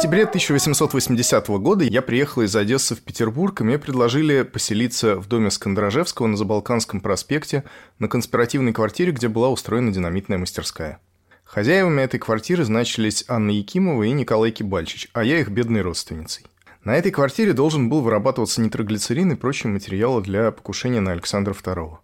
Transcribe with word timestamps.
Сентябре 0.00 0.22
1880 0.22 1.46
года 1.58 1.84
я 1.84 2.00
приехал 2.00 2.40
из 2.40 2.56
Одессы 2.56 2.94
в 2.94 3.02
Петербург, 3.02 3.60
и 3.60 3.64
мне 3.64 3.78
предложили 3.78 4.44
поселиться 4.44 5.16
в 5.16 5.28
доме 5.28 5.50
Скандрожевского 5.50 6.26
на 6.26 6.38
Забалканском 6.38 7.02
проспекте 7.02 7.64
на 7.98 8.08
конспиративной 8.08 8.72
квартире, 8.72 9.12
где 9.12 9.28
была 9.28 9.50
устроена 9.50 9.92
динамитная 9.92 10.38
мастерская. 10.38 11.00
Хозяевами 11.44 12.00
этой 12.00 12.18
квартиры 12.18 12.64
значились 12.64 13.26
Анна 13.28 13.50
Якимова 13.50 14.04
и 14.04 14.12
Николай 14.12 14.52
Кибальчич, 14.52 15.10
а 15.12 15.22
я 15.22 15.38
их 15.38 15.50
бедной 15.50 15.82
родственницей. 15.82 16.46
На 16.82 16.96
этой 16.96 17.12
квартире 17.12 17.52
должен 17.52 17.90
был 17.90 18.00
вырабатываться 18.00 18.62
нитроглицерин 18.62 19.32
и 19.32 19.36
прочие 19.36 19.70
материалы 19.70 20.22
для 20.22 20.50
покушения 20.50 21.00
на 21.00 21.12
Александра 21.12 21.52
II. 21.52 21.98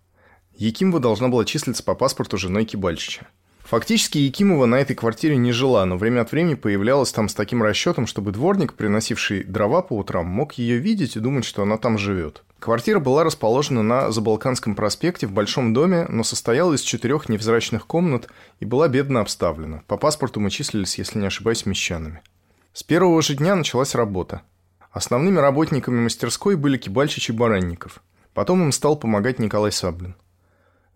Якимова 0.58 1.00
должна 1.00 1.28
была 1.28 1.46
числиться 1.46 1.82
по 1.82 1.94
паспорту 1.94 2.36
женой 2.36 2.66
Кибальчича. 2.66 3.26
Фактически 3.66 4.18
Якимова 4.18 4.66
на 4.66 4.76
этой 4.76 4.94
квартире 4.94 5.36
не 5.36 5.50
жила, 5.50 5.84
но 5.86 5.96
время 5.96 6.20
от 6.20 6.30
времени 6.30 6.54
появлялась 6.54 7.10
там 7.10 7.28
с 7.28 7.34
таким 7.34 7.64
расчетом, 7.64 8.06
чтобы 8.06 8.30
дворник, 8.30 8.74
приносивший 8.74 9.42
дрова 9.42 9.82
по 9.82 9.94
утрам, 9.94 10.24
мог 10.24 10.52
ее 10.52 10.78
видеть 10.78 11.16
и 11.16 11.20
думать, 11.20 11.44
что 11.44 11.62
она 11.62 11.76
там 11.76 11.98
живет. 11.98 12.44
Квартира 12.60 13.00
была 13.00 13.24
расположена 13.24 13.82
на 13.82 14.12
Забалканском 14.12 14.76
проспекте 14.76 15.26
в 15.26 15.32
большом 15.32 15.74
доме, 15.74 16.06
но 16.08 16.22
состояла 16.22 16.74
из 16.74 16.82
четырех 16.82 17.28
невзрачных 17.28 17.88
комнат 17.88 18.28
и 18.60 18.64
была 18.64 18.86
бедно 18.86 19.20
обставлена. 19.20 19.82
По 19.88 19.96
паспорту 19.96 20.38
мы 20.38 20.50
числились, 20.50 20.96
если 20.96 21.18
не 21.18 21.26
ошибаюсь, 21.26 21.66
мещанами. 21.66 22.22
С 22.72 22.84
первого 22.84 23.20
же 23.20 23.34
дня 23.34 23.56
началась 23.56 23.96
работа. 23.96 24.42
Основными 24.92 25.40
работниками 25.40 25.98
мастерской 25.98 26.54
были 26.54 26.78
Кибальчич 26.78 27.30
и 27.30 27.32
Баранников. 27.32 28.00
Потом 28.32 28.62
им 28.62 28.70
стал 28.70 28.96
помогать 28.96 29.40
Николай 29.40 29.72
Саблин. 29.72 30.14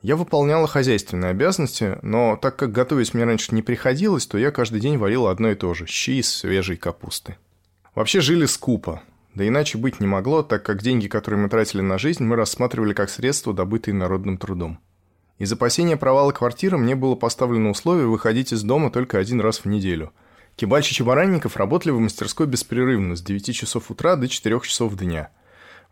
Я 0.02 0.16
выполняла 0.16 0.66
хозяйственные 0.66 1.32
обязанности, 1.32 1.98
но 2.00 2.38
так 2.40 2.56
как 2.56 2.72
готовить 2.72 3.12
мне 3.12 3.24
раньше 3.24 3.54
не 3.54 3.60
приходилось, 3.60 4.26
то 4.26 4.38
я 4.38 4.50
каждый 4.50 4.80
день 4.80 4.96
варила 4.96 5.30
одно 5.30 5.50
и 5.50 5.54
то 5.54 5.74
же– 5.74 5.86
щи 5.88 6.20
из 6.20 6.34
свежей 6.34 6.76
капусты. 6.76 7.36
Вообще 7.94 8.22
жили 8.22 8.46
скупо. 8.46 9.02
Да 9.34 9.46
иначе 9.46 9.76
быть 9.76 10.00
не 10.00 10.06
могло, 10.06 10.42
так 10.42 10.62
как 10.62 10.82
деньги, 10.82 11.06
которые 11.06 11.40
мы 11.40 11.48
тратили 11.50 11.82
на 11.82 11.98
жизнь, 11.98 12.24
мы 12.24 12.36
рассматривали 12.36 12.94
как 12.94 13.10
средства, 13.10 13.52
добытые 13.52 13.94
народным 13.94 14.38
трудом. 14.38 14.80
Из 15.38 15.52
опасения 15.52 15.96
провала 15.96 16.32
квартиры 16.32 16.78
мне 16.78 16.96
было 16.96 17.14
поставлено 17.14 17.70
условие 17.70 18.06
выходить 18.06 18.52
из 18.52 18.62
дома 18.62 18.90
только 18.90 19.18
один 19.18 19.40
раз 19.40 19.58
в 19.58 19.66
неделю. 19.66 20.12
Кибальчич 20.56 21.00
и 21.00 21.04
Баранников 21.04 21.56
работали 21.56 21.92
в 21.92 22.00
мастерской 22.00 22.46
беспрерывно 22.46 23.16
с 23.16 23.22
9 23.22 23.54
часов 23.54 23.90
утра 23.90 24.16
до 24.16 24.28
4 24.28 24.60
часов 24.60 24.96
дня. 24.96 25.30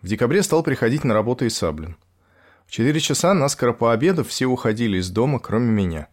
В 0.03 0.07
декабре 0.07 0.43
стал 0.43 0.63
приходить 0.63 1.05
на 1.05 1.15
работу 1.15 1.45
и 1.45 1.51
Саблин. 1.51 1.97
В 2.69 2.71
четыре 2.71 3.01
часа, 3.01 3.33
наскоро 3.33 3.73
пообедав, 3.73 4.29
все 4.29 4.45
уходили 4.45 4.99
из 4.99 5.09
дома, 5.09 5.39
кроме 5.39 5.71
меня. 5.71 6.09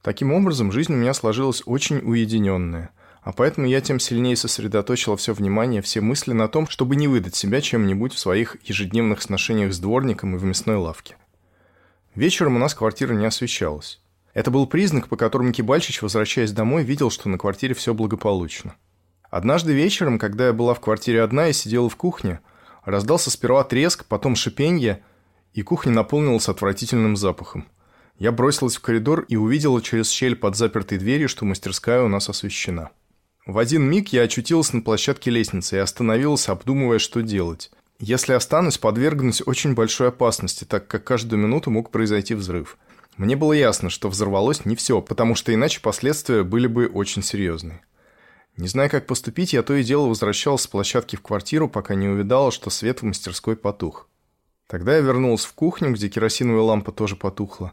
Таким 0.00 0.32
образом, 0.32 0.70
жизнь 0.70 0.92
у 0.92 0.96
меня 0.96 1.12
сложилась 1.12 1.64
очень 1.66 1.98
уединенная, 1.98 2.90
а 3.20 3.32
поэтому 3.32 3.66
я 3.66 3.80
тем 3.80 3.98
сильнее 3.98 4.36
сосредоточила 4.36 5.16
все 5.16 5.34
внимание, 5.34 5.82
все 5.82 6.00
мысли 6.00 6.32
на 6.32 6.46
том, 6.46 6.68
чтобы 6.68 6.94
не 6.94 7.08
выдать 7.08 7.34
себя 7.34 7.60
чем-нибудь 7.60 8.14
в 8.14 8.18
своих 8.20 8.56
ежедневных 8.62 9.20
сношениях 9.20 9.74
с 9.74 9.80
дворником 9.80 10.36
и 10.36 10.38
в 10.38 10.44
мясной 10.44 10.76
лавке. 10.76 11.16
Вечером 12.14 12.54
у 12.54 12.60
нас 12.60 12.72
квартира 12.72 13.12
не 13.12 13.26
освещалась. 13.26 14.00
Это 14.34 14.52
был 14.52 14.68
признак, 14.68 15.08
по 15.08 15.16
которому 15.16 15.52
Кибальчич, 15.52 16.00
возвращаясь 16.00 16.52
домой, 16.52 16.84
видел, 16.84 17.10
что 17.10 17.28
на 17.28 17.38
квартире 17.38 17.74
все 17.74 17.92
благополучно. 17.92 18.76
Однажды 19.30 19.72
вечером, 19.72 20.20
когда 20.20 20.46
я 20.46 20.52
была 20.52 20.74
в 20.74 20.80
квартире 20.80 21.24
одна 21.24 21.48
и 21.48 21.52
сидела 21.52 21.88
в 21.88 21.96
кухне, 21.96 22.38
раздался 22.84 23.32
сперва 23.32 23.64
треск, 23.64 24.04
потом 24.04 24.36
шипенье– 24.36 25.02
и 25.56 25.62
кухня 25.62 25.90
наполнилась 25.90 26.48
отвратительным 26.48 27.16
запахом. 27.16 27.66
Я 28.18 28.30
бросилась 28.30 28.76
в 28.76 28.80
коридор 28.80 29.22
и 29.22 29.36
увидела 29.36 29.80
через 29.82 30.10
щель 30.10 30.36
под 30.36 30.54
запертой 30.54 30.98
дверью, 30.98 31.28
что 31.28 31.46
мастерская 31.46 32.02
у 32.02 32.08
нас 32.08 32.28
освещена. 32.28 32.90
В 33.46 33.58
один 33.58 33.82
миг 33.82 34.08
я 34.08 34.22
очутилась 34.22 34.72
на 34.74 34.82
площадке 34.82 35.30
лестницы 35.30 35.76
и 35.76 35.80
остановилась, 35.80 36.48
обдумывая, 36.48 36.98
что 36.98 37.22
делать. 37.22 37.70
Если 37.98 38.34
останусь, 38.34 38.76
подвергнусь 38.76 39.42
очень 39.46 39.74
большой 39.74 40.08
опасности, 40.08 40.64
так 40.64 40.88
как 40.88 41.04
каждую 41.04 41.40
минуту 41.40 41.70
мог 41.70 41.90
произойти 41.90 42.34
взрыв. 42.34 42.76
Мне 43.16 43.34
было 43.34 43.54
ясно, 43.54 43.88
что 43.88 44.10
взорвалось 44.10 44.66
не 44.66 44.76
все, 44.76 45.00
потому 45.00 45.34
что 45.34 45.54
иначе 45.54 45.80
последствия 45.80 46.42
были 46.42 46.66
бы 46.66 46.86
очень 46.86 47.22
серьезные. 47.22 47.80
Не 48.58 48.68
зная, 48.68 48.90
как 48.90 49.06
поступить, 49.06 49.54
я 49.54 49.62
то 49.62 49.72
и 49.74 49.82
дело 49.82 50.06
возвращалась 50.06 50.62
с 50.62 50.66
площадки 50.66 51.16
в 51.16 51.22
квартиру, 51.22 51.66
пока 51.66 51.94
не 51.94 52.08
увидала, 52.08 52.50
что 52.52 52.68
свет 52.68 53.00
в 53.00 53.04
мастерской 53.04 53.56
потух. 53.56 54.06
Тогда 54.66 54.96
я 54.96 55.00
вернулся 55.00 55.48
в 55.48 55.52
кухню, 55.52 55.92
где 55.92 56.08
керосиновая 56.08 56.62
лампа 56.62 56.90
тоже 56.90 57.14
потухла, 57.14 57.72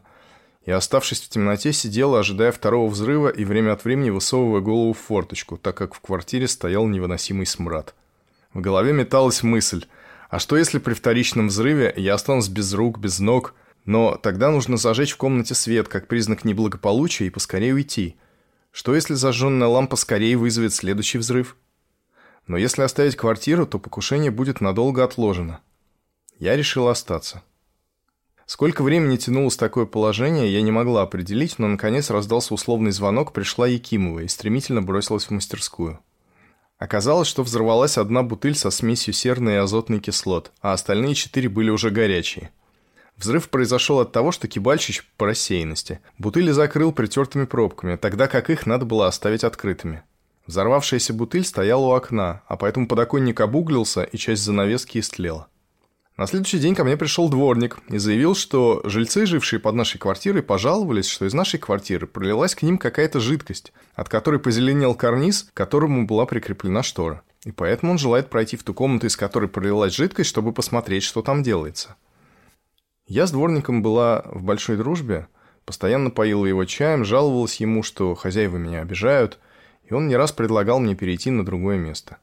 и, 0.64 0.70
оставшись 0.70 1.20
в 1.20 1.28
темноте, 1.28 1.72
сидела, 1.72 2.20
ожидая 2.20 2.52
второго 2.52 2.88
взрыва 2.88 3.28
и 3.28 3.44
время 3.44 3.72
от 3.72 3.84
времени 3.84 4.10
высовывая 4.10 4.60
голову 4.60 4.92
в 4.92 4.98
форточку, 4.98 5.56
так 5.56 5.76
как 5.76 5.94
в 5.94 6.00
квартире 6.00 6.46
стоял 6.46 6.86
невыносимый 6.86 7.46
смрад. 7.46 7.94
В 8.52 8.60
голове 8.60 8.92
металась 8.92 9.42
мысль, 9.42 9.86
а 10.30 10.38
что 10.38 10.56
если 10.56 10.78
при 10.78 10.94
вторичном 10.94 11.48
взрыве 11.48 11.92
я 11.96 12.14
останусь 12.14 12.48
без 12.48 12.72
рук, 12.72 12.98
без 12.98 13.18
ног, 13.18 13.54
но 13.84 14.16
тогда 14.16 14.50
нужно 14.50 14.76
зажечь 14.76 15.12
в 15.12 15.16
комнате 15.16 15.54
свет, 15.54 15.88
как 15.88 16.06
признак 16.06 16.44
неблагополучия, 16.44 17.26
и 17.26 17.30
поскорее 17.30 17.74
уйти. 17.74 18.16
Что 18.70 18.94
если 18.94 19.14
зажженная 19.14 19.68
лампа 19.68 19.96
скорее 19.96 20.36
вызовет 20.36 20.72
следующий 20.72 21.18
взрыв? 21.18 21.56
Но 22.46 22.56
если 22.56 22.82
оставить 22.82 23.16
квартиру, 23.16 23.66
то 23.66 23.78
покушение 23.78 24.30
будет 24.30 24.60
надолго 24.60 25.04
отложено. 25.04 25.60
Я 26.38 26.56
решил 26.56 26.88
остаться. 26.88 27.42
Сколько 28.46 28.82
времени 28.82 29.16
тянулось 29.16 29.56
такое 29.56 29.86
положение, 29.86 30.52
я 30.52 30.60
не 30.62 30.70
могла 30.70 31.02
определить, 31.02 31.58
но 31.58 31.66
наконец 31.66 32.10
раздался 32.10 32.52
условный 32.52 32.90
звонок, 32.90 33.32
пришла 33.32 33.66
Якимова 33.66 34.20
и 34.20 34.28
стремительно 34.28 34.82
бросилась 34.82 35.24
в 35.24 35.30
мастерскую. 35.30 36.00
Оказалось, 36.76 37.28
что 37.28 37.42
взорвалась 37.42 37.96
одна 37.96 38.22
бутыль 38.22 38.56
со 38.56 38.70
смесью 38.70 39.14
серной 39.14 39.54
и 39.54 39.58
азотной 39.58 40.00
кислот, 40.00 40.52
а 40.60 40.72
остальные 40.72 41.14
четыре 41.14 41.48
были 41.48 41.70
уже 41.70 41.90
горячие. 41.90 42.50
Взрыв 43.16 43.48
произошел 43.48 44.00
от 44.00 44.12
того, 44.12 44.32
что 44.32 44.48
Кибальчич 44.48 45.08
по 45.16 45.26
рассеянности 45.26 46.00
бутыли 46.18 46.50
закрыл 46.50 46.92
притертыми 46.92 47.44
пробками, 47.44 47.96
тогда 47.96 48.26
как 48.26 48.50
их 48.50 48.66
надо 48.66 48.84
было 48.84 49.06
оставить 49.06 49.44
открытыми. 49.44 50.02
Взорвавшаяся 50.46 51.14
бутыль 51.14 51.44
стояла 51.44 51.86
у 51.86 51.92
окна, 51.92 52.42
а 52.48 52.56
поэтому 52.56 52.88
подоконник 52.88 53.40
обуглился 53.40 54.02
и 54.02 54.18
часть 54.18 54.42
занавески 54.42 54.98
истлела. 54.98 55.48
На 56.16 56.28
следующий 56.28 56.60
день 56.60 56.76
ко 56.76 56.84
мне 56.84 56.96
пришел 56.96 57.28
дворник 57.28 57.78
и 57.88 57.98
заявил, 57.98 58.36
что 58.36 58.82
жильцы, 58.84 59.26
жившие 59.26 59.58
под 59.58 59.74
нашей 59.74 59.98
квартирой, 59.98 60.44
пожаловались, 60.44 61.08
что 61.08 61.24
из 61.24 61.34
нашей 61.34 61.58
квартиры 61.58 62.06
пролилась 62.06 62.54
к 62.54 62.62
ним 62.62 62.78
какая-то 62.78 63.18
жидкость, 63.18 63.72
от 63.96 64.08
которой 64.08 64.38
позеленел 64.38 64.94
карниз, 64.94 65.42
к 65.42 65.56
которому 65.56 66.06
была 66.06 66.24
прикреплена 66.24 66.84
штора. 66.84 67.22
И 67.44 67.50
поэтому 67.50 67.92
он 67.92 67.98
желает 67.98 68.30
пройти 68.30 68.56
в 68.56 68.62
ту 68.62 68.74
комнату, 68.74 69.08
из 69.08 69.16
которой 69.16 69.48
пролилась 69.48 69.92
жидкость, 69.92 70.30
чтобы 70.30 70.52
посмотреть, 70.52 71.02
что 71.02 71.20
там 71.20 71.42
делается. 71.42 71.96
Я 73.08 73.26
с 73.26 73.32
дворником 73.32 73.82
была 73.82 74.22
в 74.26 74.44
большой 74.44 74.76
дружбе, 74.76 75.26
постоянно 75.64 76.10
поила 76.10 76.46
его 76.46 76.64
чаем, 76.64 77.04
жаловалась 77.04 77.56
ему, 77.56 77.82
что 77.82 78.14
хозяева 78.14 78.56
меня 78.56 78.82
обижают, 78.82 79.40
и 79.82 79.92
он 79.92 80.06
не 80.06 80.14
раз 80.14 80.30
предлагал 80.30 80.78
мне 80.78 80.94
перейти 80.94 81.32
на 81.32 81.44
другое 81.44 81.76
место. 81.76 82.18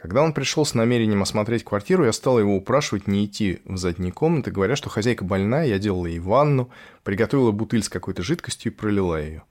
Когда 0.00 0.22
он 0.22 0.32
пришел 0.32 0.64
с 0.64 0.74
намерением 0.74 1.22
осмотреть 1.22 1.64
квартиру, 1.64 2.04
я 2.04 2.12
стала 2.12 2.38
его 2.38 2.56
упрашивать 2.56 3.08
не 3.08 3.24
идти 3.24 3.60
в 3.64 3.76
задние 3.78 4.12
комнаты, 4.12 4.52
говоря, 4.52 4.76
что 4.76 4.88
хозяйка 4.88 5.24
больная, 5.24 5.66
я 5.66 5.80
делала 5.80 6.06
ей 6.06 6.20
ванну, 6.20 6.70
приготовила 7.02 7.50
бутыль 7.50 7.82
с 7.82 7.88
какой-то 7.88 8.22
жидкостью 8.22 8.70
и 8.70 8.74
пролила 8.74 9.20
ее. 9.20 9.42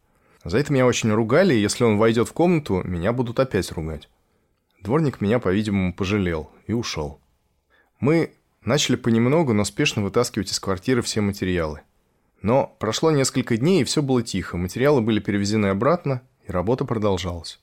За 0.46 0.58
это 0.58 0.72
меня 0.72 0.86
очень 0.86 1.12
ругали, 1.12 1.54
и 1.54 1.60
если 1.60 1.84
он 1.84 1.98
войдет 1.98 2.30
в 2.30 2.34
комнату, 2.34 2.82
меня 2.86 3.12
будут 3.12 3.42
опять 3.42 3.70
ругать. 3.74 4.08
Дворник 4.82 5.20
меня, 5.20 5.40
по-видимому, 5.40 5.94
пожалел 5.94 6.50
и 6.66 6.72
ушел. 6.72 7.20
Мы 8.00 8.32
начали 8.64 8.96
понемногу, 8.96 9.52
но 9.52 9.66
спешно 9.66 10.02
вытаскивать 10.02 10.52
из 10.52 10.62
квартиры 10.62 11.02
все 11.02 11.20
материалы. 11.20 11.82
Но 12.42 12.74
прошло 12.80 13.12
несколько 13.12 13.58
дней, 13.58 13.82
и 13.82 13.84
все 13.84 14.02
было 14.02 14.24
тихо. 14.24 14.56
Материалы 14.56 15.02
были 15.02 15.20
перевезены 15.20 15.68
обратно, 15.68 16.22
и 16.48 16.52
работа 16.54 16.86
продолжалась. 16.86 17.60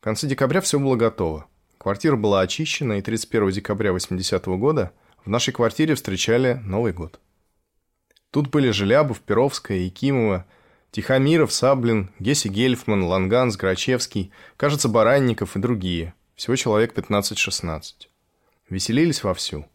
В 0.00 0.04
конце 0.04 0.26
декабря 0.26 0.60
все 0.60 0.80
было 0.80 0.96
готово. 0.96 1.46
Квартира 1.82 2.14
была 2.14 2.42
очищена, 2.42 2.98
и 2.98 3.02
31 3.02 3.50
декабря 3.50 3.92
80 3.92 4.46
-го 4.46 4.56
года 4.56 4.92
в 5.24 5.28
нашей 5.28 5.52
квартире 5.52 5.96
встречали 5.96 6.60
Новый 6.64 6.92
год. 6.92 7.18
Тут 8.30 8.50
были 8.50 8.70
Желябов, 8.70 9.18
Перовская, 9.18 9.78
Якимова, 9.78 10.46
Тихомиров, 10.92 11.52
Саблин, 11.52 12.12
Гесси 12.20 12.48
Гельфман, 12.48 13.02
Ланганс, 13.02 13.56
Грачевский, 13.56 14.30
кажется, 14.56 14.88
Баранников 14.88 15.56
и 15.56 15.58
другие. 15.58 16.14
Всего 16.36 16.54
человек 16.54 16.96
15-16. 16.96 17.82
Веселились 18.70 19.24
вовсю. 19.24 19.66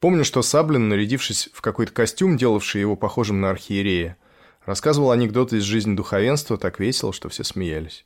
Помню, 0.00 0.26
что 0.26 0.42
Саблин, 0.42 0.90
нарядившись 0.90 1.48
в 1.54 1.62
какой-то 1.62 1.92
костюм, 1.92 2.36
делавший 2.36 2.82
его 2.82 2.96
похожим 2.96 3.40
на 3.40 3.48
архиерея, 3.48 4.18
рассказывал 4.66 5.12
анекдоты 5.12 5.56
из 5.56 5.62
жизни 5.62 5.96
духовенства 5.96 6.58
так 6.58 6.78
весело, 6.78 7.14
что 7.14 7.30
все 7.30 7.44
смеялись. 7.44 8.04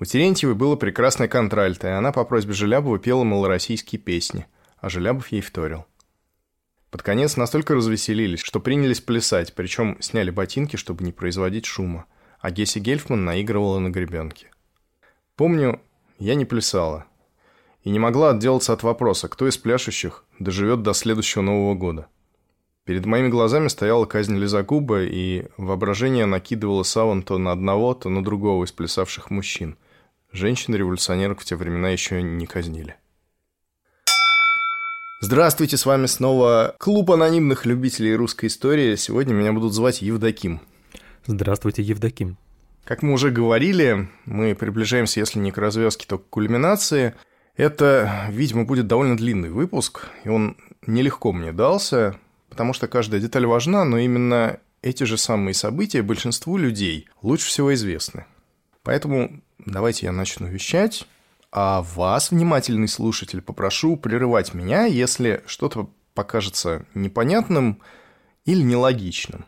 У 0.00 0.04
Терентьевой 0.04 0.54
было 0.54 0.76
прекрасное 0.76 1.26
контральто, 1.26 1.88
и 1.88 1.90
она 1.90 2.12
по 2.12 2.24
просьбе 2.24 2.52
Желябова 2.52 3.00
пела 3.00 3.24
малороссийские 3.24 4.00
песни, 4.00 4.46
а 4.78 4.88
Желябов 4.88 5.28
ей 5.32 5.40
вторил. 5.40 5.86
Под 6.90 7.02
конец 7.02 7.36
настолько 7.36 7.74
развеселились, 7.74 8.40
что 8.40 8.60
принялись 8.60 9.00
плясать, 9.00 9.54
причем 9.54 9.96
сняли 10.00 10.30
ботинки, 10.30 10.76
чтобы 10.76 11.04
не 11.04 11.10
производить 11.10 11.66
шума, 11.66 12.06
а 12.40 12.52
Гесси 12.52 12.78
Гельфман 12.78 13.24
наигрывала 13.24 13.80
на 13.80 13.90
гребенке. 13.90 14.50
Помню, 15.34 15.80
я 16.18 16.36
не 16.36 16.44
плясала. 16.44 17.04
И 17.82 17.90
не 17.90 17.98
могла 17.98 18.30
отделаться 18.30 18.72
от 18.72 18.84
вопроса, 18.84 19.28
кто 19.28 19.48
из 19.48 19.58
пляшущих 19.58 20.24
доживет 20.38 20.82
до 20.82 20.92
следующего 20.92 21.42
Нового 21.42 21.74
года. 21.74 22.06
Перед 22.84 23.04
моими 23.04 23.28
глазами 23.28 23.68
стояла 23.68 24.06
казнь 24.06 24.36
Лизагуба, 24.36 25.02
и 25.02 25.46
воображение 25.56 26.24
накидывало 26.24 26.84
саван 26.84 27.22
то 27.22 27.36
на 27.36 27.52
одного, 27.52 27.94
то 27.94 28.08
на 28.08 28.22
другого 28.22 28.64
из 28.64 28.70
плясавших 28.70 29.30
мужчин– 29.30 29.76
Женщин-революционерок 30.38 31.40
в 31.40 31.44
те 31.44 31.56
времена 31.56 31.88
еще 31.88 32.22
не 32.22 32.46
казнили. 32.46 32.94
Здравствуйте, 35.20 35.76
с 35.76 35.84
вами 35.84 36.06
снова 36.06 36.76
клуб 36.78 37.10
анонимных 37.10 37.66
любителей 37.66 38.14
русской 38.14 38.46
истории. 38.46 38.94
Сегодня 38.94 39.32
меня 39.32 39.52
будут 39.52 39.72
звать 39.72 40.00
Евдоким. 40.00 40.60
Здравствуйте, 41.26 41.82
Евдоким. 41.82 42.38
Как 42.84 43.02
мы 43.02 43.14
уже 43.14 43.30
говорили, 43.30 44.08
мы 44.26 44.54
приближаемся, 44.54 45.18
если 45.18 45.40
не 45.40 45.50
к 45.50 45.58
развязке, 45.58 46.06
то 46.06 46.18
к 46.18 46.30
кульминации. 46.30 47.14
Это, 47.56 48.28
видимо, 48.30 48.64
будет 48.64 48.86
довольно 48.86 49.16
длинный 49.16 49.50
выпуск, 49.50 50.06
и 50.22 50.28
он 50.28 50.56
нелегко 50.86 51.32
мне 51.32 51.50
дался, 51.50 52.16
потому 52.48 52.74
что 52.74 52.86
каждая 52.86 53.20
деталь 53.20 53.44
важна, 53.44 53.84
но 53.84 53.98
именно 53.98 54.60
эти 54.82 55.02
же 55.02 55.18
самые 55.18 55.54
события 55.54 56.00
большинству 56.02 56.56
людей 56.58 57.08
лучше 57.22 57.48
всего 57.48 57.74
известны. 57.74 58.24
Поэтому 58.84 59.42
давайте 59.70 60.06
я 60.06 60.12
начну 60.12 60.46
вещать, 60.46 61.06
а 61.50 61.82
вас, 61.82 62.30
внимательный 62.30 62.88
слушатель, 62.88 63.40
попрошу 63.40 63.96
прерывать 63.96 64.54
меня, 64.54 64.84
если 64.84 65.42
что-то 65.46 65.90
покажется 66.14 66.84
непонятным 66.94 67.80
или 68.44 68.62
нелогичным. 68.62 69.46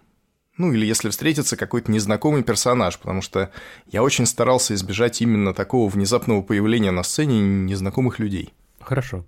Ну, 0.57 0.73
или 0.73 0.85
если 0.85 1.09
встретится 1.09 1.57
какой-то 1.57 1.91
незнакомый 1.91 2.43
персонаж, 2.43 2.99
потому 2.99 3.23
что 3.23 3.51
я 3.87 4.03
очень 4.03 4.27
старался 4.27 4.75
избежать 4.75 5.23
именно 5.23 5.55
такого 5.55 5.89
внезапного 5.89 6.43
появления 6.43 6.91
на 6.91 7.03
сцене 7.03 7.41
незнакомых 7.41 8.19
людей. 8.19 8.53
Хорошо. 8.81 9.25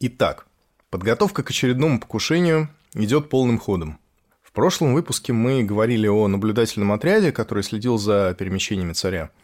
Итак, 0.00 0.46
подготовка 0.90 1.42
к 1.42 1.50
очередному 1.50 2.00
покушению 2.00 2.68
идет 2.94 3.28
полным 3.28 3.58
ходом. 3.58 3.98
В 4.42 4.52
прошлом 4.52 4.94
выпуске 4.94 5.32
мы 5.32 5.64
говорили 5.64 6.06
о 6.06 6.28
наблюдательном 6.28 6.92
отряде, 6.92 7.32
который 7.32 7.62
следил 7.62 7.98
за 7.98 8.34
перемещениями 8.38 8.92
царя– 8.92 9.30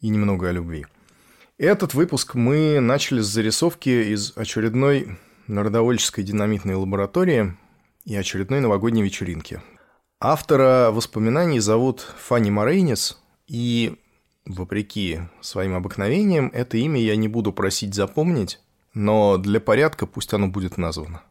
и 0.00 0.08
немного 0.08 0.48
о 0.48 0.52
любви. 0.52 0.86
Этот 1.58 1.94
выпуск 1.94 2.34
мы 2.34 2.80
начали 2.80 3.20
с 3.20 3.26
зарисовки 3.26 4.12
из 4.12 4.36
очередной 4.36 5.18
народовольческой 5.46 6.24
динамитной 6.24 6.74
лаборатории 6.74 7.56
и 8.04 8.14
очередной 8.14 8.60
новогодней 8.60 9.02
вечеринки. 9.02 9.62
Автора 10.20 10.90
воспоминаний 10.90 11.60
зовут 11.60 12.00
Фанни 12.18 12.50
Морейнис, 12.50 13.18
и, 13.46 13.96
вопреки 14.44 15.20
своим 15.40 15.74
обыкновениям, 15.74 16.50
это 16.52 16.76
имя 16.76 17.00
я 17.00 17.16
не 17.16 17.28
буду 17.28 17.52
просить 17.52 17.94
запомнить, 17.94 18.60
но 18.94 19.38
для 19.38 19.60
порядка 19.60 20.06
пусть 20.06 20.34
оно 20.34 20.48
будет 20.48 20.78
названо. 20.78 21.22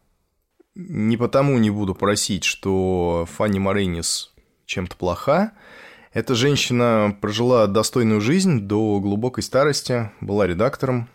Не 0.74 1.16
потому 1.16 1.58
не 1.58 1.70
буду 1.70 1.94
просить, 1.94 2.44
что 2.44 3.26
Фанни 3.32 3.58
Морейнис 3.58 4.34
чем-то 4.66 4.96
плоха, 4.96 5.52
эта 6.12 6.34
женщина 6.34 7.16
прожила 7.20 7.66
достойную 7.66 8.20
жизнь 8.20 8.60
до 8.60 9.00
глубокой 9.00 9.42
старости, 9.42 10.10
была 10.20 10.46
редактором, 10.46 11.08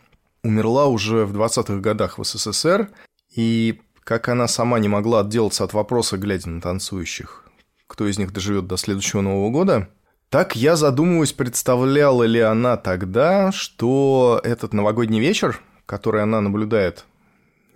умерла 0.44 0.88
уже 0.88 1.26
в 1.26 1.36
20-х 1.36 1.80
годах 1.80 2.18
в 2.18 2.24
СССР, 2.24 2.90
и 3.36 3.80
как 4.04 4.28
она 4.30 4.48
сама 4.48 4.80
не 4.80 4.88
могла 4.88 5.22
отделаться 5.22 5.64
от 5.64 5.74
вопроса, 5.74 6.18
глядя 6.18 6.50
на 6.50 6.62
танцующих, 6.62 7.48
кто 7.88 8.08
из 8.08 8.18
них 8.18 8.34
доживет 8.34 8.68
до 8.68 8.78
следующего 8.78 9.22
Нового 9.22 9.50
года, 9.50 9.90
так 10.30 10.56
я 10.56 10.76
задумываюсь, 10.76 11.34
представляла 11.34 12.24
ли 12.24 12.40
она 12.40 12.78
тогда, 12.78 13.52
что 13.52 14.40
этот 14.44 14.74
новогодний 14.74 15.20
вечер, 15.20 15.62
который 15.86 16.24
она 16.24 16.42
наблюдает 16.42 17.06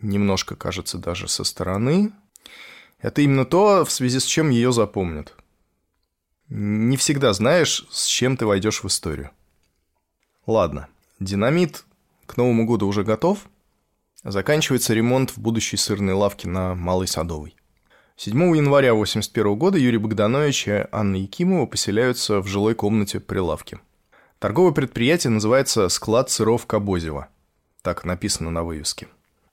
немножко, 0.01 0.55
кажется, 0.55 0.97
даже 0.97 1.27
со 1.27 1.43
стороны, 1.43 2.11
это 2.99 3.21
именно 3.21 3.45
то, 3.45 3.83
в 3.83 3.91
связи 3.91 4.19
с 4.19 4.25
чем 4.25 4.49
ее 4.49 4.71
запомнят– 4.71 5.33
не 6.49 6.97
всегда 6.97 7.33
знаешь, 7.33 7.85
с 7.89 8.05
чем 8.05 8.37
ты 8.37 8.45
войдешь 8.45 8.83
в 8.83 8.87
историю. 8.87 9.31
Ладно, 10.45 10.87
динамит 11.19 11.85
к 12.25 12.37
Новому 12.37 12.65
году 12.65 12.87
уже 12.87 13.03
готов. 13.03 13.39
Заканчивается 14.23 14.93
ремонт 14.93 15.31
в 15.31 15.37
будущей 15.39 15.77
сырной 15.77 16.13
лавке 16.13 16.47
на 16.47 16.75
Малой 16.75 17.07
Садовой. 17.07 17.55
7 18.17 18.33
января 18.55 18.91
1981 18.91 19.57
года 19.57 19.77
Юрий 19.77 19.97
Богданович 19.97 20.67
и 20.67 20.87
Анна 20.91 21.17
Якимова 21.17 21.65
поселяются 21.65 22.39
в 22.39 22.47
жилой 22.47 22.73
комнате 22.73 23.19
при 23.19 23.39
лавке. 23.39 23.79
Торговое 24.39 24.71
предприятие 24.71 25.31
называется 25.31 25.89
«Склад 25.89 26.29
сыров 26.29 26.65
Кобозева». 26.65 27.27
Так 27.81 28.05
написано 28.05 28.51
на 28.51 28.63
вывеске. 28.63 29.07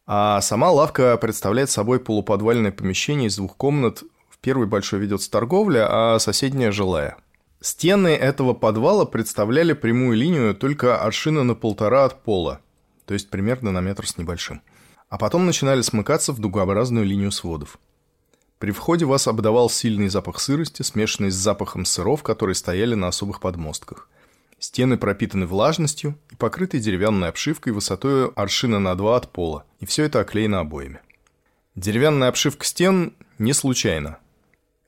А 0.07 0.41
сама 0.41 0.71
лавка 0.71 1.17
представляет 1.17 1.71
собой 1.71 2.01
полуподвальное 2.01 2.73
помещение 2.73 3.29
из 3.29 3.37
двух 3.37 3.57
комнат 3.57 4.03
Первый 4.43 4.67
большой 4.67 4.99
ведется 4.99 5.31
торговля, 5.31 5.87
а 5.89 6.19
соседняя 6.19 6.73
жилая. 6.73 7.17
Стены 7.61 8.09
этого 8.09 8.55
подвала 8.55 9.05
представляли 9.05 9.73
прямую 9.73 10.17
линию 10.17 10.53
только 10.53 11.01
аршина 11.01 11.45
на 11.45 11.55
полтора 11.55 12.05
от 12.05 12.25
пола, 12.25 12.61
то 13.07 13.15
есть 13.15 13.31
примерно 13.31 13.71
на 13.71 13.81
метр 13.81 14.05
с 14.05 14.19
небольшим. 14.19 14.61
А 15.09 15.17
потом 15.17 15.47
начинали 15.47 15.81
смыкаться 15.81 16.33
в 16.33 16.41
дугообразную 16.41 17.07
линию 17.07 17.31
сводов. 17.31 17.79
При 18.59 18.73
входе 18.73 19.05
вас 19.05 19.29
обдавал 19.29 19.71
сильный 19.71 20.09
запах 20.09 20.41
сырости, 20.41 20.83
смешанный 20.83 21.31
с 21.31 21.35
запахом 21.35 21.85
сыров, 21.85 22.25
которые 22.25 22.57
стояли 22.57 22.95
на 22.95 23.09
особых 23.09 23.41
подмостках. 23.41 24.09
Стены 24.59 24.97
пропитаны 24.97 25.47
влажностью 25.47 26.19
и 26.33 26.35
покрыты 26.35 26.81
деревянной 26.81 27.29
обшивкой 27.29 27.73
высотой 27.73 28.31
аршина 28.31 28.81
на 28.81 28.97
два 28.97 29.17
от 29.17 29.31
пола, 29.31 29.65
и 29.79 29.87
все 29.87 30.03
это 30.03 30.19
оклеено 30.19 30.61
обоями. 30.61 31.01
Деревянная 31.77 32.29
обшивка 32.29 32.67
стен 32.67 33.15
не 33.39 33.53
случайно. 33.53 34.19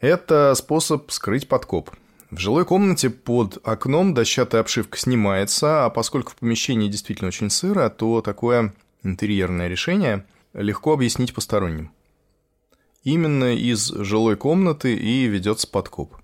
Это 0.00 0.54
способ 0.54 1.10
скрыть 1.10 1.48
подкоп. 1.48 1.90
В 2.30 2.38
жилой 2.38 2.64
комнате 2.64 3.10
под 3.10 3.58
окном 3.62 4.12
дощатая 4.12 4.60
обшивка 4.60 4.98
снимается, 4.98 5.84
а 5.84 5.90
поскольку 5.90 6.32
в 6.32 6.36
помещении 6.36 6.88
действительно 6.88 7.28
очень 7.28 7.48
сыро, 7.48 7.88
то 7.90 8.20
такое 8.20 8.74
интерьерное 9.02 9.68
решение 9.68 10.26
легко 10.52 10.92
объяснить 10.92 11.32
посторонним. 11.32 11.92
Именно 13.04 13.54
из 13.54 13.86
жилой 13.86 14.36
комнаты 14.36 14.96
и 14.96 15.26
ведется 15.26 15.68
подкоп. 15.68 16.16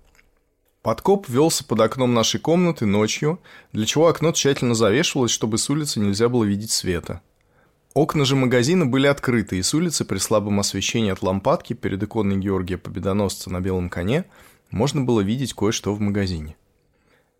Подкоп 0.81 1.29
велся 1.29 1.63
под 1.63 1.79
окном 1.79 2.13
нашей 2.13 2.39
комнаты 2.39 2.85
ночью, 2.85 3.39
для 3.71 3.85
чего 3.85 4.07
окно 4.07 4.31
тщательно 4.31 4.73
завешивалось, 4.73 5.31
чтобы 5.31 5.59
с 5.59 5.69
улицы 5.69 5.99
нельзя 5.99 6.27
было 6.27 6.43
видеть 6.43 6.71
света. 6.71 7.21
Окна 7.93 8.25
же 8.25 8.35
магазина 8.35 8.85
были 8.85 9.07
открыты, 9.07 9.57
и 9.57 9.61
с 9.61 9.73
улицы 9.73 10.05
при 10.05 10.17
слабом 10.17 10.59
освещении 10.59 11.11
от 11.11 11.21
лампадки 11.21 11.73
перед 11.73 12.01
иконой 12.01 12.37
Георгия 12.37 12.77
Победоносца 12.77 13.49
на 13.49 13.59
белом 13.59 13.89
коне 13.89 14.25
можно 14.69 15.01
было 15.01 15.21
видеть 15.21 15.53
кое-что 15.53 15.93
в 15.93 15.99
магазине. 15.99 16.55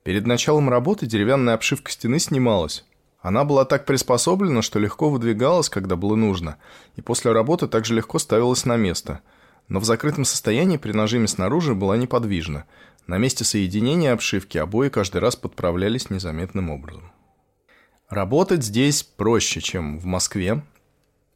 Перед 0.03 0.25
началом 0.25 0.69
работы 0.69 1.05
деревянная 1.05 1.53
обшивка 1.53 1.91
стены 1.91 2.19
снималась. 2.19 2.85
Она 3.21 3.45
была 3.45 3.65
так 3.65 3.85
приспособлена, 3.85 4.61
что 4.61 4.79
легко 4.79 5.09
выдвигалась, 5.09 5.69
когда 5.69 5.95
было 5.95 6.15
нужно, 6.15 6.57
и 6.95 7.01
после 7.01 7.31
работы 7.31 7.67
также 7.67 7.93
легко 7.93 8.19
ставилась 8.19 8.65
на 8.65 8.75
место. 8.77 9.21
Но 9.67 9.79
в 9.79 9.85
закрытом 9.85 10.25
состоянии 10.25 10.77
при 10.77 10.91
нажиме 10.91 11.27
снаружи 11.27 11.75
была 11.75 11.97
неподвижна– 11.97 12.65
на 13.07 13.17
месте 13.17 13.43
соединения 13.43 14.13
обшивки 14.13 14.57
обои 14.57 14.89
каждый 14.89 15.21
раз 15.21 15.35
подправлялись 15.35 16.09
незаметным 16.09 16.69
образом. 16.69 17.11
Работать 18.11 18.61
здесь 18.61 19.03
проще, 19.03 19.61
чем 19.61 19.97
в 19.97 20.03
Москве. 20.03 20.65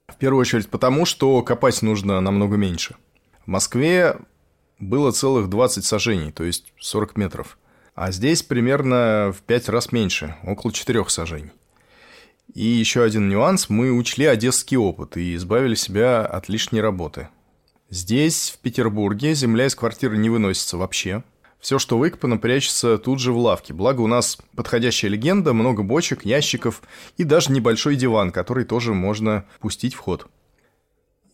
В 0.10 0.17
первую 0.17 0.41
очередь 0.41 0.67
потому, 0.67 1.05
что 1.05 1.41
копать 1.41 1.82
нужно 1.82 2.20
намного 2.20 2.58
меньше. 2.58 2.98
В 3.46 3.48
Москве 3.48 4.17
было 4.77 5.12
целых 5.12 5.50
20 5.50 5.86
сажений, 5.86 6.34
то 6.34 6.44
есть 6.44 6.74
40 6.82 7.15
метров. 7.15 7.58
А 7.94 8.12
здесь 8.12 8.44
примерно 8.44 9.34
в 9.34 9.41
5 9.44 9.70
раз 9.70 9.94
меньше, 9.94 10.36
около 10.44 10.74
4 10.74 11.08
сажений. 11.08 11.51
И 12.53 12.65
еще 12.65 13.03
один 13.03 13.29
нюанс, 13.29 13.70
мы 13.70 13.94
учли 13.94 14.25
одесский 14.25 14.75
опыт 14.75 15.15
и 15.15 15.34
избавили 15.36 15.75
себя 15.75 16.25
от 16.25 16.50
лишней 16.50 16.82
работы. 16.82 17.29
Здесь, 17.89 18.50
в 18.50 18.58
Петербурге, 18.58 19.34
земля 19.34 19.67
из 19.67 19.75
квартиры 19.75 20.17
не 20.17 20.29
выносится 20.29 20.75
вообще– 20.75 21.24
все, 21.65 21.79
что 21.79 21.98
выкопано, 21.98 22.38
прячется 22.38 23.00
тут 23.00 23.19
же 23.19 23.31
в 23.31 23.39
лавке. 23.39 23.74
Благо 23.74 24.01
у 24.01 24.05
нас 24.05 24.38
подходящая 24.55 25.10
легенда, 25.10 25.51
много 25.51 25.81
бочек, 25.81 26.24
ящиков 26.24 26.84
и 27.17 27.24
даже 27.24 27.51
небольшой 27.51 27.95
диван, 27.95 28.31
который 28.31 28.65
тоже 28.65 28.93
можно 28.93 29.45
пустить 29.62 29.95
в 29.95 29.98
ход. 29.98 30.27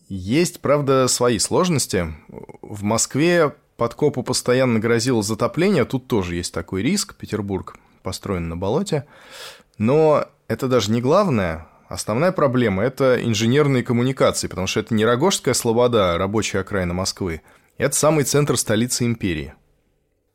Есть, 0.08 0.62
правда, 0.62 1.06
свои 1.08 1.38
сложности. 1.38 2.14
В 2.62 2.82
Москве 2.82 3.54
подкопу 3.76 4.22
постоянно 4.22 4.78
грозило 4.78 5.22
затопление, 5.22 5.84
тут 5.84 6.06
тоже 6.06 6.36
есть 6.36 6.54
такой 6.54 6.80
риск. 6.80 7.14
Петербург 7.14 7.76
построен 8.02 8.48
на 8.48 8.56
болоте. 8.56 9.04
Но 9.76 10.24
это 10.48 10.66
даже 10.66 10.92
не 10.92 11.02
главное. 11.02 11.68
Основная 11.90 12.32
проблема– 12.32 12.82
это 12.84 13.22
инженерные 13.22 13.82
коммуникации, 13.82 14.48
потому 14.48 14.66
что 14.66 14.80
это 14.80 14.94
не 14.94 15.04
Рогожская 15.04 15.52
слобода, 15.52 16.16
рабочая 16.16 16.60
окраина 16.60 16.94
Москвы. 16.94 17.42
Это 17.76 17.94
самый 17.94 18.24
центр 18.24 18.56
столицы 18.56 19.04
империи– 19.04 19.52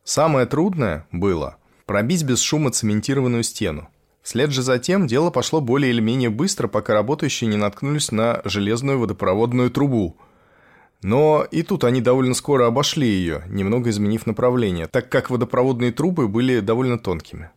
Самое 0.08 0.46
трудное 0.46 1.06
было 1.12 1.58
пробить 1.86 2.24
без 2.24 2.40
шума 2.40 2.72
цементированную 2.72 3.44
стену. 3.44 3.90
Вслед 4.24 4.52
же 4.52 4.62
за 4.62 4.80
тем 4.80 5.06
дело 5.06 5.32
пошло 5.32 5.60
более 5.60 5.92
или 5.92 6.00
менее 6.00 6.30
быстро, 6.30 6.70
пока 6.70 6.94
работающие 6.94 7.50
не 7.50 7.58
наткнулись 7.58 8.14
на 8.14 8.40
железную 8.46 9.00
водопроводную 9.00 9.70
трубу. 9.70 10.16
Но 11.02 11.46
и 11.52 11.62
тут 11.62 11.84
они 11.84 12.00
довольно 12.00 12.36
скоро 12.36 12.68
обошли 12.68 13.06
ее, 13.06 13.44
немного 13.48 13.90
изменив 13.90 14.26
направление, 14.26 14.88
так 14.88 15.10
как 15.10 15.30
водопроводные 15.30 15.92
трубы 15.92 16.30
были 16.30 16.62
довольно 16.62 16.98
тонкими. 16.98 17.50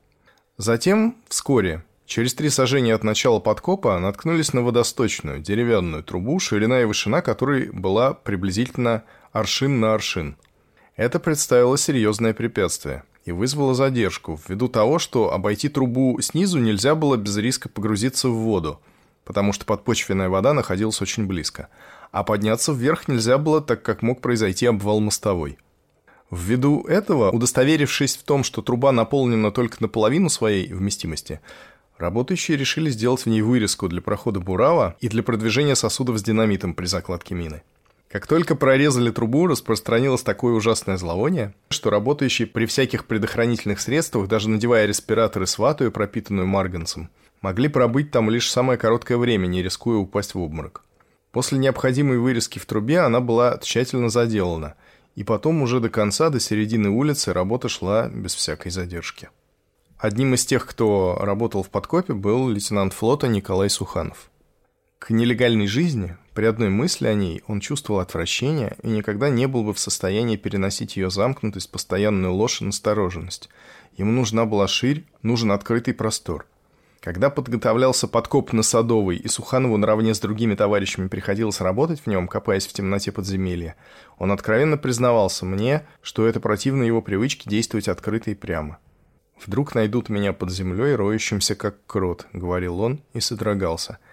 Затем, 0.57 1.19
вскоре, 1.29 1.85
через 2.05 2.35
три 2.35 2.51
сажения 2.51 2.97
от 2.97 3.05
начала 3.05 3.39
подкопа, 3.39 3.97
наткнулись 4.01 4.53
на 4.55 4.63
водосточную, 4.63 5.39
деревянную 5.39 6.03
трубу, 6.03 6.41
ширина 6.41 6.81
и 6.81 6.85
вышина 6.85 7.23
которой 7.23 7.71
была 7.71 8.13
приблизительно 8.13 9.05
аршин 9.31 9.79
на 9.79 9.95
аршин– 9.95 10.37
это 11.01 11.19
представило 11.19 11.79
серьезное 11.79 12.35
препятствие 12.35 13.05
и 13.25 13.33
вызвало 13.33 13.75
задержку, 13.75 14.39
ввиду 14.47 14.69
того, 14.69 14.99
что 14.99 15.33
обойти 15.33 15.71
трубу 15.71 16.21
снизу 16.21 16.59
нельзя 16.59 16.95
было 16.95 17.17
без 17.17 17.39
риска 17.39 17.71
погрузиться 17.71 18.29
в 18.29 18.35
воду, 18.35 18.81
потому 19.25 19.55
что 19.55 19.65
подпочвенная 19.65 20.29
вода 20.29 20.53
находилась 20.53 21.01
очень 21.01 21.27
близко, 21.27 21.69
а 22.13 22.23
подняться 22.23 22.73
вверх 22.73 23.09
нельзя 23.09 23.39
было, 23.39 23.63
так 23.63 23.83
как 23.83 24.03
мог 24.03 24.21
произойти 24.21 24.67
обвал 24.67 25.01
мостовой. 25.01 25.57
Ввиду 26.31 26.83
этого, 26.83 27.31
удостоверившись 27.31 28.19
в 28.19 28.23
том, 28.25 28.45
что 28.45 28.61
труба 28.61 28.93
наполнена 28.93 29.51
только 29.53 29.79
наполовину 29.81 30.29
своей 30.29 30.71
вместимости, 30.71 31.41
работающие 31.97 32.59
решили 32.59 32.91
сделать 32.91 33.23
в 33.23 33.27
ней 33.31 33.41
вырезку 33.41 33.89
для 33.89 34.03
прохода 34.03 34.39
бурава 34.39 34.97
и 35.01 35.09
для 35.09 35.23
продвижения 35.23 35.77
сосудов 35.77 36.19
с 36.19 36.23
динамитом 36.23 36.75
при 36.75 36.85
закладке 36.85 37.35
мины. 37.35 37.63
Как 38.11 38.27
только 38.27 38.57
прорезали 38.57 39.13
трубу, 39.13 39.47
распространилось 39.47 40.23
такое 40.23 40.55
ужасное 40.55 40.97
зловоние, 40.97 41.55
что 41.69 41.91
работающие 41.91 42.49
при 42.49 42.67
всяких 42.67 43.07
предохранительных 43.07 43.81
средствах, 43.81 44.27
даже 44.27 44.51
надевая 44.51 44.87
респираторы 44.87 45.47
с 45.47 45.57
ватой, 45.59 45.93
пропитанную 45.93 46.49
марганцем, 46.49 47.09
могли 47.41 47.69
пробыть 47.69 48.11
там 48.11 48.29
лишь 48.29 48.51
самое 48.51 48.81
короткое 48.81 49.17
время, 49.17 49.47
не 49.47 49.63
рискуя 49.63 49.99
упасть 49.99 50.35
в 50.35 50.41
обморок. 50.41 50.83
После 51.31 51.59
необходимой 51.59 52.19
вырезки 52.19 52.59
в 52.59 52.67
трубе 52.67 52.99
она 52.99 53.21
была 53.21 53.59
тщательно 53.63 54.09
заделана, 54.09 54.75
и 55.15 55.23
потом 55.23 55.63
уже 55.63 55.79
до 55.79 55.89
конца, 55.89 56.31
до 56.31 56.41
середины 56.41 56.89
улицы, 56.89 57.33
работа 57.33 57.69
шла 57.69 58.09
без 58.09 58.35
всякой 58.35 58.73
задержки. 58.73 59.29
Одним 59.99 60.35
из 60.35 60.45
тех, 60.45 60.67
кто 60.67 61.17
работал 61.21 61.63
в 61.63 61.71
подкопе, 61.71 62.15
был 62.15 62.49
лейтенант 62.49 62.93
флота 62.93 63.29
Николай 63.29 63.71
Суханов. 63.71 64.31
К 64.99 65.11
нелегальной 65.11 65.69
жизни, 65.69 66.17
при 66.35 66.45
одной 66.45 66.69
мысли 66.69 67.07
о 67.07 67.15
ней, 67.15 67.43
он 67.47 67.61
чувствовал 67.61 68.01
отвращение 68.01 68.77
и 68.83 68.89
никогда 68.89 69.29
не 69.29 69.47
был 69.47 69.65
бы 69.65 69.75
в 69.75 69.79
состоянии 69.79 70.37
переносить 70.37 70.97
ее 70.97 71.11
замкнутость, 71.11 71.71
постоянную 71.71 72.33
ложь 72.33 72.61
и 72.61 72.65
настороженность. 72.65 73.49
Ему 73.97 74.13
нужна 74.13 74.47
была 74.47 74.69
ширь, 74.69 75.05
нужен 75.23 75.53
открытый 75.53 75.95
простор. 75.95 76.47
Когда 77.01 77.31
подготовлялся 77.31 78.07
подкоп 78.07 78.53
на 78.53 78.63
Садовой, 78.63 79.17
и 79.17 79.27
Суханову 79.27 79.77
наравне 79.77 80.15
с 80.15 80.21
другими 80.21 80.55
товарищами 80.55 81.09
приходилось 81.09 81.61
работать 81.61 82.01
в 82.01 82.07
нем, 82.07 82.29
копаясь 82.29 82.67
в 82.67 82.73
темноте 82.73 83.11
подземелья, 83.11 83.77
он 84.19 84.33
откровенно 84.33 84.77
признавался 84.77 85.47
мне, 85.47 85.87
что 86.03 86.27
это 86.27 86.41
противно 86.41 86.83
его 86.83 87.01
привычке 87.01 87.49
действовать 87.49 87.89
открыто 87.89 88.31
и 88.31 88.35
прямо. 88.35 88.79
«Вдруг 89.45 89.75
найдут 89.75 90.11
меня 90.11 90.35
под 90.35 90.51
землей, 90.51 90.95
роющимся 90.95 91.55
как 91.55 91.77
крот»,— 91.87 92.27
говорил 92.35 92.81
он 92.81 93.01
и 93.15 93.21
содрогался— 93.21 93.99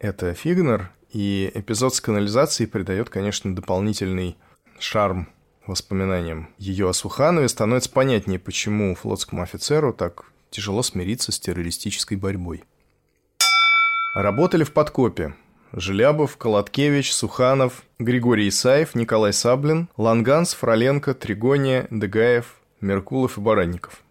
это 0.00 0.32
Фигнер, 0.32 0.90
и 1.12 1.50
эпизод 1.54 1.94
с 1.94 2.00
канализацией 2.00 2.68
придает, 2.68 3.10
конечно, 3.10 3.54
дополнительный 3.54 4.36
шарм 4.78 5.28
воспоминаниям. 5.66 6.48
Ее 6.58 6.88
о 6.88 6.92
Суханове 6.92 7.48
становится 7.48 7.90
понятнее, 7.90 8.38
почему 8.38 8.94
флотскому 8.94 9.42
офицеру 9.42 9.92
так 9.92 10.24
тяжело 10.50 10.82
смириться 10.82 11.32
с 11.32 11.40
террористической 11.40 12.16
борьбой. 12.16 12.64
Работали 14.14 14.64
в 14.64 14.72
подкопе. 14.72 15.34
Желябов, 15.72 16.36
Колоткевич, 16.36 17.12
Суханов, 17.12 17.84
Григорий 18.00 18.48
Исаев, 18.48 18.96
Николай 18.96 19.32
Саблин, 19.32 19.88
Ланганс, 19.96 20.54
Фроленко, 20.54 21.14
Тригония, 21.14 21.86
Дегаев, 21.90 22.56
Меркулов 22.80 23.38
и 23.38 23.40
Баранников– 23.40 24.02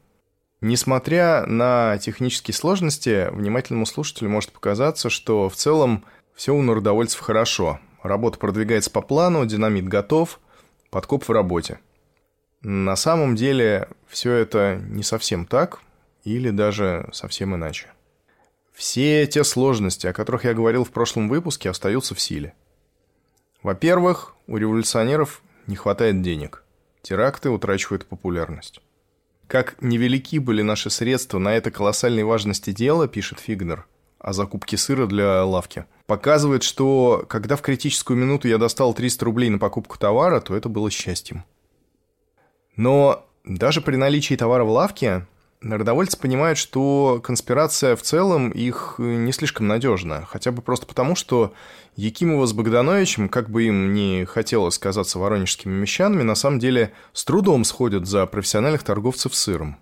Несмотря 0.61 1.45
на 1.45 1.97
технические 1.99 2.53
сложности, 2.53 3.29
внимательному 3.31 3.85
слушателю 3.85 4.29
может 4.29 4.51
показаться, 4.51 5.09
что 5.09 5.47
в 5.47 5.55
целом 5.55 6.03
все 6.39 6.55
у 6.55 6.61
народовольцев 6.61 7.19
хорошо. 7.19 7.81
Работа 8.01 8.39
продвигается 8.39 8.89
по 8.89 9.01
плану, 9.01 9.45
динамит 9.45 9.89
готов, 9.89 10.39
подкоп 10.89 11.25
в 11.27 11.31
работе. 11.31 11.81
На 12.61 12.95
самом 12.95 13.35
деле 13.35 13.89
все 14.07 14.31
это 14.35 14.81
не 14.81 15.03
совсем 15.03 15.45
так, 15.45 15.81
или 16.23 16.49
даже 16.49 17.09
совсем 17.11 17.55
иначе. 17.55 17.87
Все 18.71 19.27
те 19.27 19.43
сложности, 19.43 20.07
о 20.07 20.13
которых 20.13 20.45
я 20.45 20.53
говорил 20.53 20.85
в 20.85 20.91
прошлом 20.91 21.27
выпуске, 21.27 21.69
остаются 21.69 22.15
в 22.15 22.21
силе. 22.21 22.53
Во-первых, 23.61 24.33
у 24.47 24.55
революционеров 24.55 25.41
не 25.67 25.75
хватает 25.75 26.21
денег. 26.21 26.63
Теракты 27.01 27.49
утрачивают 27.49 28.05
популярность. 28.05 28.79
Как 29.47 29.75
невелики 29.81 30.39
были 30.39 30.61
наши 30.61 30.89
средства 30.89 31.37
на 31.37 31.53
это 31.57 31.69
колоссальной 31.69 32.23
важности 32.23 32.71
дела, 32.71 33.09
пишет 33.09 33.41
Фигнер, 33.41 33.85
о 34.19 34.33
закупке 34.33 34.77
сыра 34.77 35.07
для 35.07 35.43
лавки. 35.43 35.85
Показывает, 36.05 36.63
что 36.63 37.25
когда 37.27 37.55
в 37.55 37.61
критическую 37.61 38.17
минуту 38.17 38.47
я 38.47 38.57
достал 38.57 38.93
300 38.93 39.25
рублей 39.25 39.49
на 39.49 39.59
покупку 39.59 39.97
товара, 39.97 40.39
то 40.41 40.55
это 40.55 40.69
было 40.69 40.89
счастьем. 40.89 41.43
Но 42.75 43.25
даже 43.43 43.81
при 43.81 43.95
наличии 43.95 44.35
товара 44.35 44.63
в 44.63 44.69
лавке 44.69 45.25
Народовольцы 45.61 46.17
понимают, 46.17 46.57
что 46.57 47.19
конспирация 47.21 47.97
в 47.97 48.01
целом 48.01 48.49
их 48.49 48.95
не 48.97 49.33
слишком 49.33 49.67
надежна, 49.67 50.25
хотя 50.25 50.53
бы 50.53 50.61
просто 50.61 50.85
потому, 50.85 51.15
что 51.15 51.53
Якимова 51.97 52.45
с 52.45 52.53
Богдановичем, 52.53 53.27
как 53.27 53.49
бы 53.49 53.63
им 53.63 53.93
ни 53.93 54.23
хотелось 54.23 54.77
казаться 54.77 55.19
воронежскими 55.19 55.73
мещанами, 55.73 56.23
на 56.23 56.35
самом 56.35 56.59
деле 56.59 56.93
с 57.11 57.25
трудом 57.25 57.65
сходят 57.65 58.07
за 58.07 58.25
профессиональных 58.25 58.83
торговцев 58.83 59.35
сыром. 59.35 59.77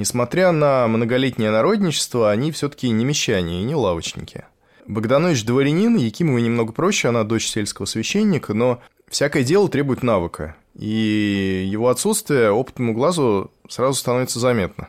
Несмотря 0.00 0.50
на 0.50 0.88
многолетнее 0.88 1.50
народничество, 1.50 2.30
они 2.30 2.52
все-таки 2.52 2.88
не 2.88 3.04
мещане 3.04 3.60
и 3.60 3.64
не 3.64 3.74
лавочники. 3.74 4.46
Богданович 4.86 5.44
дворянин, 5.44 5.94
Якимова 5.94 6.38
немного 6.38 6.72
проще, 6.72 7.08
она 7.08 7.22
дочь 7.22 7.46
сельского 7.46 7.84
священника, 7.84 8.54
но 8.54 8.80
всякое 9.10 9.42
дело 9.42 9.68
требует 9.68 10.02
навыка, 10.02 10.56
и 10.74 11.68
его 11.70 11.90
отсутствие 11.90 12.50
опытному 12.50 12.94
глазу 12.94 13.50
сразу 13.68 13.92
становится 13.92 14.40
заметно. 14.40 14.88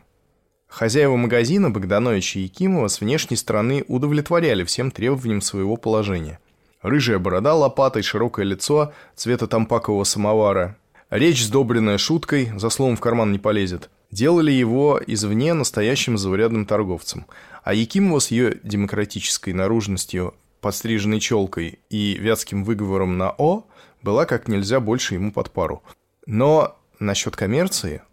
Хозяева 0.69 1.17
магазина 1.17 1.69
Богданович 1.69 2.37
и 2.37 2.43
Якимова 2.43 2.87
с 2.87 3.01
внешней 3.01 3.35
стороны 3.35 3.83
удовлетворяли 3.89 4.63
всем 4.63 4.91
требованиям 4.91 5.41
своего 5.41 5.75
положения. 5.75 6.39
Рыжая 6.81 7.19
борода 7.19 7.53
лопатой, 7.53 8.01
широкое 8.01 8.45
лицо 8.45 8.93
цвета 9.17 9.47
тампакового 9.47 10.05
самовара, 10.05 10.77
речь, 11.09 11.43
сдобренная 11.43 11.97
шуткой, 11.97 12.53
за 12.55 12.69
словом 12.69 12.95
в 12.95 13.01
карман 13.01 13.33
не 13.33 13.39
полезет, 13.39 13.89
делали 14.11 14.51
его 14.51 15.01
извне 15.05 15.53
настоящим 15.53 16.17
заурядным 16.17 16.65
торговцем. 16.65 17.25
А 17.63 17.73
Якимова 17.73 18.19
с 18.19 18.31
ее 18.31 18.59
демократической 18.63 19.53
наружностью, 19.53 20.33
подстриженной 20.59 21.19
челкой 21.19 21.79
и 21.89 22.15
вятским 22.19 22.63
выговором 22.63 23.17
на 23.17 23.33
«о» 23.37 23.65
была 24.01 24.25
как 24.25 24.47
нельзя 24.47 24.79
больше 24.79 25.15
ему 25.15 25.31
под 25.31 25.51
пару. 25.51 25.83
Но 26.25 26.77
насчет 26.99 27.35
коммерции... 27.35 28.03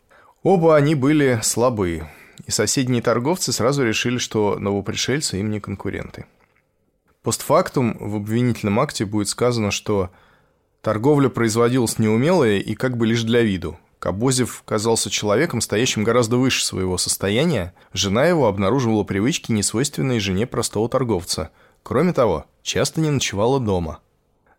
Оба 0.44 0.76
они 0.76 0.94
были 0.94 1.40
слабые, 1.42 2.08
и 2.46 2.52
соседние 2.52 3.02
торговцы 3.02 3.52
сразу 3.52 3.84
решили, 3.84 4.18
что 4.18 4.56
новопришельцы 4.56 5.40
им 5.40 5.50
не 5.50 5.58
конкуренты. 5.58 6.26
Постфактум 7.22 7.96
в 7.98 8.14
обвинительном 8.14 8.78
акте 8.78 9.04
будет 9.04 9.28
сказано, 9.28 9.72
что 9.72 10.10
торговля 10.80 11.28
производилась 11.28 11.98
неумелая 11.98 12.58
и 12.58 12.74
как 12.76 12.96
бы 12.96 13.06
лишь 13.06 13.24
для 13.24 13.42
виду. 13.42 13.78
Кобозев 13.98 14.62
казался 14.64 15.10
человеком, 15.10 15.60
стоящим 15.60 16.04
гораздо 16.04 16.36
выше 16.36 16.64
своего 16.64 16.98
состояния. 16.98 17.74
Жена 17.92 18.26
его 18.26 18.46
обнаруживала 18.46 19.04
привычки, 19.04 19.50
несвойственные 19.52 20.20
жене 20.20 20.46
простого 20.46 20.88
торговца. 20.88 21.50
Кроме 21.82 22.12
того, 22.12 22.46
часто 22.62 23.00
не 23.00 23.10
ночевала 23.10 23.58
дома. 23.58 24.00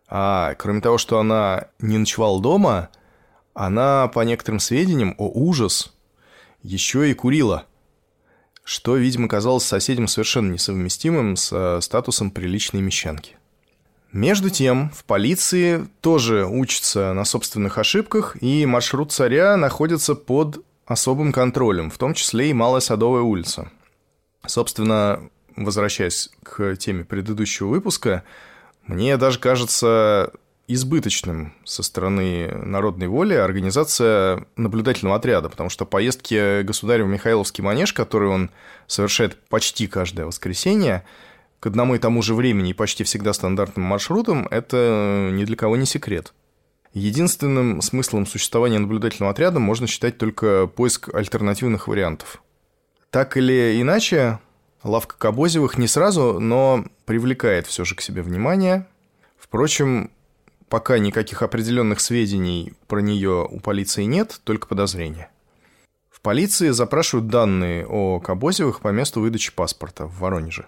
А 0.08 0.54
кроме 0.54 0.80
того, 0.80 0.98
что 0.98 1.18
она 1.18 1.68
не 1.78 1.96
ночевала 1.96 2.40
дома, 2.40 2.90
она, 3.54 4.08
по 4.08 4.20
некоторым 4.20 4.60
сведениям, 4.60 5.14
о 5.18 5.28
ужас, 5.28 5.92
еще 6.62 7.10
и 7.10 7.14
курила– 7.14 7.66
что, 8.70 8.94
видимо, 8.94 9.26
казалось 9.26 9.64
соседям 9.64 10.06
совершенно 10.06 10.52
несовместимым 10.52 11.34
с 11.34 11.80
статусом 11.80 12.30
приличной 12.30 12.80
мещанки. 12.80 13.36
Между 14.12 14.50
тем, 14.50 14.90
в 14.90 15.04
полиции 15.04 15.86
тоже 16.00 16.44
учатся 16.44 17.12
на 17.12 17.24
собственных 17.24 17.78
ошибках, 17.78 18.36
и 18.40 18.66
маршрут 18.66 19.12
царя 19.12 19.56
находится 19.56 20.14
под 20.16 20.64
особым 20.84 21.32
контролем, 21.32 21.90
в 21.90 21.98
том 21.98 22.14
числе 22.14 22.50
и 22.50 22.52
Малая 22.52 22.80
Садовая 22.80 23.22
улица. 23.22 23.70
Собственно, 24.44 25.30
возвращаясь 25.54 26.30
к 26.42 26.74
теме 26.76 27.04
предыдущего 27.04 27.68
выпуска, 27.68 28.24
мне 28.86 29.16
даже 29.16 29.38
кажется 29.38 30.32
избыточным 30.66 31.54
со 31.64 31.82
стороны 31.82 32.48
народной 32.64 33.08
воли 33.08 33.34
организация 33.34 34.46
наблюдательного 34.56 35.16
отряда, 35.16 35.48
потому 35.48 35.68
что 35.68 35.84
поездки 35.84 36.62
государя 36.62 37.04
в 37.04 37.08
Михайловский 37.08 37.62
манеж, 37.62 37.92
которые 37.92 38.30
он 38.30 38.50
совершает 38.86 39.36
почти 39.48 39.86
каждое 39.86 40.26
воскресенье, 40.26 41.04
к 41.60 41.66
одному 41.66 41.94
и 41.94 41.98
тому 41.98 42.22
же 42.22 42.34
времени 42.34 42.70
и 42.70 42.74
почти 42.74 43.04
всегда 43.04 43.34
стандартным 43.34 43.84
маршрутам, 43.84 44.48
это 44.50 45.28
ни 45.32 45.44
для 45.44 45.56
кого 45.56 45.76
не 45.76 45.86
секрет. 45.86 46.32
Единственным 46.92 47.82
смыслом 47.82 48.26
существования 48.26 48.78
наблюдательного 48.78 49.30
отряда 49.30 49.60
можно 49.60 49.86
считать 49.86 50.18
только 50.18 50.66
поиск 50.66 51.14
альтернативных 51.14 51.86
вариантов. 51.86 52.42
Так 53.10 53.36
или 53.36 53.80
иначе, 53.80 54.40
лавка 54.82 55.16
Кобозевых 55.16 55.78
не 55.78 55.86
сразу, 55.86 56.40
но 56.40 56.84
привлекает 57.04 57.66
все 57.66 57.84
же 57.84 57.94
к 57.94 58.00
себе 58.00 58.22
внимание. 58.22 58.86
Впрочем, 59.38 60.10
пока 60.68 60.98
никаких 60.98 61.42
определенных 61.42 62.00
сведений 62.00 62.72
про 62.88 63.00
нее 63.00 63.46
у 63.48 63.60
полиции 63.60 64.04
нет, 64.04 64.40
только 64.44 64.66
подозрения. 64.66 65.30
В 66.10 66.20
полиции 66.20 66.70
запрашивают 66.70 67.28
данные 67.28 67.86
о 67.86 68.18
Кабозевых 68.18 68.80
по 68.80 68.88
месту 68.88 69.20
выдачи 69.20 69.52
паспорта 69.52 70.06
в 70.06 70.18
Воронеже. 70.18 70.66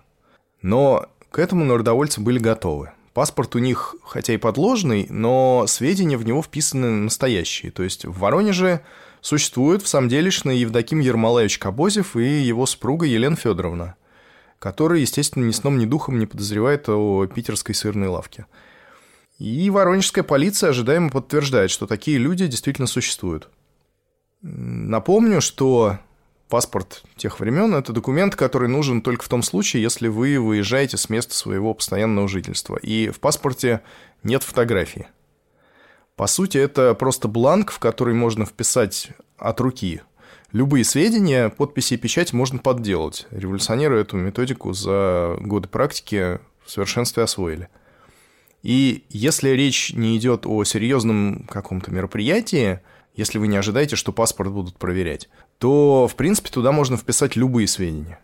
Но 0.63 1.07
к 1.31 1.39
этому 1.39 1.65
народовольцы 1.65 2.21
были 2.21 2.39
готовы. 2.39 2.93
Паспорт 3.13 3.55
у 3.57 3.59
них, 3.59 3.95
хотя 4.03 4.33
и 4.33 4.39
подложный, 4.39 5.07
но 5.11 5.67
сведения 5.67 6.17
в 6.17 6.25
него 6.25 6.43
вписаны 6.43 6.89
настоящие. 6.91 7.71
То 7.71 7.83
есть 7.83 8.07
в 8.07 8.19
Воронеже 8.19 8.81
существует 9.21 9.83
в 9.83 9.89
самом 9.89 10.09
делешный 10.09 10.59
Евдоким 10.59 11.01
Ермолаевич 11.01 11.59
Кабозев 11.59 12.17
и 12.17 12.41
его 12.41 12.65
супруга 12.65 13.05
Елена 13.05 13.37
Федоровна, 13.37 13.97
которая, 14.59 15.01
естественно, 15.01 15.45
ни 15.45 15.53
сном, 15.53 15.79
ни 15.79 15.85
духом 15.85 16.19
не 16.19 16.27
подозревает 16.27 16.89
о 16.89 17.27
питерской 17.27 17.75
сырной 17.75 18.09
лавке– 18.09 18.47
и 19.43 19.71
воронежская 19.71 20.23
полиция 20.23 20.71
ожидаемо 20.71 21.11
подтверждает, 21.11 21.73
что 21.73 21.89
такие 21.89 22.17
люди 22.17 22.47
действительно 22.47 22.87
существуют. 22.87 23.49
Напомню, 24.41 25.41
что 25.41 25.99
паспорт 26.53 27.03
тех 27.17 27.41
времен– 27.41 27.75
это 27.77 27.95
документ, 27.95 28.37
который 28.37 28.69
нужен 28.69 29.01
только 29.01 29.25
в 29.25 29.29
том 29.31 29.43
случае, 29.43 29.83
если 29.83 30.09
вы 30.09 30.39
выезжаете 30.39 30.99
с 30.99 31.09
места 31.09 31.35
своего 31.35 31.73
постоянного 31.73 32.29
жительства, 32.29 32.77
и 32.77 33.09
в 33.09 33.21
паспорте 33.21 33.81
нет 34.23 34.43
фотографии. 34.43 35.09
По 36.15 36.27
сути, 36.27 36.59
это 36.59 36.93
просто 36.93 37.27
бланк, 37.27 37.71
в 37.71 37.79
который 37.79 38.13
можно 38.13 38.45
вписать 38.45 39.13
от 39.39 39.61
руки 39.61 40.03
любые 40.53 40.85
сведения, 40.85 41.49
подписи 41.49 41.95
и 41.95 41.97
печать 41.97 42.35
можно 42.35 42.59
подделать. 42.59 43.27
Революционеры 43.31 43.99
эту 43.99 44.19
методику 44.19 44.75
за 44.75 45.39
годы 45.41 45.69
практики 45.69 46.39
в 46.67 46.71
совершенстве 46.71 47.23
освоили– 47.23 47.71
и 48.63 49.03
если 49.09 49.49
речь 49.49 49.93
не 49.93 50.17
идет 50.17 50.47
о 50.47 50.63
серьезном 50.63 51.47
каком-то 51.51 51.91
мероприятии, 51.91 52.79
если 53.15 53.39
вы 53.39 53.49
не 53.49 53.57
ожидаете, 53.57 53.97
что 53.97 54.13
паспорт 54.13 54.53
будут 54.53 54.77
проверять, 54.77 55.29
то, 55.63 56.09
в 56.09 56.17
принципе, 56.17 56.51
туда 56.51 56.73
можно 56.73 56.97
вписать 56.97 57.37
любые 57.37 57.69
сведения. 57.69 58.19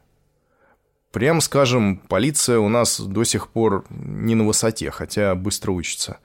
Прям 1.13 1.41
скажем, 1.41 1.99
полиция 2.09 2.59
у 2.59 2.69
нас 2.69 2.99
до 2.99 3.23
сих 3.23 3.47
пор 3.47 3.85
не 3.91 4.35
на 4.35 4.45
высоте, 4.45 4.91
хотя 4.91 5.37
быстро 5.37 5.71
учится. 5.71 6.19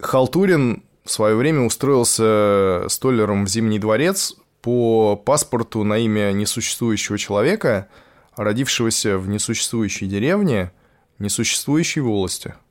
Халтурин 0.00 0.82
в 1.04 1.12
свое 1.12 1.36
время 1.36 1.60
устроился 1.60 2.86
столером 2.88 3.44
в 3.44 3.48
Зимний 3.48 3.78
дворец 3.78 4.34
по 4.60 5.14
паспорту 5.14 5.84
на 5.84 5.96
имя 5.96 6.32
несуществующего 6.32 7.18
человека, 7.18 7.86
родившегося 8.34 9.16
в 9.16 9.28
несуществующей 9.28 10.08
деревне, 10.08 10.72
несуществующей 11.20 12.02
волости– 12.02 12.56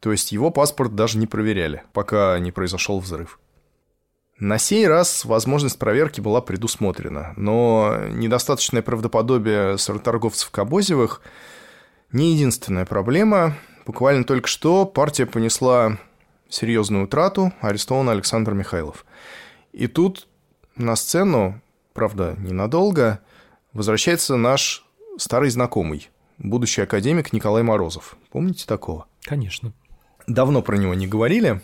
то 0.00 0.12
есть 0.12 0.32
его 0.32 0.50
паспорт 0.50 0.94
даже 0.94 1.18
не 1.18 1.26
проверяли, 1.26 1.82
пока 1.92 2.38
не 2.38 2.52
произошел 2.52 3.00
взрыв. 3.00 3.37
На 4.38 4.58
сей 4.58 4.86
раз 4.86 5.24
возможность 5.24 5.78
проверки 5.78 6.20
была 6.20 6.40
предусмотрена, 6.40 7.34
но 7.36 7.96
недостаточное 8.10 8.82
правдоподобие 8.82 9.78
сыроторговцев 9.78 10.50
Кобозевых 10.50 11.22
не 12.12 12.34
единственная 12.34 12.86
проблема. 12.86 13.56
Буквально 13.84 14.22
только 14.22 14.46
что 14.46 14.86
партия 14.86 15.26
понесла 15.26 15.98
серьезную 16.48 17.04
утрату, 17.04 17.52
арестован 17.60 18.08
Александр 18.10 18.54
Михайлов. 18.54 19.04
И 19.72 19.88
тут 19.88 20.28
на 20.76 20.94
сцену, 20.94 21.60
правда, 21.92 22.36
ненадолго, 22.38 23.18
возвращается 23.72 24.36
наш 24.36 24.84
старый 25.16 25.50
знакомый, 25.50 26.10
будущий 26.38 26.82
академик 26.82 27.32
Николай 27.32 27.64
Морозов. 27.64 28.16
Помните 28.30 28.66
такого? 28.66 29.06
Конечно. 29.22 29.72
Давно 30.28 30.62
про 30.62 30.76
него 30.76 30.94
не 30.94 31.08
говорили. 31.08 31.60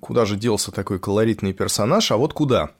Куда 0.00 0.24
же 0.24 0.36
делся 0.36 0.70
такой 0.70 0.98
колоритный 0.98 1.52
персонаж, 1.52 2.10
а 2.10 2.16
вот 2.16 2.32
куда? 2.32 2.70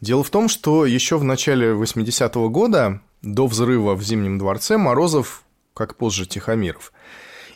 Дело 0.00 0.22
в 0.22 0.30
том, 0.30 0.48
что 0.48 0.86
еще 0.86 1.18
в 1.18 1.24
начале 1.24 1.72
80-го 1.72 2.48
года, 2.48 3.00
до 3.22 3.46
взрыва 3.46 3.94
в 3.94 4.02
Зимнем 4.02 4.38
дворце, 4.38 4.76
Морозов, 4.76 5.42
как 5.74 5.96
позже 5.96 6.26
Тихомиров, 6.26 6.92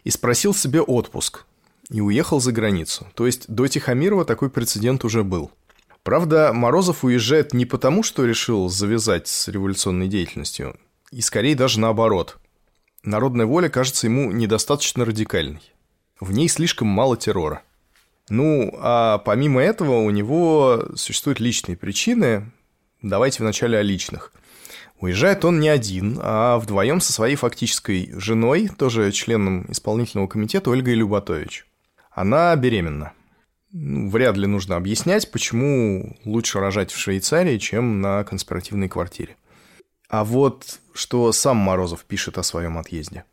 и 0.05 0.11
спросил 0.11 0.55
себе 0.55 0.81
отпуск 0.81 1.45
и 1.91 2.01
уехал 2.01 2.41
за 2.41 2.53
границу. 2.53 3.07
То 3.15 3.27
есть 3.27 3.49
до 3.49 3.69
Тихомирова 3.69 4.25
такой 4.25 4.51
прецедент 4.51 5.05
уже 5.05 5.23
был. 5.23 5.51
Правда, 6.03 6.53
Морозов 6.53 7.05
уезжает 7.05 7.53
не 7.53 7.65
потому, 7.65 8.03
что 8.03 8.25
решил 8.25 8.69
завязать 8.69 9.29
с 9.29 9.47
революционной 9.47 10.09
деятельностью, 10.09 10.77
и 11.13 11.21
скорее 11.21 11.55
даже 11.55 11.79
наоборот. 11.79 12.39
Народная 13.05 13.47
воля 13.47 13.69
кажется 13.69 14.07
ему 14.07 14.33
недостаточно 14.33 15.05
радикальной 15.05 15.61
в 16.23 16.33
ней 16.33 16.49
слишком 16.49 16.87
мало 16.87 17.17
террора. 17.17 17.63
Ну, 18.33 18.73
а 18.79 19.19
помимо 19.19 19.61
этого 19.61 19.99
у 19.99 20.09
него 20.09 20.87
существуют 20.95 21.39
личные 21.39 21.77
причины. 21.77 22.51
Давайте 23.03 23.43
вначале 23.43 23.77
о 23.77 23.83
личных. 23.83 24.33
Уезжает 24.99 25.45
он 25.45 25.61
не 25.61 25.69
один, 25.69 26.19
а 26.19 26.57
вдвоем 26.59 27.03
со 27.03 27.13
своей 27.13 27.37
фактической 27.37 28.11
женой, 28.19 28.69
тоже 28.69 29.13
членом 29.13 29.71
исполнительного 29.71 30.29
комитета 30.29 30.71
Ольгой 30.71 30.95
Люботович. 30.95 31.67
Она 32.11 32.57
беременна. 32.57 33.13
Ну, 33.71 34.09
вряд 34.09 34.39
ли 34.39 34.47
нужно 34.47 34.77
объяснять, 34.77 35.31
почему 35.31 36.17
лучше 36.25 36.59
рожать 36.59 36.91
в 36.91 36.99
Швейцарии, 36.99 37.59
чем 37.59 38.01
на 38.01 38.25
конспиративной 38.25 38.89
квартире. 38.89 39.37
А 40.09 40.25
вот 40.25 40.81
что 40.95 41.33
сам 41.33 41.59
Морозов 41.59 42.07
пишет 42.07 42.39
о 42.39 42.43
своем 42.43 42.79
отъезде. 42.79 43.25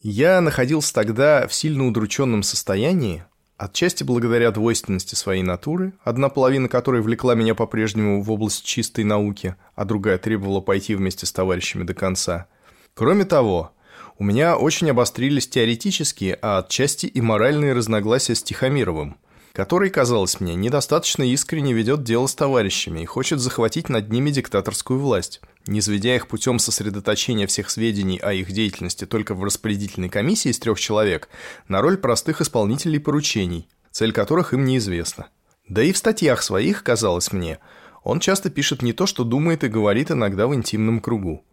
Я 0.00 0.40
находился 0.40 0.92
тогда 0.92 1.46
в 1.46 1.54
сильно 1.54 1.86
удрученном 1.86 2.42
состоянии, 2.42 3.24
отчасти 3.56 4.02
благодаря 4.04 4.50
двойственности 4.50 5.14
своей 5.14 5.42
натуры, 5.42 5.92
одна 6.02 6.28
половина 6.28 6.68
которой 6.68 7.02
влекла 7.02 7.34
меня 7.34 7.54
по-прежнему 7.54 8.22
в 8.22 8.30
область 8.30 8.64
чистой 8.64 9.04
науки, 9.04 9.56
а 9.74 9.84
другая 9.84 10.18
требовала 10.18 10.60
пойти 10.60 10.94
вместе 10.94 11.26
с 11.26 11.32
товарищами 11.32 11.84
до 11.84 11.94
конца. 11.94 12.46
Кроме 12.94 13.24
того, 13.24 13.72
у 14.18 14.24
меня 14.24 14.56
очень 14.56 14.90
обострились 14.90 15.48
теоретические, 15.48 16.38
а 16.42 16.58
отчасти 16.58 17.06
и 17.06 17.20
моральные 17.20 17.72
разногласия 17.72 18.34
с 18.34 18.42
Тихомировым, 18.42 19.16
который, 19.52 19.90
казалось 19.90 20.40
мне, 20.40 20.54
недостаточно 20.54 21.22
искренне 21.22 21.72
ведет 21.72 22.04
дело 22.04 22.26
с 22.26 22.34
товарищами 22.34 23.00
и 23.00 23.06
хочет 23.06 23.40
захватить 23.40 23.88
над 23.88 24.10
ними 24.10 24.30
диктаторскую 24.30 24.98
власть, 24.98 25.40
не 25.66 25.80
сведя 25.80 26.16
их 26.16 26.28
путем 26.28 26.58
сосредоточения 26.58 27.46
всех 27.46 27.70
сведений 27.70 28.18
о 28.18 28.32
их 28.32 28.50
деятельности 28.52 29.06
только 29.06 29.34
в 29.34 29.44
распорядительной 29.44 30.08
комиссии 30.08 30.50
из 30.50 30.58
трех 30.58 30.80
человек 30.80 31.28
на 31.68 31.80
роль 31.80 31.96
простых 31.96 32.40
исполнителей 32.40 33.00
поручений, 33.00 33.68
цель 33.90 34.12
которых 34.12 34.52
им 34.52 34.64
неизвестна. 34.64 35.28
Да 35.68 35.82
и 35.82 35.92
в 35.92 35.96
статьях 35.96 36.42
своих, 36.42 36.82
казалось 36.82 37.32
мне, 37.32 37.58
он 38.02 38.20
часто 38.20 38.50
пишет 38.50 38.82
не 38.82 38.92
то, 38.92 39.06
что 39.06 39.24
думает 39.24 39.62
и 39.64 39.68
говорит 39.68 40.10
иногда 40.10 40.46
в 40.46 40.54
интимном 40.54 41.00
кругу. 41.00 41.44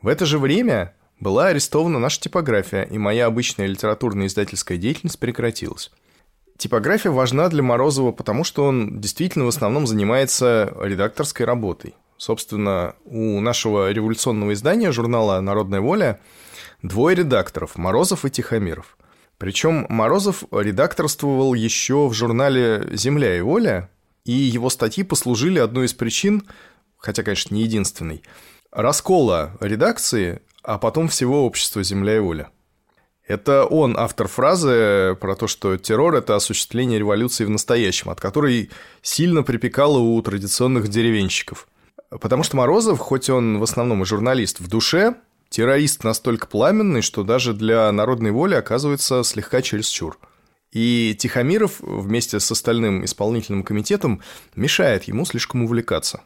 В 0.00 0.08
это 0.08 0.24
же 0.24 0.38
время 0.38 0.94
была 1.20 1.48
арестована 1.48 1.98
наша 1.98 2.20
типография, 2.20 2.84
и 2.84 2.96
моя 2.96 3.26
обычная 3.26 3.66
литературная 3.66 4.26
издательская 4.26 4.78
деятельность 4.78 5.18
прекратилась. 5.18 5.90
Типография 6.56 7.10
важна 7.10 7.48
для 7.48 7.62
Морозова, 7.62 8.12
потому 8.12 8.44
что 8.44 8.64
он 8.64 9.00
действительно 9.00 9.44
в 9.44 9.48
основном 9.48 9.86
занимается 9.86 10.74
редакторской 10.80 11.46
работой. 11.46 11.94
Собственно, 12.20 12.96
у 13.06 13.40
нашего 13.40 13.90
революционного 13.90 14.52
издания, 14.52 14.92
журнала 14.92 15.40
«Народная 15.40 15.80
воля», 15.80 16.20
двое 16.82 17.16
редакторов– 17.16 17.74
Морозов 17.76 18.26
и 18.26 18.30
Тихомиров. 18.30 18.98
Причем 19.38 19.86
Морозов 19.88 20.44
редакторствовал 20.50 21.54
еще 21.54 22.08
в 22.08 22.12
журнале 22.12 22.86
«Земля 22.92 23.38
и 23.38 23.40
воля», 23.40 23.88
и 24.26 24.32
его 24.32 24.68
статьи 24.68 25.02
послужили 25.02 25.60
одной 25.60 25.86
из 25.86 25.94
причин, 25.94 26.42
хотя, 26.98 27.22
конечно, 27.22 27.54
не 27.54 27.62
единственной, 27.62 28.22
раскола 28.70 29.56
редакции, 29.58 30.42
а 30.62 30.76
потом 30.76 31.08
всего 31.08 31.46
общества 31.46 31.82
«Земля 31.82 32.16
и 32.16 32.20
воля». 32.20 32.50
Это 33.26 33.64
он 33.64 33.96
автор 33.96 34.28
фразы 34.28 35.16
про 35.18 35.36
то, 35.36 35.46
что 35.46 35.78
террор– 35.78 36.14
это 36.16 36.36
осуществление 36.36 36.98
революции 36.98 37.46
в 37.46 37.50
настоящем, 37.50 38.10
от 38.10 38.20
которой 38.20 38.68
сильно 39.00 39.42
припекало 39.42 40.00
у 40.00 40.20
традиционных 40.20 40.88
деревенщиков. 40.88 41.66
Потому 42.10 42.42
что 42.42 42.56
Морозов, 42.56 42.98
хоть 42.98 43.30
он 43.30 43.58
в 43.58 43.62
основном 43.62 44.02
и 44.02 44.04
журналист 44.04 44.60
в 44.60 44.68
душе, 44.68 45.14
террорист 45.48 46.02
настолько 46.02 46.46
пламенный, 46.48 47.02
что 47.02 47.22
даже 47.22 47.54
для 47.54 47.90
народной 47.92 48.32
воли 48.32 48.54
оказывается 48.54 49.22
слегка 49.22 49.62
чересчур. 49.62 50.18
И 50.72 51.16
Тихомиров 51.18 51.80
вместе 51.80 52.40
с 52.40 52.50
остальным 52.50 53.04
исполнительным 53.04 53.62
комитетом 53.64 54.22
мешает 54.54 55.04
ему 55.04 55.24
слишком 55.24 55.62
увлекаться. 55.64 56.22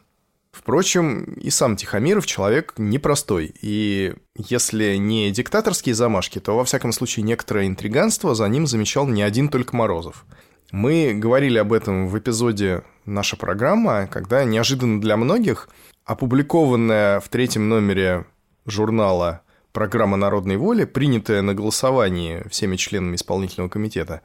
Впрочем, 0.51 1.23
и 1.33 1.49
сам 1.49 1.75
Тихомиров 1.75 2.25
человек 2.25 2.75
непростой, 2.77 3.53
и 3.61 4.13
если 4.37 4.95
не 4.95 5.29
диктаторские 5.31 5.93
замашки, 5.95 6.39
то, 6.39 6.55
во 6.55 6.63
всяком 6.63 6.93
случае, 6.93 7.23
некоторое 7.23 7.67
интриганство 7.67 8.33
за 8.35 8.47
ним 8.47 8.65
замечал 8.65 9.05
не 9.05 9.21
один 9.21 9.49
только 9.49 9.75
Морозов. 9.75 10.25
Мы 10.75 11.13
говорили 11.13 11.57
об 11.57 11.71
этом 11.71 12.09
в 12.09 12.19
эпизоде 12.19 12.83
«Наша 13.05 13.37
программа», 13.37 14.07
когда 14.07 14.43
неожиданно 14.43 14.99
для 14.99 15.15
многих 15.15 15.69
опубликованная 16.03 17.21
в 17.21 17.29
третьем 17.29 17.69
номере 17.69 18.25
журнала 18.65 19.41
«Программа 19.71 20.17
народной 20.17 20.57
воли», 20.57 20.83
принятая 20.83 21.41
на 21.41 21.53
голосовании 21.53 22.45
всеми 22.49 22.75
членами 22.75 23.15
исполнительного 23.15 23.69
комитета, 23.69 24.19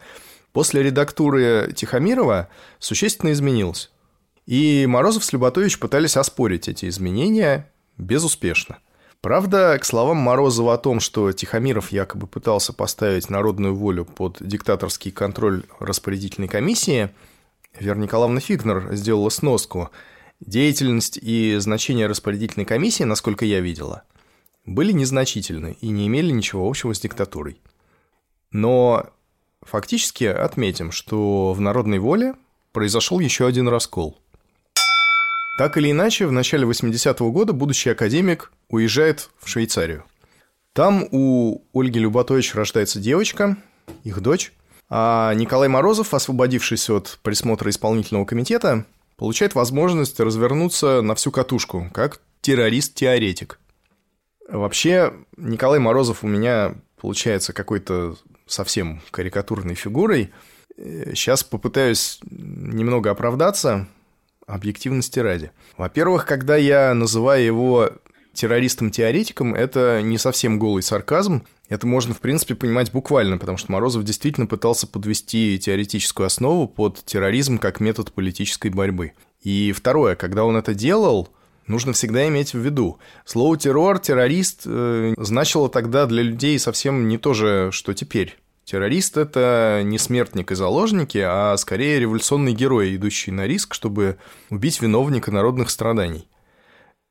после 0.51 0.83
редактуры 0.83 1.73
Тихомирова 1.73 2.49
существенно 2.81 3.31
изменилась. 3.31 3.93
И 4.45 4.87
Морозов 4.89 5.25
с 5.25 5.33
Люботович 5.33 5.79
пытались 5.79 6.17
оспорить 6.17 6.67
эти 6.67 6.89
изменения 6.89 7.71
безуспешно. 7.97 8.79
Правда, 9.21 9.79
к 9.79 9.85
словам 9.85 10.17
Морозова 10.17 10.75
о 10.75 10.79
том, 10.79 10.99
что 10.99 11.31
Тихомиров 11.33 11.93
якобы 11.93 12.27
пытался 12.27 12.73
поставить 12.73 13.29
народную 13.29 13.75
волю 13.75 14.07
под 14.07 14.39
диктаторский 14.41 15.11
контроль 15.11 15.65
распорядительной 15.79 16.49
комиссии, 16.49 17.11
Вера 17.79 17.99
Николаевна 17.99 18.41
Фигнер 18.41 18.95
сделала 18.95 19.29
сноску. 19.29 19.91
Деятельность 20.41 21.19
и 21.21 21.57
значение 21.59 22.07
распорядительной 22.07 22.65
комиссии, 22.65 23.05
насколько 23.05 23.45
я 23.45 23.61
видела, 23.61 24.05
были 24.65 24.93
незначительны 24.93 25.77
и 25.83 25.89
не 25.91 26.07
имели 26.07 26.31
ничего 26.31 26.67
общего 26.67 26.95
с 26.95 27.01
диктатурой. 27.01 27.61
Но 28.51 29.11
фактически 29.61 30.25
отметим, 30.25 30.93
что 30.93 31.53
в 31.53 31.61
народной 31.61 31.99
воле 31.99 32.35
произошел 32.73 33.21
еще 33.21 33.47
один 33.47 33.69
раскол– 33.69 34.19
так 35.59 35.77
или 35.77 35.91
иначе, 35.91 36.27
в 36.27 36.33
начале 36.33 36.67
80-го 36.67 37.31
года 37.31 37.53
будущий 37.53 37.91
академик 37.91 38.53
уезжает 38.69 39.31
в 39.39 39.49
Швейцарию. 39.49 40.05
Там 40.73 41.07
у 41.11 41.63
Ольги 41.75 41.99
Люботович 41.99 42.55
рождается 42.55 43.01
девочка, 43.01 43.57
их 44.05 44.21
дочь, 44.21 44.53
а 44.89 45.35
Николай 45.35 45.69
Морозов, 45.69 46.15
освободившись 46.15 46.89
от 46.89 47.19
присмотра 47.23 47.71
исполнительного 47.71 48.25
комитета, 48.25 48.87
получает 49.17 49.55
возможность 49.55 50.19
развернуться 50.21 51.03
на 51.03 51.15
всю 51.15 51.31
катушку, 51.31 51.91
как 51.93 52.21
террорист-теоретик. 52.41 53.59
Вообще, 54.49 55.13
Николай 55.37 55.79
Морозов 55.79 56.25
у 56.25 56.27
меня 56.27 56.75
получается 57.01 57.53
какой-то 57.53 58.17
совсем 58.47 59.03
карикатурной 59.11 59.75
фигурой. 59.75 60.31
Сейчас 60.77 61.45
попытаюсь 61.45 62.21
немного 62.31 63.11
оправдаться– 63.11 63.89
объективности 64.55 65.19
ради. 65.19 65.51
Во-первых, 65.77 66.27
когда 66.27 66.57
я 66.57 66.93
называю 66.95 67.45
его 67.45 67.91
террористом-теоретиком, 68.33 69.55
это 69.55 70.01
не 70.03 70.19
совсем 70.19 70.59
голый 70.59 70.83
сарказм. 70.83 71.43
Это 71.69 71.87
можно, 71.87 72.15
в 72.15 72.21
принципе, 72.21 72.55
понимать 72.55 72.93
буквально, 72.93 73.39
потому 73.39 73.59
что 73.59 73.73
Морозов 73.73 74.05
действительно 74.05 74.47
пытался 74.47 74.87
подвести 74.87 75.59
теоретическую 75.59 76.27
основу 76.27 76.67
под 76.69 77.05
терроризм 77.05 77.59
как 77.59 77.81
метод 77.81 78.13
политической 78.13 78.71
борьбы. 78.71 79.13
И 79.43 79.73
второе, 79.73 80.17
когда 80.17 80.45
он 80.45 80.57
это 80.57 80.75
делал, 80.75 81.29
нужно 81.67 81.93
всегда 81.93 82.27
иметь 82.29 82.53
в 82.53 82.59
виду. 82.59 82.99
Слово 83.25 83.57
«террор», 83.57 83.99
«террорист» 83.99 84.63
э, 84.67 85.15
значило 85.17 85.69
тогда 85.69 86.07
для 86.07 86.23
людей 86.23 86.59
совсем 86.59 87.09
не 87.09 87.19
то 87.19 87.33
же, 87.35 87.71
что 87.73 87.95
теперь. 87.95 88.37
Террорист– 88.71 89.17
это 89.17 89.83
не 89.85 89.99
смертник 89.99 90.53
и 90.53 90.55
заложники, 90.55 91.19
а 91.19 91.57
скорее 91.57 91.99
революционный 91.99 92.53
герой, 92.53 92.95
идущий 92.95 93.33
на 93.33 93.49
риск, 93.49 93.75
чтобы 93.75 94.17
убить 94.49 94.81
виновника 94.81 95.33
народных 95.33 95.71
страданий. 95.71 96.29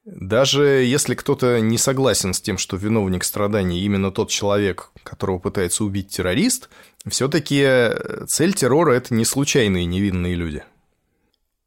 Даже 0.05 0.63
если 0.63 1.15
кто-то 1.15 1.59
не 1.59 1.77
согласен 1.77 2.33
с 2.33 2.39
тем, 2.39 2.57
что 2.57 2.77
виновник 2.77 3.25
страданий 3.25 3.81
именно 3.81 4.09
тот 4.09 4.29
человек, 4.29 4.91
которого 5.03 5.39
пытается 5.39 5.83
убить 5.83 6.07
террорист, 6.07 6.69
все-таки 7.05 7.89
цель 8.25 8.53
террора– 8.53 8.93
это 8.93 9.13
не 9.13 9.25
случайные 9.25 9.83
невинные 9.83 10.35
люди. 10.35 10.63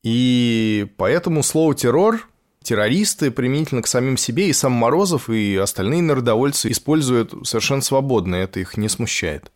И 0.02 0.86
поэтому 0.96 1.42
слово 1.42 1.74
«террор» 1.74 2.26
террористы 2.62 3.30
применительно 3.30 3.82
к 3.82 3.86
самим 3.86 4.16
себе 4.16 4.48
и 4.48 4.54
сам 4.54 4.72
Морозов 4.72 5.28
и 5.28 5.54
остальные 5.56 6.00
народовольцы 6.00 6.70
используют 6.70 7.34
совершенно 7.46 7.82
свободно, 7.82 8.36
это 8.36 8.58
их 8.58 8.78
не 8.78 8.88
смущает. 8.88 9.52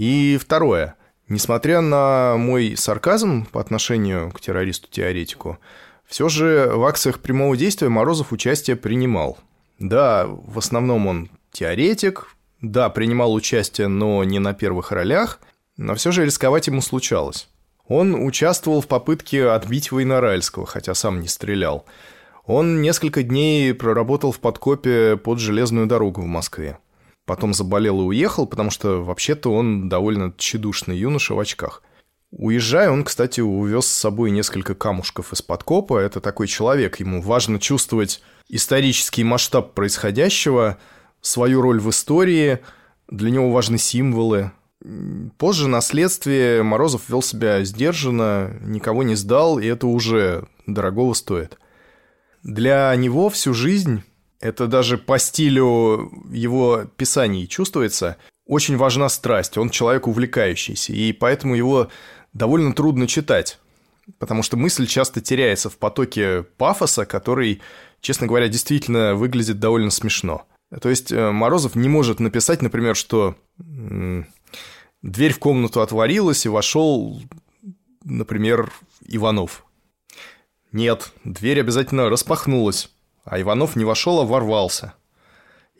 И 0.00 0.38
второе. 0.38 0.94
Несмотря 1.28 1.82
на 1.82 2.38
мой 2.38 2.74
сарказм 2.74 3.44
по 3.44 3.60
отношению 3.60 4.30
к 4.30 4.40
террористу-теоретику, 4.40 5.58
все 6.06 6.30
же 6.30 6.70
в 6.72 6.82
акциях 6.86 7.20
прямого 7.20 7.54
действия 7.54 7.90
Морозов 7.90 8.32
участие 8.32 8.76
принимал. 8.76 9.36
Да, 9.78 10.26
в 10.26 10.56
основном 10.56 11.06
он 11.06 11.28
теоретик, 11.52 12.34
да, 12.62 12.88
принимал 12.88 13.34
участие, 13.34 13.88
но 13.88 14.24
не 14.24 14.38
на 14.38 14.54
первых 14.54 14.90
ролях, 14.90 15.38
но 15.76 15.94
все 15.96 16.12
же 16.12 16.24
рисковать 16.24 16.68
ему 16.68 16.80
случалось. 16.80 17.50
Он 17.86 18.14
участвовал 18.24 18.80
в 18.80 18.88
попытке 18.88 19.50
отбить 19.50 19.92
Войноральского, 19.92 20.64
хотя 20.64 20.94
сам 20.94 21.20
не 21.20 21.28
стрелял. 21.28 21.84
Он 22.46 22.80
несколько 22.80 23.22
дней 23.22 23.74
проработал 23.74 24.32
в 24.32 24.40
подкопе 24.40 25.18
под 25.18 25.40
железную 25.40 25.86
дорогу 25.86 26.22
в 26.22 26.26
Москве 26.26 26.78
потом 27.30 27.54
заболел 27.54 28.00
и 28.00 28.06
уехал, 28.06 28.44
потому 28.44 28.72
что 28.72 29.04
вообще-то 29.04 29.52
он 29.52 29.88
довольно 29.88 30.34
тщедушный 30.36 30.98
юноша 30.98 31.32
в 31.32 31.38
очках. 31.38 31.80
Уезжая, 32.32 32.90
он, 32.90 33.04
кстати, 33.04 33.40
увез 33.40 33.86
с 33.86 33.96
собой 33.96 34.32
несколько 34.32 34.74
камушков 34.74 35.32
из 35.32 35.40
подкопа. 35.40 36.00
Это 36.00 36.20
такой 36.20 36.48
человек, 36.48 36.98
ему 36.98 37.22
важно 37.22 37.60
чувствовать 37.60 38.20
исторический 38.48 39.22
масштаб 39.22 39.74
происходящего, 39.74 40.78
свою 41.20 41.60
роль 41.60 41.78
в 41.78 41.90
истории, 41.90 42.58
для 43.08 43.30
него 43.30 43.52
важны 43.52 43.78
символы. 43.78 44.50
Позже 45.38 45.68
на 45.68 45.82
следствии 45.82 46.62
Морозов 46.62 47.08
вел 47.08 47.22
себя 47.22 47.62
сдержанно, 47.62 48.58
никого 48.60 49.04
не 49.04 49.14
сдал, 49.14 49.60
и 49.60 49.66
это 49.66 49.86
уже 49.86 50.48
дорогого 50.66 51.14
стоит. 51.14 51.60
Для 52.42 52.92
него 52.96 53.28
всю 53.28 53.54
жизнь 53.54 54.02
это 54.40 54.66
даже 54.66 54.98
по 54.98 55.18
стилю 55.18 56.10
его 56.30 56.84
писаний 56.96 57.46
чувствуется. 57.46 58.16
очень 58.46 58.76
важна 58.76 59.08
страсть, 59.08 59.58
он 59.58 59.70
человек 59.70 60.08
увлекающийся, 60.08 60.92
и 60.92 61.12
поэтому 61.12 61.54
его 61.54 61.88
довольно 62.32 62.72
трудно 62.72 63.06
читать, 63.06 63.58
потому 64.18 64.42
что 64.42 64.56
мысль 64.56 64.86
часто 64.86 65.20
теряется 65.20 65.70
в 65.70 65.76
потоке 65.76 66.42
пафоса, 66.56 67.06
который, 67.06 67.60
честно 68.00 68.26
говоря, 68.26 68.48
действительно 68.48 69.14
выглядит 69.14 69.60
довольно 69.60 69.90
смешно. 69.90 70.46
То 70.80 70.88
есть 70.88 71.12
э, 71.12 71.30
Морозов 71.30 71.74
не 71.74 71.88
может 71.88 72.20
написать, 72.20 72.62
например, 72.62 72.96
что 72.96 73.36
дверь 75.02 75.32
в 75.32 75.38
комнату 75.38 75.80
отворилась 75.80 76.46
и 76.46 76.48
вошел, 76.48 77.20
например, 78.04 78.72
Иванов. 79.06 79.64
Нет, 80.72 81.12
дверь 81.24 81.60
обязательно 81.60 82.08
распахнулась, 82.08 82.90
а 83.24 83.40
Иванов 83.40 83.76
не 83.76 83.84
вошел, 83.84 84.20
а 84.20 84.24
ворвался. 84.24 84.94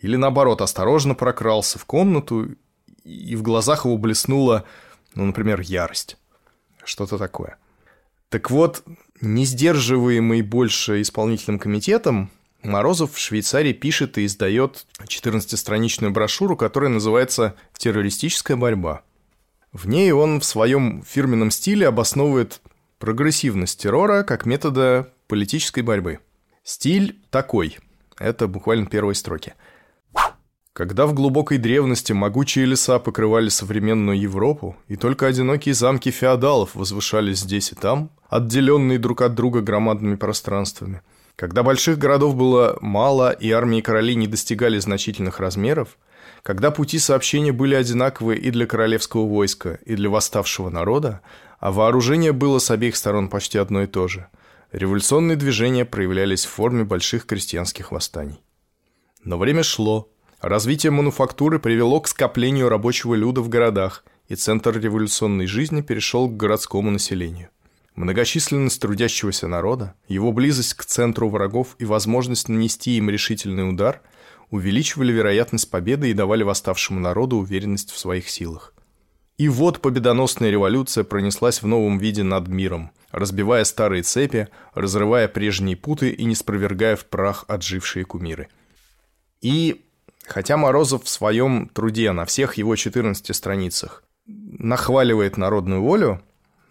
Или 0.00 0.16
наоборот, 0.16 0.61
осторожно 0.61 1.14
прокрался 1.14 1.79
в 1.79 1.85
комнату, 1.85 2.48
и 3.05 3.37
в 3.37 3.42
глазах 3.42 3.85
его 3.85 3.98
блеснула, 3.98 4.64
ну, 5.14 5.24
например, 5.24 5.61
ярость. 5.61 6.16
Что-то 6.85 7.18
такое. 7.18 7.59
Так 8.29 8.50
вот, 8.50 8.83
не 9.20 9.44
сдерживаемый 9.44 10.42
больше 10.42 11.03
исполнительным 11.03 11.59
комитетом, 11.59 12.31
Морозов 12.62 13.14
в 13.14 13.18
Швейцарии 13.18 13.72
пишет 13.72 14.18
и 14.18 14.26
издает 14.26 14.87
14-страничную 15.03 16.11
брошюру, 16.11 16.57
которая 16.57 16.90
называется 16.90 17.55
«Террористическая 17.76 18.57
борьба». 18.57 19.03
В 19.72 19.88
ней 19.88 20.12
он 20.12 20.40
в 20.40 20.44
своем 20.44 21.03
фирменном 21.03 21.50
стиле 21.50 21.88
обосновывает 21.88 22.61
прогрессивность 22.98 23.81
террора 23.81 24.24
как 24.24 24.44
метода 24.44 25.12
политической 25.26 25.83
борьбы. 25.83 26.18
Стиль 26.62 27.18
такой. 27.31 27.79
Это 28.18 28.46
буквально 28.46 28.87
первые 28.87 29.14
строки. 29.14 29.55
Когда 30.73 31.07
в 31.07 31.14
глубокой 31.14 31.59
древности 31.59 32.12
могучие 32.12 32.64
леса 32.64 32.99
покрывали 32.99 33.49
современную 33.49 34.18
Европу, 34.18 34.77
и 34.88 34.96
только 34.96 35.27
одинокие 35.27 35.75
замки 35.75 36.11
феодалов 36.11 36.75
возвышались 36.75 37.40
здесь 37.40 37.73
и 37.73 37.75
там, 37.75 38.11
отделенные 38.29 38.99
друг 38.99 39.23
от 39.23 39.35
друга 39.35 39.61
громадными 39.61 40.16
пространствами– 40.16 41.03
когда 41.40 41.62
больших 41.62 41.96
городов 41.96 42.37
было 42.37 42.77
мало 42.83 43.31
и 43.31 43.51
армии 43.51 43.81
королей 43.81 44.14
не 44.14 44.27
достигали 44.27 44.79
значительных 44.79 45.40
размеров, 45.40 45.96
когда 46.42 46.70
пути 46.70 46.99
сообщения 46.99 47.51
были 47.51 47.75
одинаковы 47.75 48.37
и 48.37 48.51
для 48.51 48.66
королевского 48.66 49.27
войска, 49.27 49.79
и 49.87 49.94
для 49.96 50.11
восставшего 50.11 50.68
народа, 50.68 51.23
а 51.59 51.73
вооружение 51.73 52.33
было 52.33 52.59
с 52.59 52.70
обеих 52.70 52.94
сторон 52.94 53.31
почти 53.31 53.57
одно 53.57 53.85
и 53.85 53.87
то 53.87 54.07
же, 54.07 54.27
революционные 54.72 55.37
движения 55.37 55.85
проявлялись 55.85 56.44
в 56.44 56.50
форме 56.50 56.85
больших 56.85 57.26
крестьянских 57.26 57.92
восстаний. 57.92 58.40
Но 59.24 59.38
время 59.38 59.62
шло, 59.62 60.11
развитие 60.40 60.90
мануфактуры 60.90 61.59
привело 61.59 62.00
к 62.00 62.09
скоплению 62.09 62.68
рабочего 62.68 63.14
люда 63.14 63.40
в 63.40 63.48
городах, 63.48 64.04
и 64.28 64.37
центр 64.37 64.78
революционной 64.78 65.46
жизни 65.46 65.80
перешел 65.80 66.28
к 66.28 66.37
городскому 66.37 66.90
населению. 66.90 67.48
Многочисленность 67.96 68.80
трудящегося 68.80 69.48
народа, 69.48 69.94
его 70.06 70.33
близость 70.33 70.74
к 70.74 70.85
центру 70.85 71.28
врагов 71.28 71.74
и 71.78 71.85
возможность 71.85 72.48
нанести 72.48 72.96
им 72.96 73.11
решительный 73.11 73.68
удар 73.68 74.00
увеличивали 74.50 75.12
вероятность 75.12 75.70
победы 75.70 76.11
и 76.11 76.14
давали 76.14 76.44
восставшему 76.44 77.00
народу 77.00 77.37
уверенность 77.37 77.90
в 77.90 77.98
своих 77.98 78.28
силах. 78.28 78.72
И 79.40 79.48
вот 79.48 79.81
победоносная 79.81 80.50
революция 80.50 81.03
пронеслась 81.03 81.62
в 81.62 81.66
новом 81.66 81.96
виде 81.96 82.22
над 82.22 82.48
миром, 82.48 82.90
разбивая 83.11 83.64
старые 83.64 84.03
цепи, 84.03 84.48
разрывая 84.74 85.29
прежние 85.29 85.79
путы 85.79 86.11
и 86.11 86.26
не 86.26 86.35
спровергая 86.35 86.94
в 86.94 87.07
прах 87.07 87.46
отжившие 87.48 88.05
кумиры. 88.05 88.48
И 89.40 89.87
хотя 90.26 90.59
Морозов 90.59 91.05
в 91.05 91.09
своем 91.09 91.70
труде 91.72 92.12
на 92.12 92.26
всех 92.26 92.59
его 92.59 92.76
14 92.76 93.35
страницах 93.35 94.05
нахваливает 94.26 95.38
народную 95.38 95.81
волю, 95.81 96.20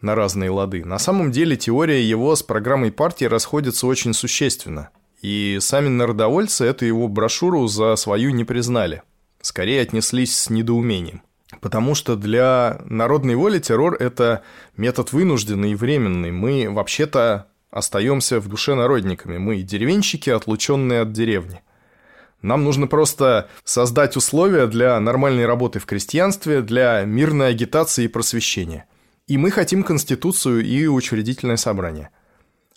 на 0.01 0.13
разные 0.13 0.51
лады. 0.51 0.85
На 0.85 0.99
самом 0.99 1.31
деле 1.31 1.57
теория 1.57 2.07
его 2.07 2.35
с 2.35 2.43
программой 2.43 2.91
партии 2.91 3.25
расходится 3.25 3.87
очень 3.87 4.13
существенно. 4.13 4.89
И 5.23 5.57
сами 5.59 5.87
народовольцы 5.87 6.65
эту 6.65 6.85
его 6.85 7.07
брошюру 7.07 7.65
за 7.65 7.95
свою 7.95 8.29
не 8.29 8.43
признали. 8.43 9.01
Скорее 9.41 9.81
отнеслись 9.81 10.37
с 10.37 10.51
недоумением. 10.51 11.23
Потому 11.61 11.95
что 11.95 12.15
для 12.15 12.81
народной 12.85 13.35
воли 13.35 13.59
террор– 13.59 13.95
это 13.99 14.43
метод 14.77 15.11
вынужденный 15.13 15.71
и 15.71 15.75
временный. 15.75 16.31
Мы 16.31 16.69
вообще-то 16.69 17.47
остаемся 17.71 18.39
в 18.39 18.47
душе 18.47 18.75
народниками. 18.75 19.37
Мы 19.37 19.61
деревенщики, 19.61 20.29
отлученные 20.29 21.01
от 21.01 21.11
деревни. 21.11 21.61
Нам 22.41 22.63
нужно 22.63 22.87
просто 22.87 23.49
создать 23.63 24.15
условия 24.15 24.67
для 24.67 24.99
нормальной 24.99 25.45
работы 25.45 25.79
в 25.79 25.85
крестьянстве, 25.85 26.61
для 26.61 27.03
мирной 27.03 27.49
агитации 27.49 28.05
и 28.05 28.07
просвещения. 28.07 28.85
И 29.27 29.37
мы 29.37 29.51
хотим 29.51 29.83
Конституцию 29.83 30.63
и 30.63 30.87
учредительное 30.87 31.57
собрание. 31.57 32.11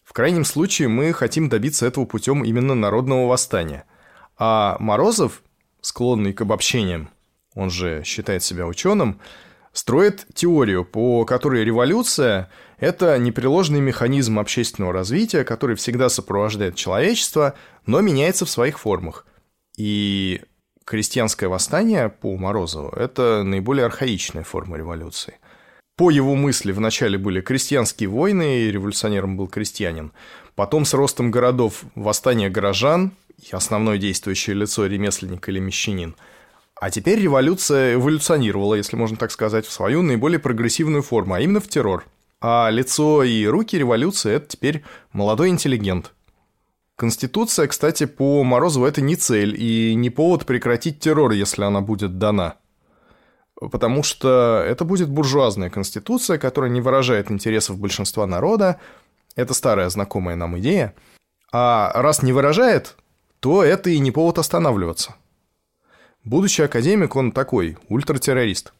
В 0.04 0.12
крайнем 0.12 0.44
случае 0.44 0.88
мы 0.88 1.12
хотим 1.12 1.48
добиться 1.48 1.86
этого 1.86 2.06
путем 2.06 2.44
именно 2.44 2.74
народного 2.74 3.28
восстания. 3.28 3.84
А 4.36 4.76
Морозов, 4.80 5.42
склонный 5.80 6.32
к 6.32 6.40
обобщениям, 6.40 7.10
он 7.54 7.70
же 7.70 8.02
считает 8.04 8.42
себя 8.42 8.66
ученым, 8.66 9.20
строит 9.72 10.26
теорию, 10.34 10.84
по 10.84 11.24
которой 11.24 11.64
революция– 11.64 12.50
это 12.78 13.18
непреложный 13.18 13.80
механизм 13.80 14.38
общественного 14.38 14.92
развития, 14.92 15.44
который 15.44 15.76
всегда 15.76 16.08
сопровождает 16.08 16.74
человечество, 16.74 17.54
но 17.86 18.00
меняется 18.00 18.44
в 18.44 18.50
своих 18.50 18.78
формах. 18.78 19.26
И 19.76 20.42
крестьянское 20.84 21.46
восстание 21.46 22.08
по 22.08 22.36
Морозову– 22.36 22.88
это 22.96 23.42
наиболее 23.44 23.86
архаичная 23.86 24.44
форма 24.44 24.76
революции. 24.76 25.38
По 25.96 26.10
его 26.10 26.34
мысли 26.34 26.72
вначале 26.72 27.18
были 27.18 27.40
крестьянские 27.40 28.08
войны, 28.08 28.62
и 28.62 28.72
революционером 28.72 29.36
был 29.36 29.46
крестьянин. 29.46 30.12
Потом 30.54 30.84
с 30.84 30.94
ростом 30.94 31.30
городов 31.30 31.84
восстание 31.94 32.50
горожан, 32.50 33.12
и 33.38 33.54
основное 33.54 33.98
действующее 33.98 34.56
лицо 34.56 34.86
ремесленник 34.86 35.48
или 35.48 35.58
мещанин. 35.58 36.16
А 36.82 36.90
теперь 36.90 37.20
революция 37.20 37.94
эволюционировала, 37.94 38.74
если 38.74 38.96
можно 38.96 39.16
так 39.16 39.30
сказать, 39.30 39.66
в 39.66 39.70
свою 39.70 40.02
наиболее 40.02 40.40
прогрессивную 40.40 41.04
форму, 41.04 41.34
а 41.34 41.40
именно 41.40 41.60
в 41.60 41.68
террор. 41.68 42.06
А 42.40 42.70
лицо 42.70 43.22
и 43.22 43.46
руки 43.46 43.78
революции– 43.78 44.32
это 44.34 44.48
теперь 44.48 44.82
молодой 45.12 45.50
интеллигент. 45.50 46.10
Конституция, 46.96 47.68
кстати, 47.68 48.06
по 48.06 48.42
Морозову 48.42 48.84
это 48.84 49.00
не 49.00 49.14
цель 49.14 49.54
и 49.56 49.94
не 49.94 50.10
повод 50.10 50.44
прекратить 50.44 50.98
террор, 50.98 51.30
если 51.30 51.62
она 51.62 51.82
будет 51.82 52.18
дана– 52.18 52.56
потому 53.70 54.02
что 54.02 54.64
это 54.66 54.84
будет 54.84 55.08
буржуазная 55.08 55.70
конституция, 55.70 56.36
которая 56.36 56.68
не 56.68 56.80
выражает 56.80 57.30
интересов 57.30 57.78
большинства 57.78 58.26
народа. 58.26 58.80
Это 59.36 59.54
старая 59.54 59.88
знакомая 59.88 60.34
нам 60.34 60.58
идея. 60.58 60.96
А 61.52 61.92
раз 61.94 62.22
не 62.24 62.32
выражает, 62.32 62.96
то 63.38 63.62
это 63.62 63.88
и 63.88 64.00
не 64.00 64.10
повод 64.10 64.38
останавливаться. 64.38 65.14
Будущий 66.24 66.62
академик, 66.62 67.16
он 67.16 67.32
такой, 67.32 67.76
ультратеррорист. 67.88 68.72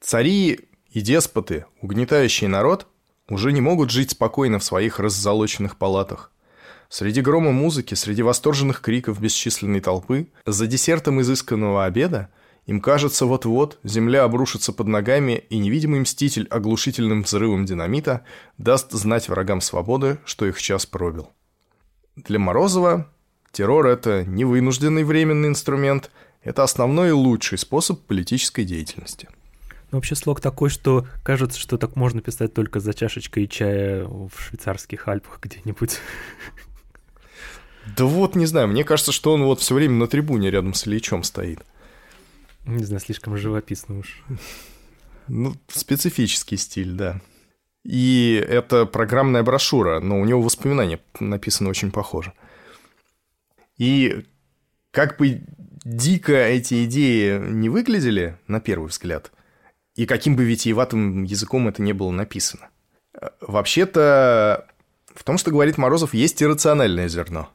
Цари 0.00 0.60
и 0.90 1.00
деспоты, 1.00 1.66
угнетающие 1.80 2.48
народ, 2.48 2.86
уже 3.28 3.52
не 3.52 3.60
могут 3.60 3.90
жить 3.90 4.12
спокойно 4.12 4.58
в 4.58 4.64
своих 4.64 4.98
раззолоченных 4.98 5.76
палатах. 5.76 6.30
Среди 6.88 7.20
грома 7.20 7.52
музыки, 7.52 7.94
среди 7.94 8.22
восторженных 8.22 8.80
криков 8.80 9.20
бесчисленной 9.20 9.80
толпы, 9.80 10.28
за 10.46 10.66
десертом 10.66 11.20
изысканного 11.20 11.84
обеда– 11.84 12.30
им 12.66 12.80
кажется, 12.80 13.26
вот-вот 13.26 13.78
земля 13.84 14.24
обрушится 14.24 14.72
под 14.72 14.86
ногами, 14.86 15.44
и 15.50 15.58
невидимый 15.58 16.00
мститель 16.00 16.46
оглушительным 16.48 17.22
взрывом 17.22 17.66
динамита 17.66 18.24
даст 18.56 18.90
знать 18.92 19.28
врагам 19.28 19.60
свободы, 19.60 20.18
что 20.24 20.46
их 20.46 20.60
час 20.60 20.86
пробил. 20.86 21.30
Для 22.16 22.38
Морозова 22.38 23.10
террор– 23.54 23.86
это 23.88 24.24
не 24.24 24.44
вынужденный 24.44 25.04
временный 25.04 25.48
инструмент, 25.48 26.10
это 26.42 26.62
основной 26.62 27.08
и 27.08 27.12
лучший 27.12 27.56
способ 27.56 28.00
политической 28.02 28.64
деятельности. 28.64 29.28
Ну, 29.90 29.98
вообще 29.98 30.14
слог 30.14 30.40
такой, 30.40 30.70
что 30.70 31.06
кажется, 31.22 31.58
что 31.58 31.78
так 31.78 31.96
можно 31.96 32.20
писать 32.20 32.52
только 32.52 32.80
за 32.80 32.92
чашечкой 32.92 33.46
чая 33.46 34.04
в 34.04 34.30
швейцарских 34.36 35.08
Альпах 35.08 35.38
где-нибудь. 35.40 35.98
Да 37.96 38.04
вот, 38.04 38.34
не 38.34 38.46
знаю, 38.46 38.68
мне 38.68 38.82
кажется, 38.82 39.12
что 39.12 39.32
он 39.32 39.44
вот 39.44 39.60
все 39.60 39.74
время 39.74 39.94
на 39.94 40.06
трибуне 40.06 40.50
рядом 40.50 40.74
с 40.74 40.86
Ильичом 40.86 41.22
стоит. 41.22 41.60
Не 42.66 42.82
знаю, 42.82 43.00
слишком 43.00 43.36
живописно 43.36 43.98
уж. 43.98 44.22
Ну, 45.28 45.54
специфический 45.68 46.56
стиль, 46.56 46.92
да. 46.92 47.20
И 47.84 48.42
это 48.48 48.86
программная 48.86 49.42
брошюра, 49.42 50.00
но 50.00 50.18
у 50.18 50.24
него 50.24 50.40
воспоминания 50.40 50.98
написаны 51.20 51.68
очень 51.68 51.90
похоже. 51.90 52.32
И 53.76 54.24
как 54.90 55.18
бы 55.18 55.42
дико 55.84 56.32
эти 56.32 56.84
идеи 56.84 57.38
не 57.38 57.68
выглядели, 57.68 58.38
на 58.46 58.60
первый 58.60 58.88
взгляд, 58.88 59.32
и 59.94 60.06
каким 60.06 60.36
бы 60.36 60.44
витиеватым 60.44 61.24
языком 61.24 61.68
это 61.68 61.82
не 61.82 61.92
было 61.92 62.10
написано, 62.10 62.68
вообще-то 63.40 64.66
в 65.14 65.22
том, 65.22 65.38
что 65.38 65.50
говорит 65.50 65.78
Морозов, 65.78 66.14
есть 66.14 66.42
иррациональное 66.42 67.08
зерно. 67.08 67.48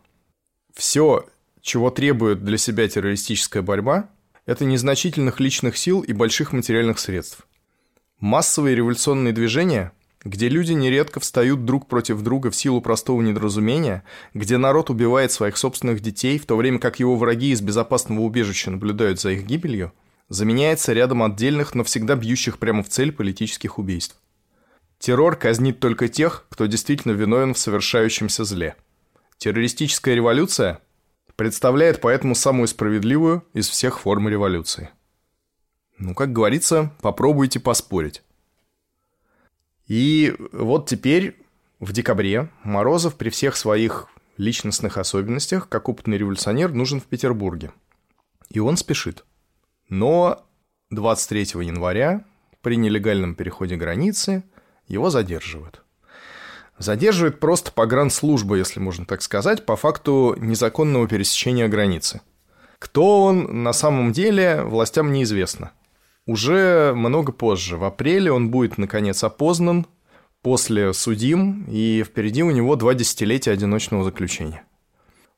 Все, 0.73 1.27
чего 1.61 1.89
требует 1.89 2.43
для 2.45 2.57
себя 2.57 2.87
террористическая 2.87 3.61
борьба, 3.61 4.09
Это 4.49 4.65
незначительных 4.65 5.39
личных 5.39 5.77
сил 5.77 6.01
и 6.01 6.11
больших 6.11 6.53
материальных 6.53 6.97
средств. 6.97 7.45
Массовые 8.19 8.75
революционные 8.75 9.31
движения, 9.31 9.91
где 10.23 10.49
люди 10.49 10.73
нередко 10.73 11.19
встают 11.19 11.65
друг 11.65 11.87
против 11.87 12.21
друга 12.21 12.51
в 12.51 12.55
силу 12.55 12.81
простого 12.81 13.21
недоразумения, 13.21 14.03
где 14.33 14.57
народ 14.57 14.89
убивает 14.89 15.31
своих 15.31 15.57
собственных 15.57 16.01
детей, 16.01 16.37
в 16.37 16.45
то 16.45 16.57
время 16.57 16.79
как 16.79 16.99
его 16.99 17.15
враги 17.15 17.51
из 17.51 17.61
безопасного 17.61 18.21
убежища 18.21 18.71
наблюдают 18.71 19.19
за 19.19 19.31
их 19.31 19.45
гибелью, 19.45 19.93
заменяется 20.27 20.93
рядом 20.93 21.23
отдельных, 21.23 21.73
но 21.73 21.83
всегда 21.83 22.15
бьющих 22.15 22.59
прямо 22.59 22.83
в 22.83 22.89
цель 22.89 23.11
политических 23.11 23.79
убийств. 23.79 24.17
Террор 24.99 25.37
казнит 25.37 25.79
только 25.79 26.09
тех, 26.09 26.45
кто 26.49 26.65
действительно 26.65 27.13
виновен 27.13 27.53
в 27.53 27.59
совершающемся 27.59 28.43
зле. 28.43 28.75
Террористическая 29.37 30.15
революция 30.15 30.81
представляет 31.37 32.01
поэтому 32.01 32.35
самую 32.35 32.67
справедливую 32.67 33.45
из 33.53 33.69
всех 33.69 34.01
форм 34.01 34.27
революции. 34.27 34.89
Ну, 35.97 36.13
как 36.13 36.33
говорится, 36.33 36.91
попробуйте 37.01 37.61
поспорить. 37.61 38.21
И 39.89 40.35
вот 40.53 40.87
теперь, 40.87 41.35
в 41.79 41.91
декабре, 41.91 42.49
Морозов 42.63 43.15
при 43.15 43.29
всех 43.29 43.57
своих 43.57 44.07
личностных 44.37 44.97
особенностях, 44.97 45.67
как 45.67 45.89
опытный 45.89 46.17
революционер, 46.17 46.71
нужен 46.71 47.01
в 47.01 47.05
Петербурге. 47.05 47.71
И 48.49 48.59
он 48.59 48.77
спешит. 48.77 49.25
Но 49.89 50.45
23 50.91 51.41
января 51.65 52.23
при 52.61 52.77
нелегальном 52.77 53.33
переходе 53.33 53.75
границы 53.75 54.43
его 54.87 55.09
задерживают. 55.09 55.81
Задерживает 56.77 57.39
просто 57.39 57.71
погранслужба, 57.71 58.55
если 58.55 58.79
можно 58.79 59.05
так 59.05 59.23
сказать, 59.23 59.65
по 59.65 59.75
факту 59.75 60.35
незаконного 60.37 61.07
пересечения 61.07 61.67
границы. 61.67 62.21
Кто 62.77 63.23
он 63.23 63.63
на 63.63 63.73
самом 63.73 64.13
деле, 64.13 64.61
властям 64.61 65.11
неизвестно. 65.11 65.71
Уже 66.29 66.93
много 66.95 67.31
позже, 67.31 67.75
в 67.75 67.83
апреле, 67.83 68.31
он 68.31 68.51
будет, 68.51 68.77
наконец, 68.77 69.23
опознан, 69.23 69.87
после 70.43 70.93
судим, 70.93 71.65
и 71.67 72.03
впереди 72.03 72.43
у 72.43 72.51
него 72.51 72.75
два 72.75 72.93
десятилетия 72.93 73.49
одиночного 73.49 74.03
заключения. 74.03 74.63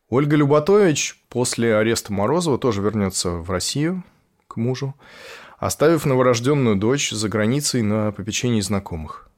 Ольга 0.09 0.35
Люботович 0.35 1.23
после 1.29 1.77
ареста 1.77 2.11
Морозова 2.11 2.57
тоже 2.57 2.81
вернется 2.81 3.29
в 3.29 3.49
Россию 3.49 4.03
к 4.49 4.57
мужу, 4.57 4.93
оставив 5.59 6.05
новорожденную 6.05 6.75
дочь 6.75 7.11
за 7.11 7.29
границей 7.29 7.83
на 7.83 8.11
попечении 8.11 8.59
знакомых. 8.59 9.29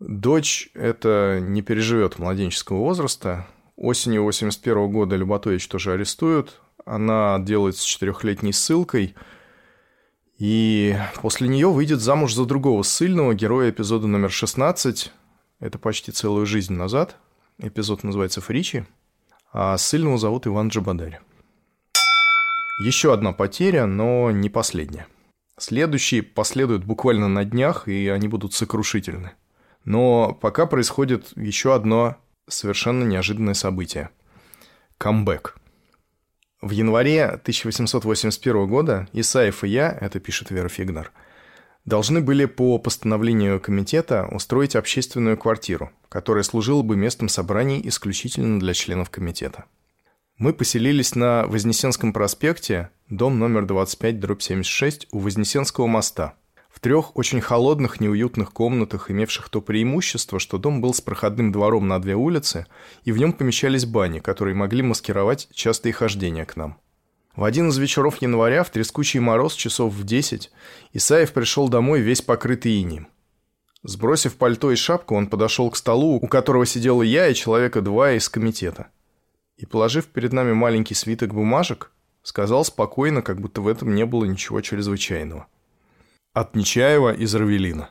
Дочь 0.00 0.68
это 0.74 1.38
не 1.40 1.62
переживет 1.62 2.18
младенческого 2.18 2.78
возраста. 2.78 3.46
Осенью 3.76 4.24
81 4.24 4.90
года 4.90 5.14
Люботович 5.14 5.68
тоже 5.68 5.92
арестуют. 5.92 6.60
Она 6.84 7.36
отделается 7.36 7.86
четырехлетней 7.86 8.52
ссылкой– 8.52 9.14
и 10.38 10.96
после 11.16 11.48
нее 11.48 11.68
выйдет 11.68 12.00
замуж 12.00 12.34
за 12.34 12.44
другого 12.44 12.82
ссыльного, 12.84 13.34
героя 13.34 13.70
эпизода 13.70 14.06
номер 14.06 14.30
16. 14.30 15.12
Это 15.58 15.78
почти 15.78 16.12
целую 16.12 16.46
жизнь 16.46 16.74
назад. 16.74 17.16
Эпизод 17.58 18.04
называется 18.04 18.40
«Фричи». 18.40 18.86
А 19.52 19.76
ссыльного 19.76 20.16
зовут 20.16 20.46
Иван 20.46 20.68
Джабадарь. 20.68 21.20
Еще 22.84 23.12
одна 23.12 23.32
потеря, 23.32 23.86
но 23.86 24.30
не 24.30 24.48
последняя. 24.48 25.08
Следующие 25.58 26.22
последуют 26.22 26.84
буквально 26.84 27.26
на 27.26 27.44
днях, 27.44 27.88
и 27.88 28.06
они 28.06 28.28
будут 28.28 28.54
сокрушительны. 28.54 29.32
Но 29.84 30.38
пока 30.40 30.66
происходит 30.66 31.32
еще 31.34 31.74
одно 31.74 32.16
совершенно 32.46 33.02
неожиданное 33.02 33.54
событие. 33.54 34.10
Камбэк– 34.98 35.56
в 36.60 36.70
январе 36.70 37.24
1881 37.24 38.66
года 38.66 39.08
Исаев 39.12 39.62
и 39.62 39.68
я, 39.68 39.96
это 40.00 40.18
пишет 40.18 40.50
Вера 40.50 40.68
Фигнер, 40.68 41.12
должны 41.84 42.20
были 42.20 42.46
по 42.46 42.78
постановлению 42.78 43.60
комитета 43.60 44.26
устроить 44.30 44.74
общественную 44.74 45.38
квартиру, 45.38 45.90
которая 46.08 46.42
служила 46.42 46.82
бы 46.82 46.96
местом 46.96 47.28
собраний 47.28 47.80
исключительно 47.84 48.58
для 48.58 48.74
членов 48.74 49.10
комитета. 49.10 49.66
Мы 50.36 50.52
поселились 50.52 51.14
на 51.14 51.46
Вознесенском 51.46 52.12
проспекте, 52.12 52.90
дом 53.08 53.38
номер 53.38 53.64
25, 53.66 54.20
дробь 54.20 54.42
76, 54.42 55.08
у 55.12 55.18
Вознесенского 55.18 55.86
моста– 55.86 56.34
в 56.78 56.80
трех 56.80 57.16
очень 57.16 57.40
холодных, 57.40 57.98
неуютных 57.98 58.52
комнатах, 58.52 59.10
имевших 59.10 59.48
то 59.48 59.60
преимущество, 59.60 60.38
что 60.38 60.58
дом 60.58 60.80
был 60.80 60.94
с 60.94 61.00
проходным 61.00 61.50
двором 61.50 61.88
на 61.88 61.98
две 61.98 62.14
улицы, 62.14 62.68
и 63.02 63.10
в 63.10 63.18
нем 63.18 63.32
помещались 63.32 63.84
бани, 63.84 64.20
которые 64.20 64.54
могли 64.54 64.82
маскировать 64.82 65.48
частые 65.52 65.92
хождения 65.92 66.44
к 66.44 66.54
нам. 66.54 66.78
В 67.34 67.42
один 67.42 67.70
из 67.70 67.78
вечеров 67.78 68.22
января, 68.22 68.62
в 68.62 68.70
трескучий 68.70 69.18
мороз, 69.18 69.54
часов 69.54 69.92
в 69.92 70.04
десять, 70.04 70.52
Исаев 70.92 71.32
пришел 71.32 71.68
домой 71.68 71.98
весь 72.00 72.22
покрытый 72.22 72.80
инеем. 72.80 73.08
Сбросив 73.82 74.36
пальто 74.36 74.70
и 74.70 74.76
шапку, 74.76 75.16
он 75.16 75.26
подошел 75.26 75.72
к 75.72 75.76
столу, 75.76 76.20
у 76.22 76.28
которого 76.28 76.64
сидел 76.64 77.02
я 77.02 77.26
и 77.26 77.34
человека 77.34 77.80
два 77.80 78.12
из 78.12 78.28
комитета. 78.28 78.86
И, 79.56 79.66
положив 79.66 80.06
перед 80.06 80.32
нами 80.32 80.52
маленький 80.52 80.94
свиток 80.94 81.34
бумажек, 81.34 81.90
сказал 82.22 82.64
спокойно, 82.64 83.20
как 83.20 83.40
будто 83.40 83.62
в 83.62 83.66
этом 83.66 83.96
не 83.96 84.06
было 84.06 84.26
ничего 84.26 84.60
чрезвычайного– 84.60 85.48
от 86.32 86.54
Нечаева 86.54 87.12
из 87.12 87.34
Равелина. 87.34 87.90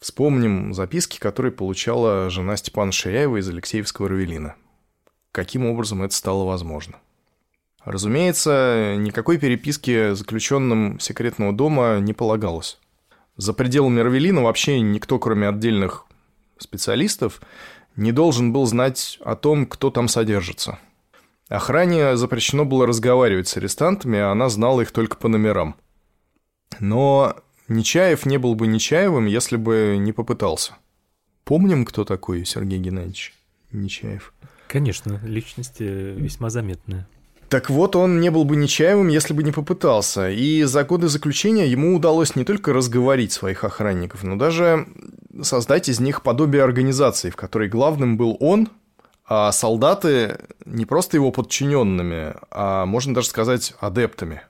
Вспомним 0.00 0.74
записки, 0.74 1.18
которые 1.18 1.52
получала 1.52 2.30
жена 2.30 2.56
Степана 2.56 2.92
Ширяева 2.92 3.38
из 3.38 3.48
Алексеевского 3.48 4.08
Равелина. 4.08 4.54
Каким 5.32 5.66
образом 5.66 6.02
это 6.02 6.14
стало 6.14 6.44
возможно? 6.44 6.96
Разумеется, 7.84 8.94
никакой 8.96 9.38
переписки 9.38 10.14
заключенным 10.14 11.00
секретного 11.00 11.52
дома 11.52 11.98
не 11.98 12.14
полагалось. 12.14 12.78
За 13.36 13.52
пределами 13.52 14.00
Равелина 14.00 14.42
вообще 14.42 14.80
никто, 14.80 15.18
кроме 15.18 15.48
отдельных 15.48 16.06
специалистов, 16.58 17.42
не 17.96 18.12
должен 18.12 18.52
был 18.52 18.64
знать 18.66 19.18
о 19.24 19.36
том, 19.36 19.66
кто 19.66 19.90
там 19.90 20.08
содержится. 20.08 20.78
Охране 21.48 22.16
запрещено 22.16 22.64
было 22.64 22.86
разговаривать 22.86 23.48
с 23.48 23.56
арестантами, 23.56 24.18
а 24.18 24.30
она 24.30 24.48
знала 24.48 24.80
их 24.80 24.92
только 24.92 25.16
по 25.16 25.28
номерам– 25.28 25.74
но 26.80 27.36
Нечаев 27.68 28.26
не 28.26 28.38
был 28.38 28.54
бы 28.54 28.66
Нечаевым, 28.66 29.26
если 29.26 29.56
бы 29.56 29.96
не 29.98 30.12
попытался. 30.12 30.74
Помним, 31.44 31.84
кто 31.84 32.04
такой 32.04 32.44
Сергей 32.44 32.78
Геннадьевич 32.78 33.34
Нечаев? 33.72 34.32
Конечно, 34.68 35.20
личность 35.24 35.80
весьма 35.80 36.50
заметная. 36.50 37.06
Так 37.48 37.70
вот, 37.70 37.94
он 37.94 38.20
не 38.20 38.30
был 38.30 38.44
бы 38.44 38.56
Нечаевым, 38.56 39.08
если 39.08 39.32
бы 39.32 39.42
не 39.42 39.52
попытался. 39.52 40.30
И 40.30 40.62
за 40.64 40.84
годы 40.84 41.08
заключения 41.08 41.66
ему 41.66 41.94
удалось 41.94 42.34
не 42.34 42.44
только 42.44 42.72
разговорить 42.72 43.32
своих 43.32 43.62
охранников, 43.62 44.24
но 44.24 44.36
даже 44.36 44.88
создать 45.42 45.88
из 45.88 46.00
них 46.00 46.22
подобие 46.22 46.64
организации, 46.64 47.30
в 47.30 47.36
которой 47.36 47.68
главным 47.68 48.16
был 48.16 48.36
он, 48.40 48.68
а 49.26 49.52
солдаты 49.52 50.38
не 50.64 50.84
просто 50.84 51.16
его 51.16 51.30
подчиненными, 51.30 52.34
а 52.50 52.86
можно 52.86 53.14
даже 53.14 53.28
сказать 53.28 53.74
адептами. 53.78 54.42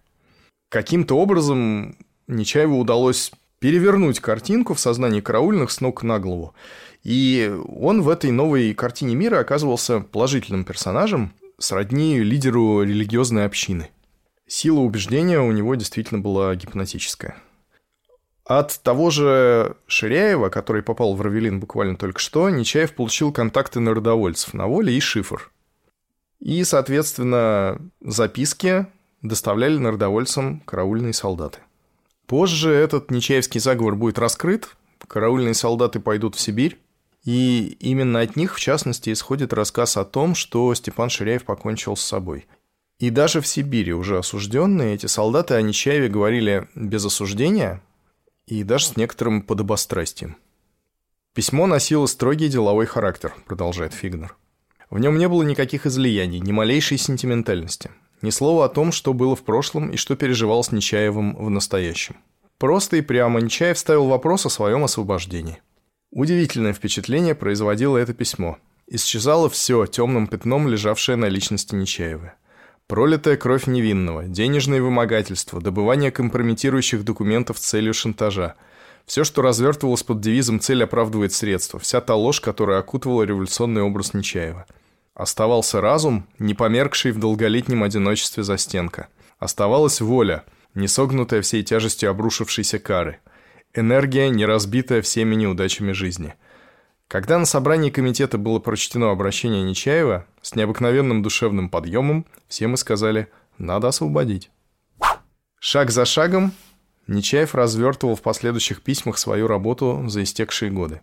Каким-то 0.74 1.16
образом 1.16 1.96
Нечаеву 2.26 2.80
удалось 2.80 3.30
перевернуть 3.60 4.18
картинку 4.18 4.74
в 4.74 4.80
сознании 4.80 5.20
караульных 5.20 5.70
с 5.70 5.80
ног 5.80 6.02
на 6.02 6.18
голову. 6.18 6.52
И 7.04 7.56
он 7.68 8.02
в 8.02 8.08
этой 8.08 8.32
новой 8.32 8.74
картине 8.74 9.14
мира 9.14 9.38
оказывался 9.38 10.00
положительным 10.00 10.64
персонажем, 10.64 11.32
сродни 11.58 12.18
лидеру 12.18 12.82
религиозной 12.82 13.44
общины. 13.44 13.90
Сила 14.48 14.80
убеждения 14.80 15.38
у 15.40 15.52
него 15.52 15.76
действительно 15.76 16.20
была 16.20 16.52
гипнотическая. 16.56 17.36
От 18.44 18.80
того 18.82 19.10
же 19.10 19.76
Ширяева, 19.86 20.48
который 20.48 20.82
попал 20.82 21.14
в 21.14 21.22
Равелин 21.22 21.60
буквально 21.60 21.96
только 21.96 22.18
что, 22.18 22.50
Нечаев 22.50 22.96
получил 22.96 23.30
контакты 23.30 23.78
народовольцев 23.78 24.54
на 24.54 24.66
воле 24.66 24.96
и 24.96 24.98
шифр. 24.98 25.52
И, 26.40 26.64
соответственно, 26.64 27.80
записки 28.00 28.88
доставляли 29.24 29.78
народовольцам 29.78 30.60
караульные 30.60 31.14
солдаты. 31.14 31.58
Позже 32.26 32.70
этот 32.70 33.10
Нечаевский 33.10 33.58
заговор 33.58 33.96
будет 33.96 34.18
раскрыт, 34.18 34.76
караульные 35.08 35.54
солдаты 35.54 35.98
пойдут 35.98 36.36
в 36.36 36.40
Сибирь, 36.40 36.78
и 37.24 37.76
именно 37.80 38.20
от 38.20 38.36
них, 38.36 38.54
в 38.54 38.60
частности, 38.60 39.12
исходит 39.12 39.54
рассказ 39.54 39.96
о 39.96 40.04
том, 40.04 40.34
что 40.34 40.72
Степан 40.74 41.08
Ширяев 41.08 41.44
покончил 41.44 41.96
с 41.96 42.02
собой. 42.02 42.46
И 42.98 43.10
даже 43.10 43.40
в 43.40 43.46
Сибири 43.46 43.94
уже 43.94 44.18
осужденные 44.18 44.94
эти 44.94 45.06
солдаты 45.06 45.54
о 45.54 45.62
Нечаеве 45.62 46.08
говорили 46.08 46.68
без 46.74 47.04
осуждения 47.04 47.82
и 48.46 48.62
даже 48.62 48.86
с 48.86 48.96
некоторым 48.96 49.40
подобострастием. 49.42 50.36
Письмо 51.34 51.66
носило 51.66 52.06
строгий 52.06 52.48
деловой 52.48 52.86
характер, 52.86 53.34
продолжает 53.46 53.94
Фигнер. 53.94 54.36
В 54.90 54.98
нем 54.98 55.18
не 55.18 55.28
было 55.28 55.42
никаких 55.42 55.86
излияний, 55.86 56.40
ни 56.40 56.52
малейшей 56.52 56.98
сентиментальности– 56.98 57.90
ни 58.24 58.30
слова 58.30 58.64
о 58.64 58.68
том, 58.68 58.90
что 58.90 59.12
было 59.12 59.36
в 59.36 59.42
прошлом 59.42 59.90
и 59.90 59.96
что 59.96 60.16
переживал 60.16 60.64
с 60.64 60.72
Нечаевым 60.72 61.36
в 61.36 61.50
настоящем. 61.50 62.16
Просто 62.58 62.96
и 62.96 63.02
прямо 63.02 63.40
Нечаев 63.40 63.78
ставил 63.78 64.06
вопрос 64.06 64.46
о 64.46 64.50
своем 64.50 64.82
освобождении. 64.82 65.60
Удивительное 66.10 66.72
впечатление 66.72 67.34
производило 67.34 67.98
это 67.98 68.14
письмо. 68.14 68.58
Исчезало 68.86 69.50
все 69.50 69.86
темным 69.86 70.26
пятном, 70.26 70.68
лежавшее 70.68 71.16
на 71.16 71.26
личности 71.26 71.74
Нечаева. 71.74 72.34
Пролитая 72.86 73.36
кровь 73.36 73.66
невинного, 73.66 74.24
денежные 74.24 74.82
вымогательства, 74.82 75.60
добывание 75.60 76.10
компрометирующих 76.10 77.04
документов 77.04 77.58
целью 77.58 77.94
шантажа. 77.94 78.54
Все, 79.06 79.24
что 79.24 79.42
развертывалось 79.42 80.02
под 80.02 80.20
девизом 80.20 80.60
«Цель 80.60 80.84
оправдывает 80.84 81.32
средства», 81.32 81.78
вся 81.78 82.00
та 82.00 82.14
ложь, 82.14 82.40
которая 82.40 82.78
окутывала 82.78 83.22
революционный 83.22 83.82
образ 83.82 84.14
Нечаева. 84.14 84.66
Оставался 85.14 85.80
разум, 85.80 86.26
не 86.40 86.54
померкший 86.54 87.12
в 87.12 87.18
долголетнем 87.18 87.84
одиночестве 87.84 88.42
застенка. 88.42 89.08
Оставалась 89.38 90.00
воля, 90.00 90.44
не 90.74 90.88
согнутая 90.88 91.40
всей 91.40 91.62
тяжестью 91.62 92.10
обрушившейся 92.10 92.80
кары. 92.80 93.20
Энергия, 93.74 94.28
не 94.28 94.44
разбитая 94.44 95.02
всеми 95.02 95.36
неудачами 95.36 95.92
жизни. 95.92 96.34
Когда 97.06 97.38
на 97.38 97.44
собрании 97.44 97.90
комитета 97.90 98.38
было 98.38 98.58
прочтено 98.58 99.10
обращение 99.10 99.62
Нечаева, 99.62 100.26
с 100.42 100.56
необыкновенным 100.56 101.22
душевным 101.22 101.68
подъемом 101.68 102.26
все 102.48 102.66
мы 102.66 102.76
сказали 102.76 103.28
«надо 103.56 103.88
освободить». 103.88 104.50
Шаг 105.60 105.90
за 105.90 106.04
шагом 106.04 106.52
Нечаев 107.06 107.54
развертывал 107.54 108.16
в 108.16 108.22
последующих 108.22 108.82
письмах 108.82 109.18
свою 109.18 109.46
работу 109.46 110.04
за 110.08 110.22
истекшие 110.22 110.70
годы. 110.70 111.02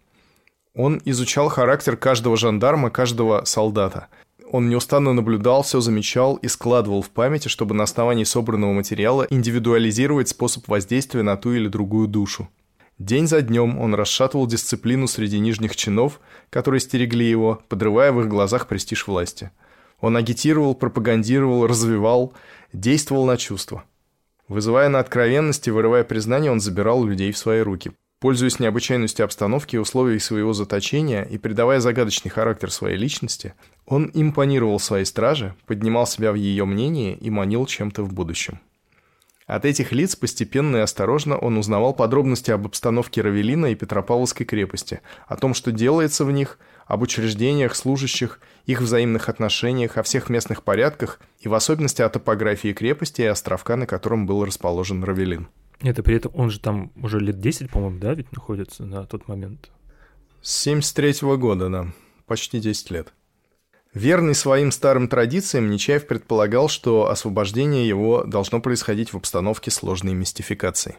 Он 0.75 1.01
изучал 1.03 1.49
характер 1.49 1.97
каждого 1.97 2.37
жандарма, 2.37 2.89
каждого 2.89 3.43
солдата. 3.43 4.07
Он 4.51 4.69
неустанно 4.69 5.13
наблюдал, 5.13 5.63
все 5.63 5.81
замечал 5.81 6.35
и 6.37 6.47
складывал 6.47 7.01
в 7.01 7.09
памяти, 7.09 7.47
чтобы 7.47 7.73
на 7.73 7.83
основании 7.83 8.23
собранного 8.23 8.71
материала 8.73 9.25
индивидуализировать 9.29 10.29
способ 10.29 10.67
воздействия 10.67 11.23
на 11.23 11.37
ту 11.37 11.53
или 11.53 11.67
другую 11.67 12.07
душу. 12.07 12.49
День 12.99 13.27
за 13.27 13.41
днем 13.41 13.79
он 13.79 13.95
расшатывал 13.95 14.47
дисциплину 14.47 15.07
среди 15.07 15.39
нижних 15.39 15.75
чинов, 15.75 16.19
которые 16.49 16.79
стерегли 16.79 17.27
его, 17.27 17.61
подрывая 17.67 18.11
в 18.11 18.21
их 18.21 18.27
глазах 18.27 18.67
престиж 18.67 19.07
власти. 19.07 19.51
Он 19.99 20.17
агитировал, 20.17 20.75
пропагандировал, 20.75 21.67
развивал, 21.67 22.33
действовал 22.73 23.25
на 23.25 23.37
чувства. 23.37 23.83
Вызывая 24.47 24.89
на 24.89 24.99
откровенность 24.99 25.67
и 25.67 25.71
вырывая 25.71 26.03
признание, 26.03 26.51
он 26.51 26.59
забирал 26.59 27.03
людей 27.03 27.31
в 27.31 27.37
свои 27.37 27.61
руки. 27.61 27.91
Пользуясь 28.21 28.59
необычайностью 28.59 29.25
обстановки 29.25 29.75
и 29.75 29.79
условий 29.79 30.19
своего 30.19 30.53
заточения 30.53 31.23
и 31.23 31.39
придавая 31.39 31.79
загадочный 31.79 32.29
характер 32.29 32.69
своей 32.69 32.95
личности, 32.95 33.55
он 33.87 34.11
импонировал 34.13 34.79
своей 34.79 35.05
страже, 35.05 35.55
поднимал 35.65 36.05
себя 36.05 36.31
в 36.31 36.35
ее 36.35 36.65
мнении 36.65 37.15
и 37.15 37.31
манил 37.31 37.65
чем-то 37.65 38.03
в 38.03 38.13
будущем. 38.13 38.59
От 39.47 39.65
этих 39.65 39.91
лиц 39.91 40.15
постепенно 40.15 40.77
и 40.77 40.81
осторожно 40.81 41.35
он 41.35 41.57
узнавал 41.57 41.95
подробности 41.95 42.51
об 42.51 42.67
обстановке 42.67 43.23
Равелина 43.23 43.71
и 43.71 43.75
Петропавловской 43.75 44.45
крепости, 44.45 45.01
о 45.27 45.35
том, 45.35 45.55
что 45.55 45.71
делается 45.71 46.23
в 46.23 46.31
них, 46.31 46.59
об 46.85 47.01
учреждениях, 47.01 47.75
служащих, 47.75 48.39
их 48.67 48.81
взаимных 48.81 49.29
отношениях, 49.29 49.97
о 49.97 50.03
всех 50.03 50.29
местных 50.29 50.61
порядках 50.61 51.19
и 51.39 51.47
в 51.47 51.55
особенности 51.55 52.03
о 52.03 52.09
топографии 52.09 52.71
крепости 52.71 53.21
и 53.21 53.25
островка, 53.25 53.75
на 53.77 53.87
котором 53.87 54.27
был 54.27 54.45
расположен 54.45 55.03
Равелин. 55.03 55.47
Это 55.83 56.03
при 56.03 56.15
этом 56.15 56.31
он 56.35 56.49
же 56.49 56.59
там 56.59 56.91
уже 56.95 57.19
лет 57.19 57.39
10, 57.39 57.69
по-моему, 57.71 57.99
да, 57.99 58.13
ведь 58.13 58.31
находится 58.31 58.85
на 58.85 59.05
тот 59.05 59.27
момент? 59.27 59.71
С 60.41 60.55
73 60.61 61.23
-го 61.23 61.37
года, 61.37 61.69
да. 61.69 61.87
Почти 62.27 62.59
10 62.59 62.91
лет. 62.91 63.13
Верный 63.93 64.35
своим 64.35 64.71
старым 64.71 65.09
традициям, 65.09 65.69
Нечаев 65.69 66.07
предполагал, 66.07 66.69
что 66.69 67.09
освобождение 67.09 67.85
его 67.85 68.23
должно 68.23 68.61
происходить 68.61 69.11
в 69.11 69.17
обстановке 69.17 69.69
сложной 69.69 70.13
мистификации. 70.13 70.95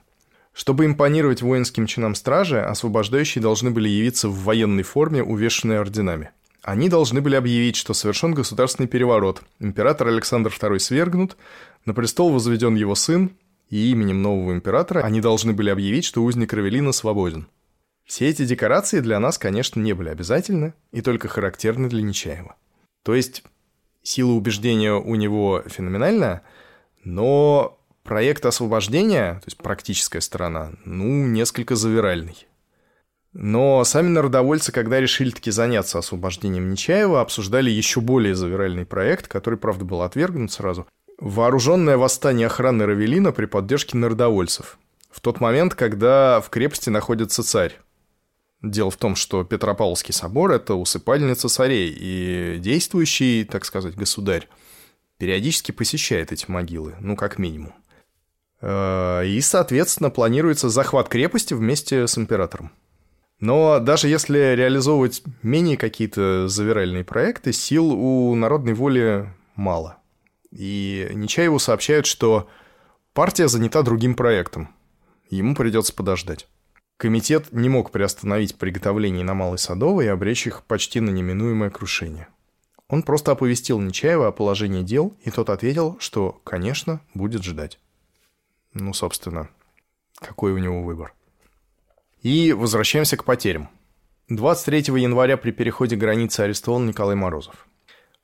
Чтобы 0.52 0.84
импонировать 0.84 1.40
воинским 1.40 1.86
чинам 1.86 2.14
стражи, 2.14 2.60
освобождающие 2.60 3.40
должны 3.40 3.70
были 3.70 3.88
явиться 3.88 4.28
в 4.28 4.44
военной 4.44 4.82
форме, 4.82 5.22
увешанной 5.22 5.78
орденами. 5.78 6.30
Они 6.62 6.90
должны 6.90 7.22
были 7.22 7.34
объявить, 7.34 7.76
что 7.76 7.94
совершен 7.94 8.34
государственный 8.34 8.88
переворот, 8.88 9.42
император 9.58 10.08
Александр 10.08 10.50
II 10.50 10.78
свергнут, 10.78 11.38
на 11.86 11.94
престол 11.94 12.30
возведен 12.30 12.74
его 12.74 12.94
сын, 12.94 13.32
и 13.72 13.90
именем 13.90 14.20
нового 14.20 14.52
императора 14.52 15.00
они 15.00 15.22
должны 15.22 15.54
были 15.54 15.70
объявить, 15.70 16.04
что 16.04 16.22
узник 16.22 16.52
Равелина 16.52 16.92
свободен. 16.92 17.48
Все 18.04 18.28
эти 18.28 18.44
декорации 18.44 19.00
для 19.00 19.18
нас, 19.18 19.38
конечно, 19.38 19.80
не 19.80 19.94
были 19.94 20.10
обязательны 20.10 20.74
и 20.92 21.00
только 21.00 21.26
характерны 21.26 21.88
для 21.88 22.02
Нечаева. 22.02 22.56
То 23.02 23.14
есть 23.14 23.42
сила 24.02 24.32
убеждения 24.32 24.92
у 24.92 25.14
него 25.14 25.62
феноменальная, 25.66 26.42
но 27.02 27.78
проект 28.02 28.44
освобождения, 28.44 29.36
то 29.36 29.46
есть 29.46 29.56
практическая 29.56 30.20
сторона, 30.20 30.72
ну, 30.84 31.26
несколько 31.26 31.74
завиральный. 31.74 32.46
Но 33.32 33.82
сами 33.84 34.08
народовольцы, 34.08 34.70
когда 34.70 35.00
решили 35.00 35.30
таки 35.30 35.50
заняться 35.50 35.98
освобождением 35.98 36.70
Нечаева, 36.70 37.22
обсуждали 37.22 37.70
еще 37.70 38.02
более 38.02 38.34
завиральный 38.34 38.84
проект, 38.84 39.28
который, 39.28 39.58
правда, 39.58 39.86
был 39.86 40.02
отвергнут 40.02 40.52
сразу. 40.52 40.86
Вооруженное 41.22 41.96
восстание 41.96 42.48
охраны 42.48 42.84
Равелина 42.84 43.30
при 43.30 43.46
поддержке 43.46 43.96
народовольцев. 43.96 44.76
В 45.08 45.20
тот 45.20 45.38
момент, 45.38 45.76
когда 45.76 46.40
в 46.40 46.50
крепости 46.50 46.90
находится 46.90 47.44
царь. 47.44 47.78
Дело 48.60 48.90
в 48.90 48.96
том, 48.96 49.14
что 49.14 49.44
Петропавловский 49.44 50.12
собор– 50.12 50.50
это 50.52 50.74
усыпальница 50.74 51.48
царей, 51.48 51.94
и 51.96 52.58
действующий, 52.58 53.44
так 53.44 53.64
сказать, 53.64 53.94
государь 53.94 54.48
периодически 55.18 55.70
посещает 55.70 56.32
эти 56.32 56.50
могилы, 56.50 56.96
ну, 56.98 57.14
как 57.14 57.38
минимум. 57.38 57.72
Э, 58.60 59.24
и, 59.24 59.40
соответственно, 59.42 60.10
планируется 60.10 60.70
захват 60.70 61.08
крепости 61.08 61.54
вместе 61.54 62.08
с 62.08 62.18
императором. 62.18 62.72
Но 63.38 63.78
даже 63.78 64.08
если 64.08 64.56
реализовывать 64.56 65.22
менее 65.44 65.76
какие-то 65.76 66.48
завиральные 66.48 67.04
проекты, 67.04 67.52
сил 67.52 67.92
у 67.92 68.34
народной 68.34 68.74
воли 68.74 69.32
мало. 69.54 70.01
И 70.52 71.08
Нечаеву 71.12 71.58
сообщают, 71.58 72.06
что 72.06 72.48
партия 73.14 73.48
занята 73.48 73.82
другим 73.82 74.14
проектом. 74.14 74.74
Ему 75.30 75.54
придется 75.54 75.94
подождать. 75.94 76.46
Комитет 76.98 77.52
не 77.52 77.68
мог 77.68 77.90
приостановить 77.90 78.56
приготовление 78.56 79.24
на 79.24 79.34
Малой 79.34 79.58
Садовой 79.58 80.04
и 80.04 80.08
обречь 80.08 80.46
их 80.46 80.62
почти 80.64 81.00
на 81.00 81.10
неминуемое 81.10 81.70
крушение. 81.70 82.28
Он 82.88 83.02
просто 83.02 83.32
оповестил 83.32 83.80
Нечаева 83.80 84.28
о 84.28 84.32
положении 84.32 84.82
дел, 84.82 85.16
и 85.24 85.30
тот 85.30 85.48
ответил, 85.48 85.96
что, 85.98 86.40
конечно, 86.44 87.00
будет 87.14 87.42
ждать. 87.42 87.78
Ну, 88.74 88.92
собственно, 88.92 89.48
какой 90.16 90.52
у 90.52 90.58
него 90.58 90.82
выбор. 90.82 91.14
И 92.20 92.52
возвращаемся 92.52 93.16
к 93.16 93.24
потерям. 93.24 93.70
23 94.28 95.00
января 95.00 95.38
при 95.38 95.50
переходе 95.50 95.96
границы 95.96 96.40
арестован 96.40 96.86
Николай 96.86 97.16
Морозов. 97.16 97.66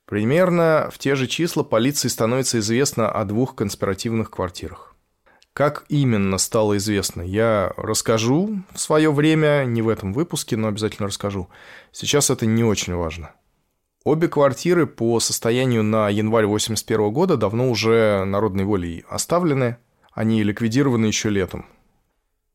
Примерно 0.09 0.89
в 0.91 0.97
те 0.97 1.13
же 1.13 1.27
числа 1.27 1.61
полиции 1.61 2.07
становится 2.07 2.57
известно 2.57 3.11
о 3.11 3.25
двух 3.25 3.53
конспиративных 3.53 4.31
квартирах. 4.31 4.95
Как 5.53 5.85
именно 5.87 6.39
стало 6.39 6.77
известно, 6.77 7.21
я 7.21 7.73
расскажу 7.77 8.63
в 8.73 8.79
свое 8.79 9.13
время, 9.13 9.65
не 9.65 9.83
в 9.83 9.87
этом 9.87 10.13
выпуске, 10.13 10.57
но 10.57 10.67
обязательно 10.67 11.09
расскажу. 11.09 11.47
Сейчас 11.91 12.31
это 12.31 12.47
не 12.47 12.63
очень 12.63 12.95
важно. 12.95 13.33
Обе 14.03 14.29
квартиры 14.29 14.87
по 14.87 15.19
состоянию 15.19 15.83
на 15.83 16.09
январь 16.09 16.47
81 16.47 17.11
года 17.11 17.37
давно 17.37 17.69
уже 17.69 18.23
народной 18.25 18.63
волей 18.63 19.05
оставлены, 19.09 19.77
они 20.11 20.41
ликвидированы 20.41 21.05
еще 21.05 21.29
летом. 21.29 21.67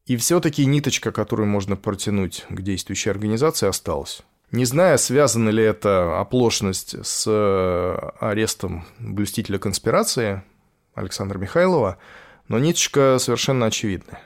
И 0.07 0.17
все-таки 0.17 0.67
ниточка, 0.67 1.13
которую 1.13 1.47
можно 1.47 1.77
протянуть 1.77 2.47
к 2.49 2.63
действующей 2.63 3.13
организации, 3.13 3.69
осталась. 3.69 4.25
Не 4.55 4.65
знаю, 4.65 4.99
связана 4.99 5.49
ли 5.51 5.63
это 5.63 6.21
оплошность 6.21 6.95
с 7.05 7.25
э, 7.27 8.11
арестом 8.21 8.85
блюстителя 8.99 9.59
конспирации 9.59 10.43
Александра 10.95 11.39
Михайлова– 11.39 11.99
но 12.49 12.59
ниточка 12.59 13.17
совершенно 13.19 13.67
очевидная. 13.67 14.21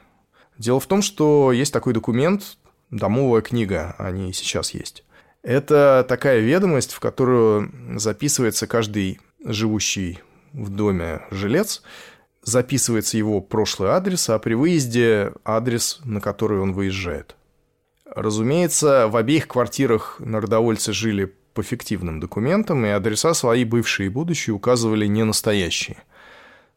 Дело 0.59 0.81
в 0.81 0.87
том, 0.87 1.03
что 1.03 1.53
есть 1.53 1.73
такой 1.73 1.95
документ, 1.95 2.59
домовая 2.91 3.43
книга, 3.43 3.95
они 3.99 4.33
сейчас 4.33 4.75
есть. 4.75 5.05
Это 5.43 6.05
такая 6.09 6.41
ведомость, 6.41 6.93
в 6.93 7.01
которую 7.01 7.73
записывается 7.99 8.67
каждый 8.67 9.21
живущий 9.45 10.19
в 10.53 10.71
доме 10.71 11.23
жилец, 11.31 11.83
записывается 12.43 13.17
его 13.17 13.41
прошлый 13.41 13.91
адрес, 13.91 14.29
а 14.31 14.39
при 14.39 14.55
выезде 14.55 15.33
адрес, 15.45 16.01
на 16.05 16.21
который 16.21 16.59
он 16.59 16.73
выезжает. 16.73 17.37
Разумеется, 18.15 19.09
в 19.09 19.17
обеих 19.17 19.49
квартирах 19.49 20.17
народовольцы 20.19 20.93
жили 20.93 21.35
по 21.53 21.63
фиктивным 21.63 22.21
документам, 22.21 22.87
и 22.87 22.89
адреса 22.89 23.35
свои 23.35 23.65
бывшие 23.65 24.07
и 24.07 24.11
будущие 24.11 24.55
указывали 24.55 25.07
не 25.07 25.25
настоящие. 25.25 25.99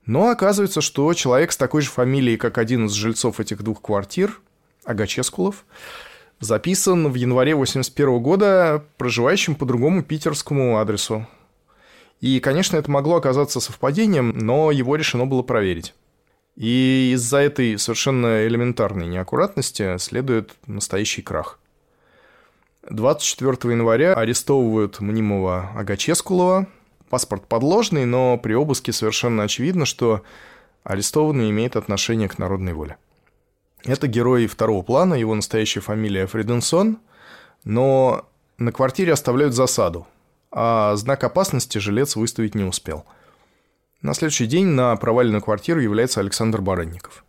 Но 0.06 0.30
оказывается, 0.30 0.82
что 0.82 1.14
человек 1.14 1.52
с 1.52 1.58
такой 1.58 1.84
же 1.84 1.90
фамилией, 1.90 2.38
как 2.38 2.58
один 2.58 2.88
из 2.88 2.92
жильцов 2.92 3.40
этих 3.40 3.62
двух 3.64 3.82
квартир, 3.82 4.42
Агаческулов, 4.84 5.66
записан 6.40 7.10
в 7.10 7.16
январе 7.16 7.56
81 7.56 8.20
года 8.20 8.84
проживающим 8.98 9.56
по 9.56 9.66
другому 9.66 10.04
питерскому 10.04 10.80
адресу. 10.80 11.28
И, 12.20 12.40
конечно, 12.40 12.78
это 12.78 12.92
могло 12.92 13.16
оказаться 13.16 13.60
совпадением, 13.60 14.38
но 14.38 14.72
его 14.72 14.96
решено 14.96 15.26
было 15.26 15.44
проверить. 15.44 15.94
И 16.56 17.12
из-за 17.14 17.38
этой 17.38 17.78
совершенно 17.80 18.46
элементарной 18.48 19.08
неаккуратности 19.08 19.98
следует 19.98 20.56
настоящий 20.68 21.22
крах. 21.22 21.60
24 22.90 23.74
января 23.74 24.14
арестовывают 24.14 25.00
мнимого 25.00 25.72
Агаческулова, 25.76 26.68
Паспорт 27.12 27.46
подложный, 27.46 28.06
но 28.06 28.38
при 28.38 28.54
обыске 28.54 28.94
совершенно 28.94 29.44
очевидно, 29.44 29.86
что 29.86 30.24
арестованный 30.84 31.50
имеет 31.50 31.76
отношение 31.76 32.30
к 32.30 32.40
народной 32.40 32.72
воле. 32.72 32.96
Это 33.84 34.08
герой 34.08 34.48
второго 34.48 34.82
плана, 34.82 35.16
его 35.16 35.36
настоящая 35.36 35.82
фамилия 35.82 36.26
Фриденсон, 36.26 37.00
но 37.66 38.30
на 38.58 38.72
квартире 38.72 39.12
оставляют 39.12 39.54
засаду, 39.54 40.08
а 40.52 40.96
знак 40.96 41.24
опасности 41.26 41.80
жилец 41.80 42.16
выставить 42.16 42.56
не 42.56 42.64
успел. 42.64 43.06
На 44.02 44.16
следующий 44.16 44.48
день 44.48 44.66
на 44.66 44.96
проваленную 44.96 45.44
квартиру 45.44 45.80
является 45.80 46.22
Александр 46.22 46.60
Баранников. 46.60 47.24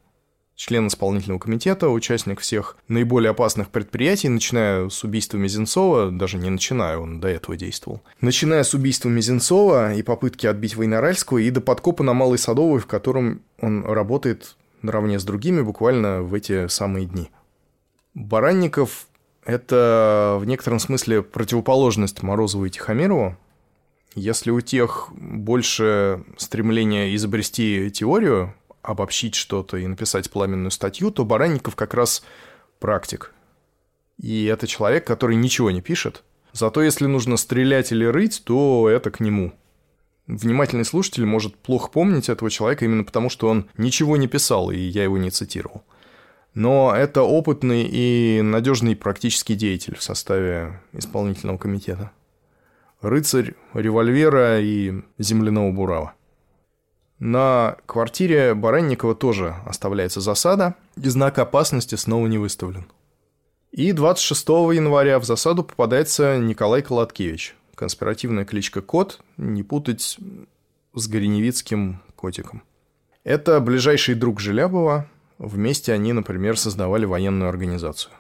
Член 0.55 0.87
исполнительного 0.87 1.39
комитета, 1.39 1.91
участник 1.91 2.41
всех 2.41 2.79
наиболее 2.89 3.31
опасных 3.33 3.69
предприятий, 3.69 4.31
начиная 4.31 4.89
с 4.89 5.05
убийства 5.05 5.37
Мизинцова, 5.37 6.11
даже 6.11 6.39
не 6.39 6.49
начиная, 6.49 6.97
он 6.97 7.21
до 7.21 7.29
этого 7.29 7.57
действовал, 7.57 8.01
начиная 8.23 8.63
с 8.63 8.73
убийства 8.73 9.11
Мизинцова 9.11 9.93
и 9.93 10.03
попытки 10.03 10.47
отбить 10.47 10.75
Войноральского, 10.75 11.39
и 11.39 11.51
до 11.51 11.61
подкопа 11.61 12.05
на 12.05 12.15
Малой 12.15 12.39
Садовой, 12.39 12.81
в 12.81 12.87
котором 12.87 13.43
он 13.61 13.85
работает 13.85 14.57
наравне 14.81 15.19
с 15.19 15.25
другими 15.25 15.61
буквально 15.61 16.23
в 16.23 16.33
эти 16.33 16.69
самые 16.69 17.05
дни. 17.05 17.31
Баранников– 18.15 19.09
это 19.45 20.39
в 20.41 20.47
некотором 20.47 20.79
смысле 20.79 21.23
противоположность 21.23 22.23
Морозову 22.23 22.65
и 22.65 22.71
Тихомирову. 22.71 23.37
Если 24.15 24.51
у 24.51 24.61
тех 24.61 25.09
больше 25.13 26.25
стремления 26.37 27.15
изобрести 27.15 27.91
теорию, 27.91 28.55
обобщить 28.83 29.35
что-то 29.35 29.77
и 29.77 29.87
написать 29.87 30.31
пламенную 30.31 30.71
статью, 30.71 31.11
то 31.11 31.25
Баранников 31.25 31.77
как 31.77 31.95
раз 31.95 32.23
практик. 32.79 33.33
И 34.19 34.45
это 34.45 34.67
человек, 34.67 35.07
который 35.07 35.37
ничего 35.37 35.71
не 35.71 35.81
пишет. 35.81 36.23
Зато 36.53 36.83
если 36.83 37.07
нужно 37.07 37.37
стрелять 37.37 37.93
или 37.93 38.05
рыть, 38.05 38.43
то 38.45 38.89
это 38.89 39.11
к 39.11 39.21
нему– 39.21 39.53
Внимательный 40.27 40.85
слушатель 40.85 41.27
может 41.27 41.57
плохо 41.57 41.91
помнить 41.91 42.29
этого 42.29 42.51
человека 42.51 42.85
именно 42.85 43.05
потому, 43.05 43.29
что 43.29 43.49
он 43.49 43.69
ничего 43.77 44.17
не 44.17 44.29
писал, 44.29 44.71
и 44.71 44.79
я 44.79 45.03
его 45.03 45.19
не 45.19 45.31
цитировал. 45.31 45.83
Но 46.55 46.95
это 46.95 47.23
опытный 47.23 47.89
и 47.91 48.41
надежный 48.43 48.95
практический 48.95 49.55
деятель 49.55 49.97
в 49.97 50.03
составе 50.03 50.81
исполнительного 50.93 51.59
комитета. 51.59 52.13
Рыцарь 53.03 53.55
револьвера 53.75 54.61
и 54.61 55.03
земляного 55.19 55.73
бурава. 55.73 56.15
На 57.19 57.77
квартире 57.87 58.55
Баранникова 58.55 59.15
тоже 59.15 59.57
оставляется 59.67 60.21
засада, 60.21 60.77
и 60.97 61.09
знак 61.09 61.39
опасности 61.39 61.97
снова 61.97 62.27
не 62.29 62.39
выставлен. 62.39 62.87
И 63.73 63.93
26 63.93 64.49
января 64.49 65.19
в 65.19 65.25
засаду 65.25 65.65
попадается 65.65 66.39
Николай 66.39 66.83
Колоткевич, 66.83 67.57
Конспиративная 67.75 68.45
кличка 68.45 68.83
Кот, 68.83 69.21
не 69.37 69.63
путать 69.63 70.19
с 70.95 71.09
Гореневицким 71.09 72.03
котиком. 72.15 72.63
Это 73.25 73.61
ближайший 73.61 74.15
друг 74.15 74.41
Желябова. 74.41 75.09
Вместе 75.39 75.93
они, 75.93 76.13
например, 76.13 76.57
создавали 76.57 77.05
военную 77.05 77.49
организацию. 77.49 78.13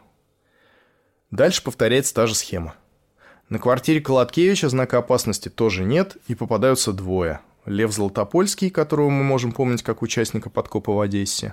Дальше 1.30 1.62
повторяется 1.62 2.14
та 2.14 2.26
же 2.26 2.34
схема. 2.34 2.74
На 3.52 3.58
квартире 3.58 4.00
Колоткевича 4.00 4.70
знака 4.70 4.96
опасности 4.96 5.50
тоже 5.50 5.84
нет, 5.84 6.16
и 6.26 6.34
попадаются 6.34 6.90
двое. 6.94 7.40
Лев 7.66 7.92
Золотопольский, 7.92 8.70
которого 8.70 9.10
мы 9.10 9.22
можем 9.24 9.52
помнить 9.52 9.82
как 9.82 10.00
участника 10.00 10.48
подкопа 10.48 10.94
в 10.94 11.00
Одессе, 11.02 11.52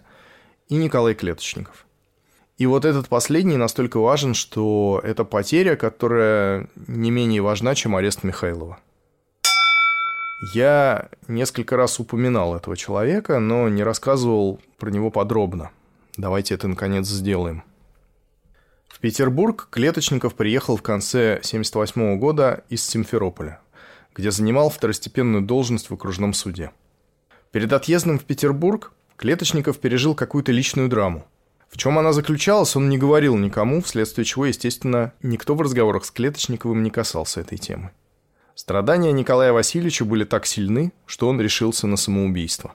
и 0.70 0.76
Николай 0.76 1.14
Клеточников. 1.14 1.86
И 2.58 2.66
вот 2.68 2.86
этот 2.86 3.10
последний 3.10 3.58
настолько 3.58 4.00
важен, 4.00 4.34
что 4.34 5.02
это 5.04 5.26
потеря, 5.26 5.76
которая 5.76 6.70
не 6.88 7.12
менее 7.12 7.42
важна, 7.42 7.76
чем 7.76 7.98
арест 7.98 8.24
Михайлова. 8.24 8.80
Я 10.56 11.10
несколько 11.28 11.76
раз 11.76 12.00
упоминал 12.00 12.56
этого 12.56 12.78
человека, 12.78 13.40
но 13.40 13.68
не 13.68 13.84
рассказывал 13.84 14.62
про 14.78 14.90
него 14.90 15.12
подробно. 15.12 15.72
Давайте 16.16 16.56
это 16.56 16.70
наконец 16.70 17.08
сделаем. 17.08 17.62
Петербург 19.02 19.68
Клеточников 19.70 20.36
приехал 20.36 20.76
в 20.78 20.82
конце 20.82 21.36
1978 21.36 22.20
года 22.20 22.64
из 22.70 22.84
Симферополя, 22.84 23.62
где 24.16 24.32
занимал 24.32 24.70
второстепенную 24.70 25.44
должность 25.44 25.90
в 25.90 25.94
окружном 25.94 26.34
суде. 26.34 26.72
Перед 27.52 27.72
отъездом 27.74 28.20
в 28.20 28.26
Петербург 28.26 28.92
Клеточников 29.16 29.80
пережил 29.80 30.16
какую-то 30.16 30.52
личную 30.52 30.90
драму– 30.90 31.26
в 31.70 31.78
чем 31.78 32.00
она 32.00 32.14
заключалась, 32.14 32.76
он 32.76 32.90
не 32.90 32.98
говорил 32.98 33.38
никому, 33.38 33.82
вследствие 33.82 34.26
чего, 34.26 34.48
естественно, 34.48 35.14
никто 35.22 35.54
в 35.54 35.62
разговорах 35.62 36.04
с 36.04 36.12
Клеточниковым 36.12 36.82
не 36.84 36.90
касался 36.90 37.42
этой 37.42 37.58
темы. 37.58 37.92
Страдания 38.56 39.12
Николая 39.12 39.54
Васильевича 39.54 40.04
были 40.04 40.26
так 40.26 40.46
сильны, 40.46 40.92
что 41.06 41.30
он 41.30 41.40
решился 41.40 41.88
на 41.88 41.96
самоубийство. 41.96 42.74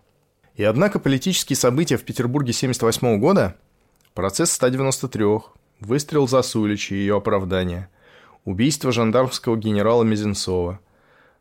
И 0.54 0.62
однако 0.62 1.00
политические 1.00 1.56
события 1.56 1.96
в 1.96 2.04
Петербурге 2.04 2.52
1978 2.52 3.18
года, 3.18 3.56
процесс 4.14 4.52
193, 4.52 5.24
выстрел 5.84 6.28
Засулича 6.28 6.94
и 6.94 6.98
ее 6.98 7.16
оправдание, 7.16 7.88
убийство 8.44 8.92
жандармского 8.92 9.56
генерала 9.56 10.02
Мизинцова– 10.02 10.80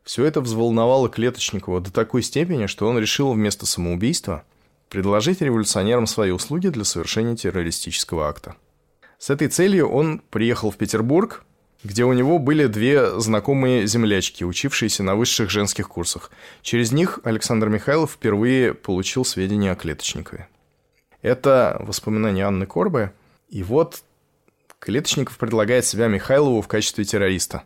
все 0.04 0.26
это 0.26 0.42
взволновало 0.42 1.10
Клеточникова 1.10 1.80
до 1.80 1.92
такой 1.92 2.24
степени, 2.24 2.66
что 2.66 2.88
он 2.88 3.00
решил 3.00 3.32
вместо 3.32 3.66
самоубийства– 3.66 4.44
предложить 4.90 5.42
революционерам 5.42 6.06
свои 6.06 6.32
услуги 6.32 6.68
для 6.68 6.84
совершения 6.84 7.36
террористического 7.36 8.28
акта. 8.28 8.56
С 9.18 9.30
этой 9.30 9.48
целью 9.48 9.90
он 9.90 10.22
приехал 10.30 10.70
в 10.70 10.78
Петербург, 10.78 11.46
где 11.84 12.04
у 12.04 12.14
него 12.14 12.38
были 12.38 12.68
две 12.68 13.20
знакомые 13.20 13.88
землячки, 13.88 14.44
учившиеся 14.44 15.02
на 15.04 15.16
высших 15.16 15.50
женских 15.50 15.88
курсах. 15.88 16.32
Через 16.62 16.92
них 16.92 17.20
Александр 17.24 17.70
Михайлов 17.70 18.12
впервые 18.12 18.74
получил 18.74 19.26
сведения 19.26 19.72
о 19.72 19.76
Клеточникове. 19.76 20.48
Это 21.22 21.78
воспоминания 21.80 22.46
Анны 22.46 22.66
Корбы. 22.66 23.14
И 23.50 23.64
вот 23.64 24.04
Клеточников 24.84 25.38
предлагает 25.38 25.86
себя 25.86 26.08
Михайлову 26.08 26.62
в 26.62 26.68
качестве 26.68 27.06
террориста. 27.06 27.64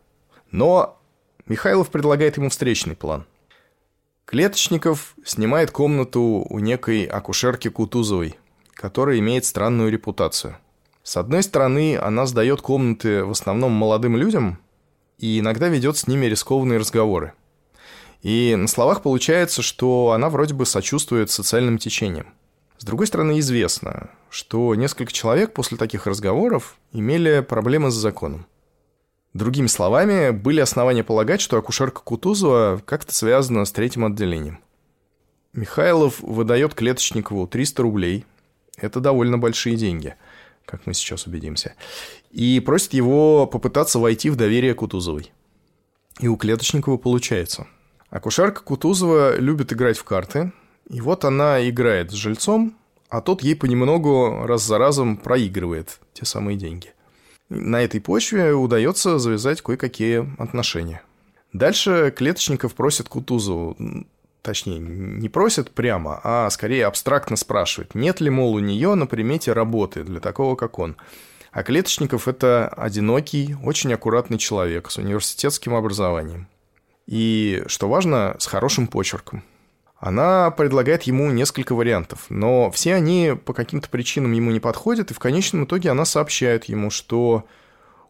Но 0.51 1.01
Михайлов 1.47 1.89
предлагает 1.89 2.37
ему 2.37 2.49
встречный 2.49 2.95
план– 2.95 3.25
Клеточников 4.27 5.15
снимает 5.23 5.71
комнату 5.71 6.45
у 6.49 6.59
некой 6.59 7.05
акушерки 7.05 7.69
Кутузовой, 7.69 8.35
которая 8.73 9.19
имеет 9.19 9.45
странную 9.45 9.89
репутацию. 9.89 10.57
С 11.01 11.15
одной 11.15 11.43
стороны, 11.43 11.97
она 11.97 12.25
сдает 12.25 12.59
комнаты 12.59 13.23
в 13.23 13.31
основном 13.31 13.71
молодым 13.71 14.17
людям 14.17 14.59
и 15.17 15.39
иногда 15.39 15.69
ведет 15.69 15.95
с 15.95 16.07
ними 16.07 16.25
рискованные 16.25 16.77
разговоры. 16.77 17.35
И 18.21 18.53
на 18.57 18.67
словах 18.67 19.01
получается, 19.01 19.61
что 19.61 20.11
она 20.11 20.29
вроде 20.29 20.53
бы 20.53 20.65
сочувствует 20.65 21.31
социальным 21.31 21.77
течениям. 21.77 22.33
С 22.77 22.83
другой 22.83 23.07
стороны, 23.07 23.39
известно, 23.39 24.11
что 24.29 24.75
несколько 24.75 25.11
человек 25.11 25.53
после 25.53 25.77
таких 25.77 26.05
разговоров 26.05 26.77
имели 26.91 27.41
проблемы 27.41 27.89
с 27.91 27.95
законом. 27.95 28.45
Другими 29.33 29.67
словами, 29.67 30.31
были 30.31 30.59
основания 30.59 31.03
полагать, 31.03 31.41
что 31.41 31.57
акушерка 31.57 32.01
Кутузова 32.01 32.81
как-то 32.85 33.13
связана 33.13 33.65
с 33.65 33.71
третьим 33.71 34.05
отделением. 34.05 34.59
Михайлов 35.53 36.19
выдает 36.19 36.75
Клеточникову 36.75 37.47
300 37.47 37.83
рублей. 37.83 38.25
Это 38.77 38.99
довольно 38.99 39.37
большие 39.37 39.75
деньги, 39.75 40.15
как 40.65 40.85
мы 40.85 40.93
сейчас 40.93 41.25
убедимся. 41.25 41.73
И 42.31 42.59
просит 42.59 42.93
его 42.93 43.47
попытаться 43.47 43.97
войти 43.97 44.29
в 44.29 44.35
доверие 44.35 44.75
Кутузовой. 44.75 45.31
И 46.19 46.27
у 46.27 46.37
Клеточникова 46.37 46.97
получается. 46.97 47.67
Акушерка 48.09 48.61
Кутузова 48.61 49.37
любит 49.37 49.73
играть 49.73 49.97
в 49.97 50.03
карты. 50.03 50.51
И 50.89 51.01
вот 51.01 51.25
она 51.25 51.67
играет 51.67 52.11
с 52.11 52.15
жильцом, 52.15 52.75
а 53.09 53.21
тот 53.21 53.43
ей 53.43 53.55
понемногу 53.55 54.45
раз 54.45 54.63
за 54.63 54.77
разом 54.77 55.17
проигрывает 55.17 55.99
те 56.13 56.25
самые 56.25 56.57
деньги 56.57 56.93
на 57.49 57.83
этой 57.83 58.01
почве 58.01 58.53
удается 58.53 59.19
завязать 59.19 59.61
кое-какие 59.61 60.27
отношения. 60.41 61.01
Дальше 61.53 62.13
Клеточников 62.15 62.75
просит 62.75 63.07
Кутузову, 63.07 63.77
точнее, 64.41 64.79
не 64.79 65.29
просит 65.29 65.71
прямо, 65.71 66.19
а 66.23 66.49
скорее 66.49 66.85
абстрактно 66.85 67.35
спрашивает, 67.35 67.95
нет 67.95 68.19
ли, 68.21 68.29
мол, 68.29 68.53
у 68.53 68.59
нее 68.59 68.95
на 68.95 69.07
примете 69.07 69.53
работы 69.53 70.03
для 70.03 70.19
такого, 70.19 70.55
как 70.55 70.77
он. 70.79 70.97
А 71.51 71.63
Клеточников– 71.63 72.27
это 72.27 72.67
одинокий, 72.67 73.55
очень 73.63 73.93
аккуратный 73.93 74.37
человек 74.37 74.91
с 74.91 74.97
университетским 74.97 75.73
образованием. 75.73 76.47
И, 77.07 77.63
что 77.67 77.87
важно, 77.87 78.35
с 78.37 78.45
хорошим 78.45 78.87
почерком– 78.87 79.43
она 79.99 80.51
предлагает 80.51 81.03
ему 81.03 81.31
несколько 81.31 81.73
вариантов, 81.73 82.25
но 82.29 82.69
все 82.69 82.93
они 82.93 83.33
по 83.45 83.53
каким-то 83.53 83.89
причинам 83.89 84.31
ему 84.31 84.51
не 84.51 84.59
подходят, 84.59 85.09
и 85.09 85.13
в 85.13 85.19
конечном 85.19 85.65
итоге 85.65 85.89
она 85.89 86.05
сообщает 86.05 86.65
ему, 86.65 86.91
что 86.91 87.45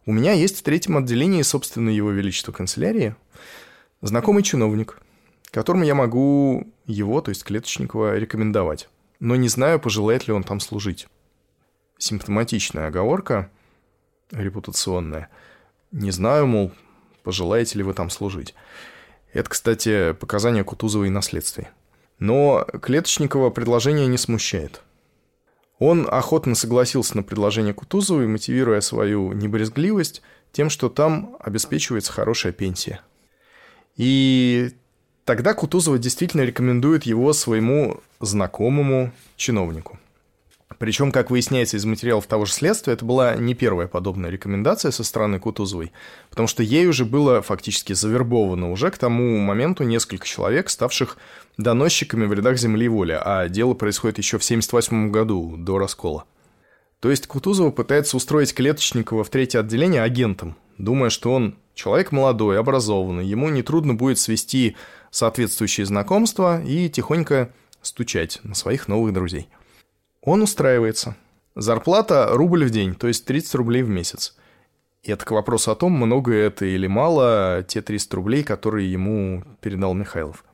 у 0.04 0.12
меня 0.12 0.32
есть 0.32 0.58
в 0.58 0.62
третьем 0.62 0.98
отделении, 0.98 1.42
собственно, 1.42 1.88
его 1.88 2.10
величество 2.10 2.52
канцелярии, 2.52 3.16
знакомый 4.02 4.42
чиновник, 4.42 4.98
которому 5.50 5.84
я 5.84 5.94
могу 5.94 6.70
его, 6.84 7.22
то 7.22 7.30
есть 7.30 7.44
Клеточникова, 7.44 8.18
рекомендовать, 8.18 8.90
но 9.18 9.36
не 9.36 9.48
знаю, 9.48 9.80
пожелает 9.80 10.26
ли 10.26 10.34
он 10.34 10.44
там 10.44 10.60
служить. 10.60 11.08
Симптоматичная 11.96 12.88
оговорка, 12.88 13.50
репутационная. 14.30 15.30
Не 15.90 16.10
знаю, 16.10 16.46
мол, 16.46 16.72
пожелаете 17.24 17.78
ли 17.78 17.82
вы 17.82 17.94
там 17.94 18.10
служить. 18.10 18.54
Это, 19.32 19.50
кстати, 19.50 20.12
показания 20.12 20.64
Кутузовой 20.64 21.10
на 21.10 21.22
следствии. 21.22 21.68
Но 22.18 22.66
Клеточникова 22.82 23.50
предложение 23.50 24.06
не 24.06 24.18
смущает. 24.18 24.82
Он 25.78 26.08
охотно 26.10 26.54
согласился 26.54 27.16
на 27.16 27.22
предложение 27.22 27.72
Кутузовой, 27.72 28.26
мотивируя 28.26 28.80
свою 28.80 29.32
небрезгливость 29.32 30.22
тем, 30.50 30.70
что 30.70 30.88
там 30.88 31.36
обеспечивается 31.38 32.12
хорошая 32.12 32.52
пенсия. 32.52 33.00
И 33.96 34.72
тогда 35.24 35.54
Кутузова 35.54 35.98
действительно 35.98 36.42
рекомендует 36.42 37.04
его 37.04 37.32
своему 37.32 38.00
знакомому 38.20 39.12
чиновнику. 39.36 39.98
Причем, 40.78 41.12
как 41.12 41.30
выясняется 41.30 41.76
из 41.76 41.84
материалов 41.84 42.26
того 42.26 42.44
же 42.44 42.52
следствия, 42.52 42.92
это 42.92 43.04
была 43.04 43.34
не 43.36 43.54
первая 43.54 43.88
подобная 43.88 44.30
рекомендация 44.30 44.90
со 44.92 45.02
стороны 45.02 45.40
Кутузовой, 45.40 45.92
потому 46.30 46.46
что 46.46 46.62
ей 46.62 46.86
уже 46.86 47.04
было 47.04 47.42
фактически 47.42 47.94
завербовано 47.94 48.70
уже 48.70 48.90
к 48.90 48.98
тому 48.98 49.38
моменту 49.38 49.84
несколько 49.84 50.26
человек, 50.26 50.68
ставших 50.70 51.16
доносчиками 51.58 52.24
в 52.24 52.32
рядах 52.32 52.56
земли 52.56 52.88
воли, 52.88 53.18
а 53.20 53.48
дело 53.48 53.74
происходит 53.74 54.18
еще 54.18 54.38
в 54.38 54.44
1978 54.44 55.10
году, 55.10 55.56
до 55.58 55.78
раскола. 55.78 56.24
То 57.00 57.10
есть 57.10 57.26
Кутузова 57.26 57.70
пытается 57.70 58.16
устроить 58.16 58.54
Клеточникова 58.54 59.22
в 59.22 59.30
третье 59.30 59.60
отделение 59.60 60.02
агентом, 60.02 60.56
думая, 60.78 61.10
что 61.10 61.32
он 61.32 61.56
человек 61.74 62.10
молодой, 62.10 62.58
образованный, 62.58 63.26
ему 63.26 63.50
нетрудно 63.50 63.94
будет 63.94 64.18
свести 64.18 64.76
соответствующие 65.10 65.86
знакомства 65.86 66.62
и 66.62 66.88
тихонько 66.88 67.52
стучать 67.82 68.40
на 68.42 68.54
своих 68.54 68.88
новых 68.88 69.12
друзей. 69.12 69.48
Он 70.22 70.42
устраивается. 70.42 71.16
Зарплата 71.54 72.28
рубль 72.30 72.64
в 72.64 72.70
день, 72.70 72.94
то 72.94 73.08
есть 73.08 73.24
30 73.24 73.54
рублей 73.56 73.82
в 73.82 73.88
месяц. 73.88 74.36
И 75.02 75.10
это 75.10 75.24
к 75.24 75.30
вопросу 75.30 75.70
о 75.70 75.76
том, 75.76 75.92
много 75.92 76.32
это 76.34 76.64
или 76.64 76.86
мало 76.86 77.64
те 77.66 77.80
300 77.80 78.16
рублей, 78.16 78.42
которые 78.42 78.90
ему 78.90 79.44
передал 79.60 79.94
Михайлов. 79.94 80.44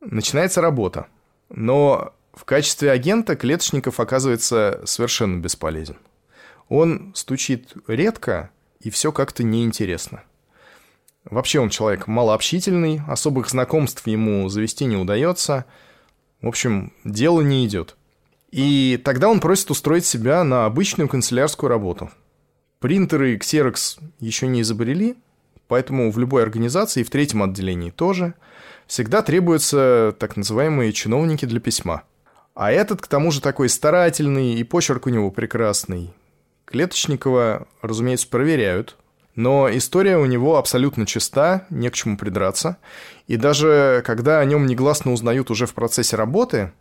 Начинается 0.00 0.60
работа. 0.60 1.06
Но 1.48 2.12
в 2.32 2.44
качестве 2.44 2.90
агента 2.90 3.36
Клеточников 3.36 4.00
оказывается 4.00 4.80
совершенно 4.84 5.40
бесполезен. 5.40 5.96
Он 6.68 7.12
стучит 7.14 7.72
редко, 7.86 8.50
и 8.80 8.90
все 8.90 9.10
как-то 9.10 9.42
неинтересно. 9.42 10.22
Вообще 11.24 11.60
он 11.60 11.68
человек 11.68 12.06
малообщительный, 12.06 13.02
особых 13.06 13.50
знакомств 13.50 14.06
ему 14.06 14.48
завести 14.48 14.84
не 14.84 14.96
удается. 14.96 15.64
В 16.40 16.48
общем, 16.48 16.92
дело 17.04 17.40
не 17.40 17.66
идет. 17.66 17.96
И 18.50 19.00
тогда 19.04 19.28
он 19.28 19.40
просит 19.40 19.70
устроить 19.70 20.06
себя 20.06 20.42
на 20.44 20.64
обычную 20.64 21.08
канцелярскую 21.08 21.68
работу. 21.68 22.10
Принтеры 22.78 23.36
Xerox 23.36 23.98
еще 24.20 24.46
не 24.46 24.62
изобрели, 24.62 25.16
поэтому 25.66 26.10
в 26.10 26.18
любой 26.18 26.42
организации, 26.44 27.00
и 27.00 27.04
в 27.04 27.10
третьем 27.10 27.42
отделении 27.42 27.90
тоже, 27.90 28.34
всегда 28.88 29.22
требуются 29.22 30.16
так 30.18 30.36
называемые 30.36 30.92
чиновники 30.92 31.44
для 31.44 31.60
письма. 31.60 32.02
А 32.54 32.72
этот, 32.72 33.00
к 33.00 33.06
тому 33.06 33.30
же, 33.30 33.40
такой 33.40 33.68
старательный, 33.68 34.54
и 34.54 34.64
почерк 34.64 35.06
у 35.06 35.10
него 35.10 35.30
прекрасный. 35.30 36.12
Клеточникова, 36.64 37.68
разумеется, 37.82 38.26
проверяют, 38.26 38.96
но 39.36 39.68
история 39.70 40.18
у 40.18 40.26
него 40.26 40.56
абсолютно 40.56 41.06
чиста, 41.06 41.66
не 41.70 41.88
к 41.88 41.94
чему 41.94 42.16
придраться. 42.16 42.78
И 43.28 43.36
даже 43.36 44.02
когда 44.04 44.40
о 44.40 44.44
нем 44.44 44.66
негласно 44.66 45.12
узнают 45.12 45.52
уже 45.52 45.66
в 45.66 45.74
процессе 45.74 46.16
работы, 46.16 46.72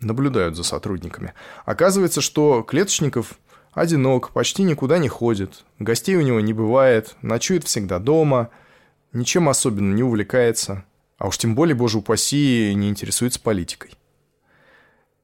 наблюдают 0.00 0.56
за 0.56 0.64
сотрудниками. 0.64 1.32
Оказывается, 1.64 2.20
что 2.20 2.62
Клеточников 2.62 3.38
одинок, 3.72 4.30
почти 4.30 4.64
никуда 4.64 4.98
не 4.98 5.08
ходит, 5.08 5.64
гостей 5.78 6.16
у 6.16 6.20
него 6.20 6.40
не 6.40 6.52
бывает, 6.52 7.16
ночует 7.22 7.64
всегда 7.64 7.98
дома, 7.98 8.50
ничем 9.12 9.48
особенно 9.48 9.94
не 9.94 10.02
увлекается, 10.02 10.84
а 11.22 11.28
уж 11.28 11.38
тем 11.38 11.54
более, 11.54 11.74
боже 11.74 11.98
упаси, 11.98 12.72
не 12.74 12.88
интересуется 12.88 13.40
политикой. 13.40 13.92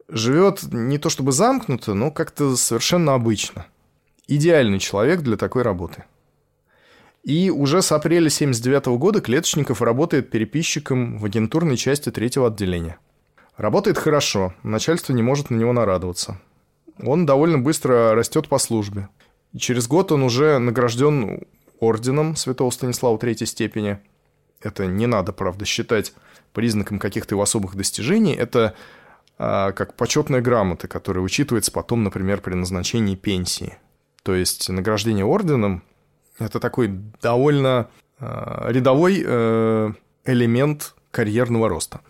Живет 0.08 0.62
не 0.72 0.98
то 0.98 1.10
чтобы 1.10 1.32
замкнуто, 1.32 1.94
но 1.94 2.10
как-то 2.10 2.56
совершенно 2.56 3.14
обычно. 3.14 3.66
Идеальный 4.26 4.78
человек 4.78 5.20
для 5.20 5.36
такой 5.36 5.62
работы. 5.62 6.04
И 7.24 7.50
уже 7.50 7.82
с 7.82 7.92
апреля 7.92 8.30
79 8.30 8.86
года 8.98 9.20
Клеточников 9.20 9.82
работает 9.82 10.30
переписчиком 10.30 11.18
в 11.18 11.24
агентурной 11.24 11.76
части 11.76 12.10
третьего 12.10 12.46
отделения– 12.46 12.98
Работает 13.58 13.98
хорошо, 13.98 14.54
начальство 14.62 15.12
не 15.12 15.20
может 15.20 15.50
на 15.50 15.56
него 15.56 15.72
нарадоваться. 15.72 16.40
Он 17.02 17.26
довольно 17.26 17.58
быстро 17.58 18.14
растет 18.14 18.48
по 18.48 18.58
службе. 18.58 19.08
Через 19.58 19.88
год 19.88 20.12
он 20.12 20.22
уже 20.22 20.58
награжден 20.58 21.42
орденом 21.80 22.36
святого 22.36 22.70
Станислава 22.70 23.18
третьей 23.18 23.48
степени. 23.48 23.98
Это 24.60 24.86
не 24.86 25.06
надо, 25.06 25.32
правда, 25.32 25.64
считать 25.64 26.12
признаком 26.52 26.98
каких-то 26.98 27.34
его 27.34 27.42
особых 27.42 27.76
достижений. 27.76 28.34
Это 28.34 28.74
а, 29.38 29.72
как 29.72 29.94
почетная 29.94 30.40
грамота, 30.40 30.88
которая 30.88 31.22
учитывается 31.22 31.70
потом, 31.70 32.02
например, 32.04 32.40
при 32.40 32.54
назначении 32.54 33.14
пенсии. 33.14 33.78
То 34.22 34.34
есть 34.34 34.68
награждение 34.68 35.24
орденом– 35.24 35.82
это 36.38 36.60
такой 36.60 36.88
довольно 37.22 37.88
а, 38.18 38.70
рядовой 38.70 39.22
а, 39.24 39.92
элемент 40.24 40.94
карьерного 41.10 41.68
роста. 41.68 42.00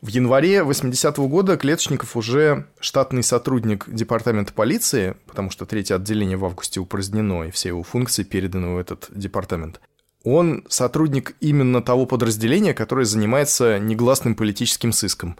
В 0.00 0.08
январе 0.08 0.60
80-го 0.60 1.28
года 1.28 1.58
Клеточников 1.58 2.16
уже 2.16 2.66
штатный 2.80 3.22
сотрудник 3.22 3.84
департамента 3.86 4.54
полиции, 4.54 5.14
потому 5.26 5.50
что 5.50 5.66
третье 5.66 5.96
отделение 5.96 6.38
в 6.38 6.44
августе 6.46 6.80
упразднено, 6.80 7.44
и 7.44 7.50
все 7.50 7.68
его 7.68 7.82
функции 7.82 8.22
переданы 8.22 8.76
в 8.76 8.78
этот 8.78 9.08
департамент. 9.10 9.78
Он 10.22 10.64
сотрудник 10.68 11.34
именно 11.40 11.82
того 11.82 12.06
подразделения, 12.06 12.74
которое 12.74 13.04
занимается 13.04 13.78
негласным 13.78 14.34
политическим 14.34 14.92
сыском. 14.92 15.36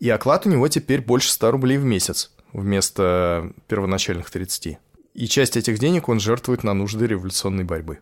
И 0.00 0.08
оклад 0.08 0.46
у 0.46 0.50
него 0.50 0.66
теперь 0.68 1.02
больше 1.02 1.30
100 1.30 1.50
рублей 1.50 1.78
в 1.78 1.84
месяц 1.84 2.32
вместо 2.52 3.52
первоначальных 3.68 4.30
30. 4.30 4.78
И 5.14 5.26
часть 5.26 5.56
этих 5.56 5.78
денег 5.78 6.08
он 6.08 6.20
жертвует 6.20 6.64
на 6.64 6.74
нужды 6.74 7.06
революционной 7.06 7.64
борьбы. 7.64 8.00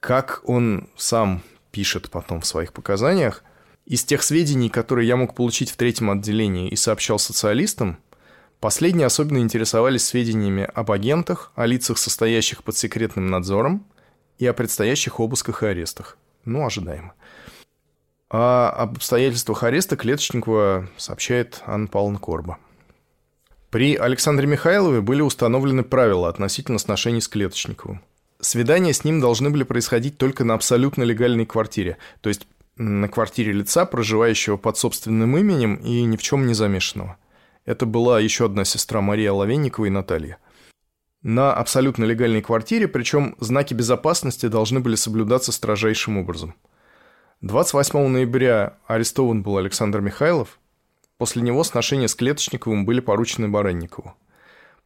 Как 0.00 0.40
он 0.44 0.88
сам 0.96 1.42
пишет 1.70 2.10
потом 2.10 2.40
в 2.40 2.46
своих 2.46 2.72
показаниях, 2.72 3.42
из 3.84 4.04
тех 4.04 4.22
сведений, 4.22 4.68
которые 4.68 5.08
я 5.08 5.16
мог 5.16 5.34
получить 5.34 5.70
в 5.70 5.76
третьем 5.76 6.10
отделении 6.10 6.68
и 6.68 6.76
сообщал 6.76 7.18
социалистам, 7.18 7.98
последние 8.60 9.06
особенно 9.06 9.38
интересовались 9.38 10.04
сведениями 10.04 10.68
об 10.74 10.92
агентах, 10.92 11.52
о 11.54 11.66
лицах, 11.66 11.98
состоящих 11.98 12.62
под 12.62 12.76
секретным 12.76 13.30
надзором, 13.30 13.86
и 14.38 14.46
о 14.46 14.52
предстоящих 14.52 15.20
обысках 15.20 15.62
и 15.62 15.66
арестах. 15.66 16.16
Ну, 16.44 16.64
ожидаемо. 16.64 17.14
А 18.30 18.70
об 18.70 18.96
обстоятельствах 18.96 19.62
ареста 19.62 19.96
Клеточникова 19.96 20.88
сообщает 20.96 21.62
Анна 21.66 21.86
Павловна 21.86 22.18
Корба. 22.18 22.58
При 23.70 23.96
Александре 23.96 24.46
Михайлове 24.46 25.00
были 25.00 25.20
установлены 25.20 25.82
правила 25.82 26.28
относительно 26.28 26.78
сношений 26.78 27.20
с 27.20 27.28
Клеточниковым. 27.28 28.02
Свидания 28.40 28.92
с 28.92 29.04
ним 29.04 29.20
должны 29.20 29.50
были 29.50 29.64
происходить 29.64 30.16
только 30.16 30.44
на 30.44 30.54
абсолютно 30.54 31.02
легальной 31.02 31.44
квартире, 31.44 31.98
то 32.20 32.28
есть 32.28 32.46
на 32.76 33.08
квартире 33.08 33.52
лица, 33.52 33.84
проживающего 33.84 34.56
под 34.56 34.78
собственным 34.78 35.36
именем 35.36 35.74
и 35.76 36.04
ни 36.04 36.16
в 36.16 36.22
чем 36.22 36.46
не 36.46 36.54
замешанного. 36.54 37.16
Это 37.64 37.84
была 37.84 38.20
еще 38.20 38.46
одна 38.46 38.64
сестра 38.64 39.00
Мария 39.00 39.32
Лавенникова 39.32 39.86
и 39.86 39.90
Наталья. 39.90 40.38
На 41.30 41.52
абсолютно 41.52 42.04
легальной 42.04 42.40
квартире, 42.40 42.88
причем 42.88 43.36
знаки 43.38 43.74
безопасности 43.74 44.46
должны 44.46 44.80
были 44.80 44.94
соблюдаться 44.94 45.52
строжайшим 45.52 46.16
образом. 46.16 46.54
28 47.42 48.08
ноября 48.08 48.78
арестован 48.86 49.42
был 49.42 49.58
Александр 49.58 50.00
Михайлов. 50.00 50.58
После 51.18 51.42
него 51.42 51.64
сношения 51.64 52.08
с 52.08 52.14
Клеточниковым 52.14 52.86
были 52.86 53.00
поручены 53.00 53.46
Баранникову. 53.46 54.14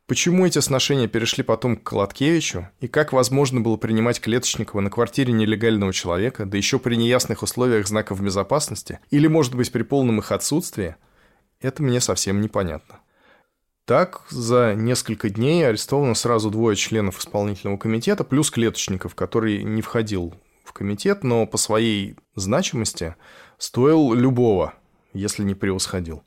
Почему 0.09 0.45
эти 0.45 0.59
сношения 0.59 1.07
перешли 1.07 1.45
потом 1.45 1.77
к 1.77 1.85
Колоткевичу, 1.85 2.69
и 2.81 2.89
как 2.89 3.13
возможно 3.13 3.61
было 3.61 3.77
принимать 3.77 4.21
Клеточникова 4.21 4.81
на 4.81 4.91
квартире 4.91 5.33
нелегального 5.33 5.93
человека, 5.93 6.45
да 6.45 6.57
еще 6.57 6.81
при 6.81 6.97
неясных 6.97 7.45
условиях 7.45 7.87
знаков 7.87 8.21
безопасности, 8.21 8.99
или, 9.11 9.29
может 9.29 9.55
быть, 9.55 9.71
при 9.71 9.85
полном 9.85 10.19
их 10.19 10.33
отсутствии, 10.33 10.97
это 11.61 11.85
мне 11.85 12.01
совсем 12.01 12.41
непонятно. 12.41 12.99
Так, 13.85 14.23
за 14.31 14.75
несколько 14.75 15.29
дней 15.29 15.67
арестовано 15.67 16.15
сразу 16.15 16.51
двое 16.51 16.77
членов 16.77 17.19
исполнительного 17.19 17.79
комитета, 17.79 18.25
плюс 18.25 18.51
Клеточников, 18.51 19.15
который 19.15 19.63
не 19.65 19.83
входил 19.83 20.35
в 20.65 20.73
комитет, 20.73 21.25
но 21.25 21.47
по 21.47 21.57
своей 21.57 22.17
значимости 22.37 23.17
стоил 23.59 24.15
любого, 24.15 24.75
если 25.13 25.43
не 25.43 25.55
превосходил. 25.55 26.23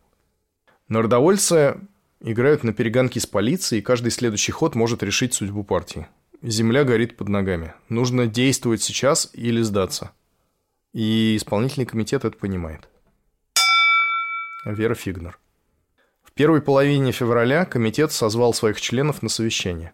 Народовольцы 0.89 1.79
Играют 2.27 2.63
на 2.63 2.73
перегонки 2.73 3.19
с 3.19 3.27
полицией, 3.27 3.81
и 3.81 3.83
каждый 3.83 4.09
следующий 4.09 4.51
ход 4.51 4.73
может 4.73 5.03
решить 5.03 5.35
судьбу 5.35 5.63
партии. 5.63 6.07
Земля 6.41 6.83
горит 6.83 7.17
под 7.17 7.29
ногами. 7.29 7.75
Нужно 7.87 8.25
действовать 8.25 8.81
сейчас 8.81 9.29
или 9.33 9.61
сдаться. 9.61 10.09
И 10.91 11.35
исполнительный 11.37 11.85
комитет 11.85 12.25
это 12.25 12.35
понимает. 12.35 12.89
Вера 14.65 14.95
Фигнер. 14.95 15.37
Первой 16.37 16.61
половине 16.61 17.13
февраля 17.13 17.63
комитет 17.63 18.11
созвал 18.11 18.53
своих 18.53 18.81
членов 18.81 19.21
на 19.21 19.29
совещание. 19.29 19.93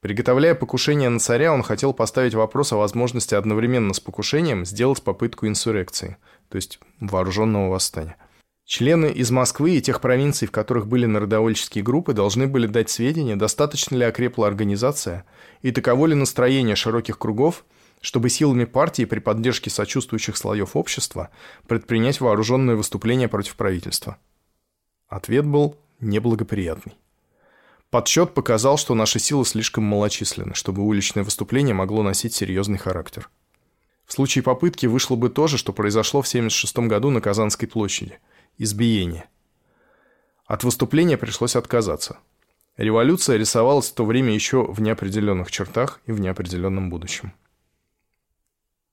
Приготовляя 0.00 0.56
покушение 0.56 1.08
на 1.08 1.20
царя, 1.20 1.52
он 1.52 1.62
хотел 1.62 1.94
поставить 1.94 2.34
вопрос 2.34 2.72
о 2.72 2.76
возможности 2.76 3.36
одновременно 3.36 3.94
с 3.94 4.00
покушением 4.00 4.66
сделать 4.66 5.04
попытку 5.04 5.46
инсурекции, 5.46 6.16
то 6.48 6.56
есть 6.56 6.80
вооруженного 6.98 7.70
восстания. 7.70 8.16
Члены 8.64 9.06
из 9.06 9.30
Москвы 9.30 9.76
и 9.76 9.80
тех 9.80 10.00
провинций, 10.00 10.48
в 10.48 10.50
которых 10.50 10.88
были 10.88 11.06
народовольческие 11.06 11.84
группы, 11.84 12.14
должны 12.14 12.48
были 12.48 12.66
дать 12.66 12.90
сведения, 12.90 13.36
достаточно 13.36 13.94
ли 13.94 14.04
окрепла 14.04 14.48
организация 14.48 15.24
и 15.62 15.70
таково 15.70 16.08
ли 16.08 16.16
настроение 16.16 16.74
широких 16.74 17.16
кругов, 17.16 17.64
чтобы 18.00 18.28
силами 18.28 18.64
партии 18.64 19.04
при 19.04 19.20
поддержке 19.20 19.70
сочувствующих 19.70 20.36
слоев 20.36 20.74
общества 20.74 21.30
предпринять 21.68 22.20
вооруженное 22.20 22.74
выступление 22.74 23.28
против 23.28 23.54
правительства. 23.54 24.18
Ответ 25.08 25.46
был 25.46 25.76
неблагоприятный. 26.00 26.96
Подсчет 27.90 28.34
показал, 28.34 28.76
что 28.76 28.94
наши 28.94 29.18
силы 29.18 29.44
слишком 29.44 29.84
малочисленны, 29.84 30.54
чтобы 30.54 30.82
уличное 30.82 31.22
выступление 31.22 31.74
могло 31.74 32.02
носить 32.02 32.34
серьезный 32.34 32.78
характер. 32.78 33.30
В 34.04 34.12
случае 34.12 34.42
попытки 34.42 34.86
вышло 34.86 35.16
бы 35.16 35.30
то 35.30 35.46
же, 35.46 35.58
что 35.58 35.72
произошло 35.72 36.22
в 36.22 36.28
1976 36.28 36.88
году 36.88 37.10
на 37.10 37.20
Казанской 37.20 37.68
площади– 37.68 38.18
избиение. 38.58 39.28
От 40.44 40.64
выступления 40.64 41.16
пришлось 41.16 41.56
отказаться. 41.56 42.18
Революция 42.76 43.36
рисовалась 43.36 43.90
в 43.90 43.94
то 43.94 44.04
время 44.04 44.34
еще 44.34 44.64
в 44.64 44.80
неопределенных 44.80 45.50
чертах 45.50 46.00
и 46.06 46.12
в 46.12 46.20
неопределенном 46.20 46.90
будущем. 46.90 47.32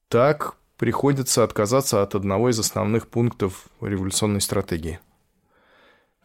Так 0.07 0.55
приходится 0.77 1.43
отказаться 1.43 2.01
от 2.01 2.15
одного 2.15 2.49
из 2.49 2.59
основных 2.59 3.07
пунктов 3.07 3.67
революционной 3.81 4.41
стратегии. 4.41 4.99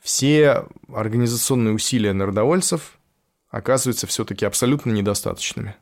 Все 0.00 0.64
организационные 0.92 1.74
усилия 1.74 2.12
народовольцев 2.12 2.98
оказываются 3.50 4.06
все-таки 4.06 4.44
абсолютно 4.44 4.92
недостаточными. 4.92 5.76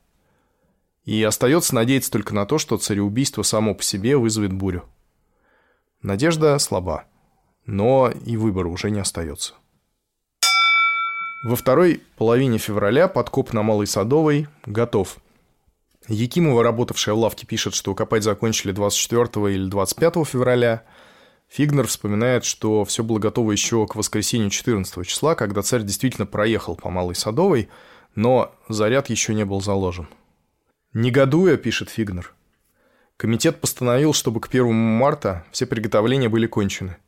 И 1.04 1.22
остается 1.22 1.74
надеяться 1.74 2.10
только 2.10 2.34
на 2.34 2.46
то, 2.46 2.58
что 2.58 2.78
цареубийство 2.78 3.42
само 3.42 3.74
по 3.74 3.82
себе 3.82 4.16
вызовет 4.16 4.52
бурю. 4.52 4.84
Надежда 6.02 6.58
слаба 6.58 7.06
но 7.66 8.12
и 8.24 8.36
выбора 8.36 8.68
уже 8.68 8.90
не 8.90 9.00
остается. 9.00 9.54
Во 11.44 11.56
второй 11.56 12.02
половине 12.16 12.58
февраля 12.58 13.08
подкоп 13.08 13.52
на 13.52 13.62
Малой 13.62 13.86
Садовой 13.86 14.48
готов. 14.64 15.18
Якимова, 16.08 16.62
работавшая 16.62 17.14
в 17.14 17.18
лавке, 17.18 17.46
пишет, 17.46 17.74
что 17.74 17.94
копать 17.94 18.22
закончили 18.22 18.72
24 18.72 19.54
или 19.54 19.68
25 19.68 20.26
февраля. 20.26 20.84
Фигнер 21.48 21.86
вспоминает, 21.86 22.44
что 22.44 22.84
все 22.84 23.02
было 23.02 23.18
готово 23.18 23.52
еще 23.52 23.86
к 23.86 23.94
воскресенью 23.94 24.50
14 24.50 25.06
числа, 25.06 25.34
когда 25.34 25.62
царь 25.62 25.82
действительно 25.82 26.26
проехал 26.26 26.76
по 26.76 26.90
Малой 26.90 27.14
Садовой, 27.14 27.68
но 28.14 28.54
заряд 28.68 29.10
еще 29.10 29.34
не 29.34 29.44
был 29.44 29.60
заложен. 29.60 30.08
«Негодуя»,— 30.92 31.56
пишет 31.58 31.90
Фигнер,— 31.90 32.34
комитет 33.16 33.60
постановил, 33.60 34.12
чтобы 34.12 34.40
к 34.40 34.48
1 34.48 34.72
марта 34.72 35.44
все 35.52 35.66
приготовления 35.66 36.28
были 36.28 36.46
кончены– 36.46 36.96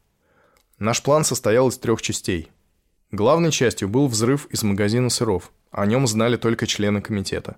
Наш 0.79 1.03
план 1.03 1.25
состоял 1.25 1.69
из 1.69 1.79
трех 1.79 2.01
частей. 2.03 2.51
Главной 3.11 3.51
частью 3.51 3.89
был 3.89 4.07
взрыв 4.07 4.47
из 4.47 4.63
магазина 4.63 5.11
сыров. 5.11 5.51
О 5.73 5.85
нем 5.87 6.07
знали 6.07 6.37
только 6.37 6.69
члены 6.69 7.03
комитета. 7.03 7.57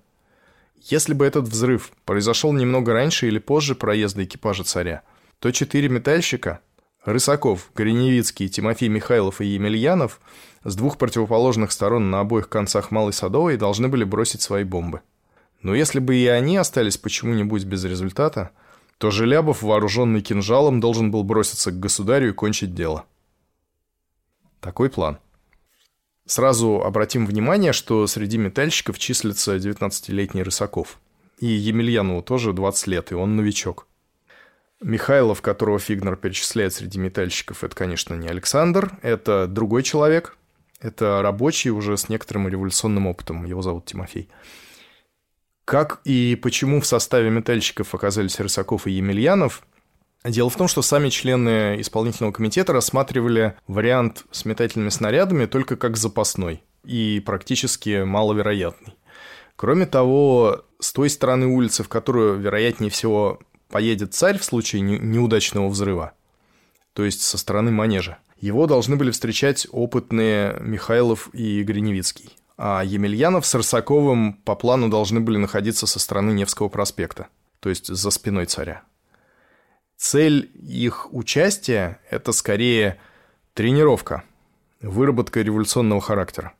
Если 0.81 1.13
бы 1.13 1.25
этот 1.25 1.47
взрыв 1.47 1.91
произошел 2.05 2.51
немного 2.51 2.93
раньше 2.93 3.27
или 3.27 3.37
позже 3.37 3.75
проезда 3.75 4.23
экипажа 4.23 4.63
царя, 4.63 5.03
то 5.39 5.51
четыре 5.51 5.87
метальщика– 5.87 6.61
Рысаков, 7.03 7.71
Гриневицкий, 7.75 8.47
Тимофей 8.47 8.89
Михайлов 8.89 9.41
и 9.41 9.45
Емельянов– 9.45 10.19
с 10.63 10.75
двух 10.75 10.97
противоположных 10.97 11.71
сторон 11.71 12.09
на 12.09 12.19
обоих 12.19 12.49
концах 12.49 12.91
Малой 12.91 13.13
Садовой 13.13 13.57
должны 13.57 13.87
были 13.87 14.03
бросить 14.03 14.41
свои 14.41 14.63
бомбы. 14.63 15.01
Но 15.61 15.75
если 15.75 15.99
бы 15.99 16.15
и 16.15 16.27
они 16.27 16.57
остались 16.57 16.97
почему-нибудь 16.97 17.63
без 17.65 17.83
результата, 17.83 18.51
то 18.97 19.09
Желябов, 19.09 19.63
вооруженный 19.63 20.21
кинжалом, 20.21 20.79
должен 20.79 21.11
был 21.11 21.23
броситься 21.23 21.71
к 21.71 21.79
государю 21.79 22.29
и 22.29 22.33
кончить 22.33 22.75
дело. 22.75 23.05
Такой 24.59 24.89
план. 24.89 25.17
Сразу 26.27 26.81
обратим 26.83 27.25
внимание, 27.25 27.73
что 27.73 28.05
среди 28.05 28.37
метальщиков 28.37 28.99
числится 28.99 29.55
19-летний 29.55 30.43
Рысаков. 30.43 30.99
И 31.39 31.47
Емельянову 31.47 32.21
тоже 32.21 32.53
20 32.53 32.87
лет, 32.87 33.11
и 33.11 33.15
он 33.15 33.35
новичок. 33.35 33.87
Михайлов, 34.81 35.41
которого 35.41 35.79
Фигнер 35.79 36.15
перечисляет 36.15 36.73
среди 36.73 36.99
метальщиков, 36.99 37.63
это, 37.63 37.75
конечно, 37.75 38.15
не 38.15 38.27
Александр, 38.27 38.97
это 39.01 39.47
другой 39.47 39.83
человек. 39.83 40.37
Это 40.79 41.21
рабочий 41.21 41.69
уже 41.69 41.95
с 41.95 42.09
некоторым 42.09 42.47
революционным 42.47 43.05
опытом. 43.05 43.45
Его 43.45 43.61
зовут 43.61 43.85
Тимофей. 43.85 44.29
Как 45.63 46.01
и 46.05 46.35
почему 46.41 46.81
в 46.81 46.87
составе 46.87 47.29
метальщиков 47.29 47.93
оказались 47.93 48.39
Рысаков 48.39 48.87
и 48.87 48.91
Емельянов, 48.91 49.63
Дело 50.23 50.51
в 50.51 50.55
том, 50.55 50.67
что 50.67 50.83
сами 50.83 51.09
члены 51.09 51.81
исполнительного 51.81 52.31
комитета 52.31 52.73
рассматривали 52.73 53.55
вариант 53.67 54.25
с 54.29 54.45
метательными 54.45 54.89
снарядами 54.89 55.47
только 55.47 55.75
как 55.75 55.97
запасной 55.97 56.61
и 56.85 57.21
практически 57.25 58.03
маловероятный. 58.03 58.93
Кроме 59.55 59.87
того, 59.87 60.63
с 60.79 60.93
той 60.93 61.09
стороны 61.09 61.47
улицы, 61.47 61.83
в 61.83 61.89
которую, 61.89 62.39
вероятнее 62.39 62.91
всего, 62.91 63.39
поедет 63.71 64.13
царь 64.13 64.37
в 64.37 64.43
случае 64.43 64.81
неудачного 64.81 65.69
взрыва, 65.69 66.13
то 66.93 67.03
есть 67.03 67.21
со 67.21 67.37
стороны 67.37 67.71
манежа, 67.71 68.17
его 68.39 68.67
должны 68.67 68.95
были 68.95 69.11
встречать 69.11 69.67
опытные 69.71 70.57
Михайлов 70.61 71.29
и 71.33 71.63
Гриневицкий 71.63 72.35
а 72.63 72.83
Емельянов 72.83 73.47
с 73.47 73.55
Рысаковым 73.55 74.33
по 74.33 74.53
плану 74.53 74.87
должны 74.87 75.19
были 75.19 75.37
находиться 75.37 75.87
со 75.87 75.97
стороны 75.97 76.29
Невского 76.29 76.69
проспекта, 76.69 77.27
то 77.59 77.69
есть 77.69 77.87
за 77.87 78.11
спиной 78.11 78.45
царя. 78.45 78.83
Цель 79.97 80.51
их 80.53 81.11
участия– 81.11 81.99
это 82.11 82.31
скорее 82.31 82.99
тренировка, 83.55 84.23
выработка 84.79 85.41
революционного 85.41 86.01
характера. 86.01 86.53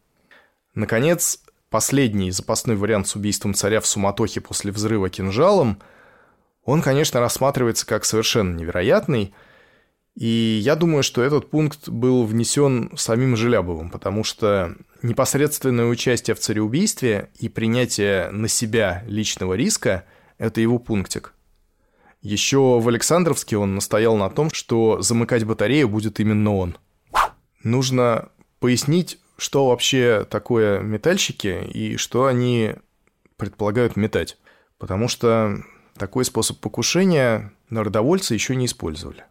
Наконец, 0.73 1.39
последний 1.69 2.31
запасной 2.31 2.77
вариант 2.77 3.07
с 3.07 3.15
убийством 3.15 3.53
царя 3.53 3.79
в 3.79 3.85
суматохе 3.85 4.41
после 4.41 4.71
взрыва 4.71 5.11
кинжалом, 5.11 5.77
он, 6.63 6.81
конечно, 6.81 7.19
рассматривается 7.19 7.85
как 7.85 8.05
совершенно 8.05 8.55
невероятный– 8.55 9.33
и 10.15 10.59
я 10.61 10.75
думаю, 10.75 11.03
что 11.03 11.23
этот 11.23 11.49
пункт 11.49 11.87
был 11.87 12.25
внесен 12.25 12.91
самим 12.97 13.35
Желябовым, 13.35 13.89
потому 13.89 14.23
что 14.23 14.75
непосредственное 15.01 15.85
участие 15.85 16.35
в 16.35 16.39
цареубийстве 16.39 17.29
и 17.39 17.47
принятие 17.47 18.29
на 18.31 18.47
себя 18.47 19.03
личного 19.07 19.53
риска– 19.53 20.05
это 20.37 20.59
его 20.59 20.79
пунктик. 20.79 21.33
Еще 22.21 22.79
в 22.79 22.87
Александровске 22.87 23.57
он 23.57 23.75
настоял 23.75 24.15
на 24.15 24.29
том, 24.29 24.51
что 24.51 25.01
замыкать 25.01 25.43
батарею 25.43 25.87
будет 25.87 26.19
именно 26.19 26.55
он. 26.55 26.77
Нужно 27.63 28.29
пояснить, 28.59 29.17
что 29.37 29.69
вообще 29.69 30.27
такое 30.29 30.81
метальщики 30.81 31.63
и 31.73 31.97
что 31.97 32.25
они 32.25 32.73
предполагают 33.37 33.95
метать. 33.95 34.37
Потому 34.77 35.07
что 35.07 35.63
такой 36.01 36.25
способ 36.25 36.57
покушения 36.57 37.53
народовольцы 37.69 38.33
еще 38.33 38.55
не 38.55 38.65
использовали. 38.65 39.23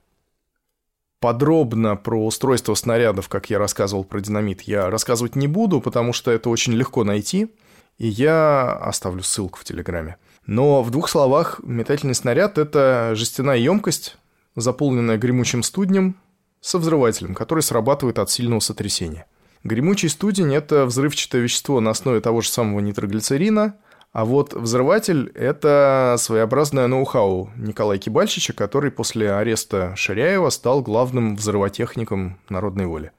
Подробно 1.19 1.97
про 1.97 2.25
устройство 2.25 2.75
снарядов, 2.75 3.29
как 3.29 3.51
я 3.51 3.59
рассказывал 3.59 4.05
про 4.05 4.21
динамит, 4.21 4.63
я 4.63 4.89
рассказывать 4.89 5.35
не 5.35 5.49
буду, 5.49 5.81
потому 5.81 6.13
что 6.13 6.31
это 6.31 6.49
очень 6.49 6.73
легко 6.75 7.03
найти, 7.03 7.53
и 7.99 8.07
я 8.07 8.73
оставлю 8.73 9.25
ссылку 9.25 9.59
в 9.59 9.65
Телеграме. 9.65 10.17
Но 10.47 10.85
в 10.85 10.93
двух 10.93 11.09
словах, 11.09 11.61
метательный 11.65 12.15
снаряд– 12.15 12.57
это 12.59 13.15
жестяная 13.17 13.59
емкость, 13.59 14.17
заполненная 14.55 15.19
гремучим 15.19 15.65
студнем 15.65 16.15
со 16.61 16.79
взрывателем, 16.79 17.35
который 17.35 17.65
срабатывает 17.65 18.21
от 18.21 18.31
сильного 18.31 18.61
сотрясения. 18.61 19.27
Гремучий 19.65 20.09
студень– 20.09 20.55
это 20.55 20.87
взрывчатое 20.87 21.43
вещество 21.43 21.81
на 21.81 21.91
основе 21.91 22.21
того 22.21 22.43
же 22.43 22.49
самого 22.49 22.79
нитроглицерина– 22.79 23.75
а 24.13 24.25
вот 24.25 24.55
взрыватель– 24.55 25.31
это 25.35 26.17
своеобразное 26.19 26.89
ноу-хау 26.89 27.51
Николая 27.57 27.99
Кибальчича, 27.99 28.53
который 28.53 28.91
после 28.91 29.33
ареста 29.33 29.95
Ширяева 29.97 30.51
стал 30.51 30.83
главным 30.83 31.37
взрывотехником 31.37 32.39
народной 32.49 32.87
воли. 32.87 33.13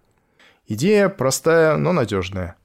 Идея 0.68 1.08
простая, 1.08 1.78
но 1.78 1.94
надежная. 1.94 2.56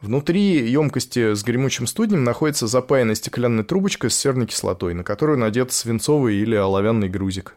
Внутри 0.00 0.70
емкости 0.70 1.34
с 1.34 1.42
гремучим 1.44 1.86
студнем 1.86 2.24
находится 2.24 2.66
запаянная 2.66 3.14
стеклянная 3.14 3.64
трубочка 3.64 4.08
с 4.08 4.14
серной 4.14 4.46
кислотой, 4.46 4.94
на 4.94 5.04
которую 5.04 5.38
надет 5.38 5.72
свинцовый 5.72 6.36
или 6.36 6.54
оловянный 6.56 7.08
грузик. 7.08 7.56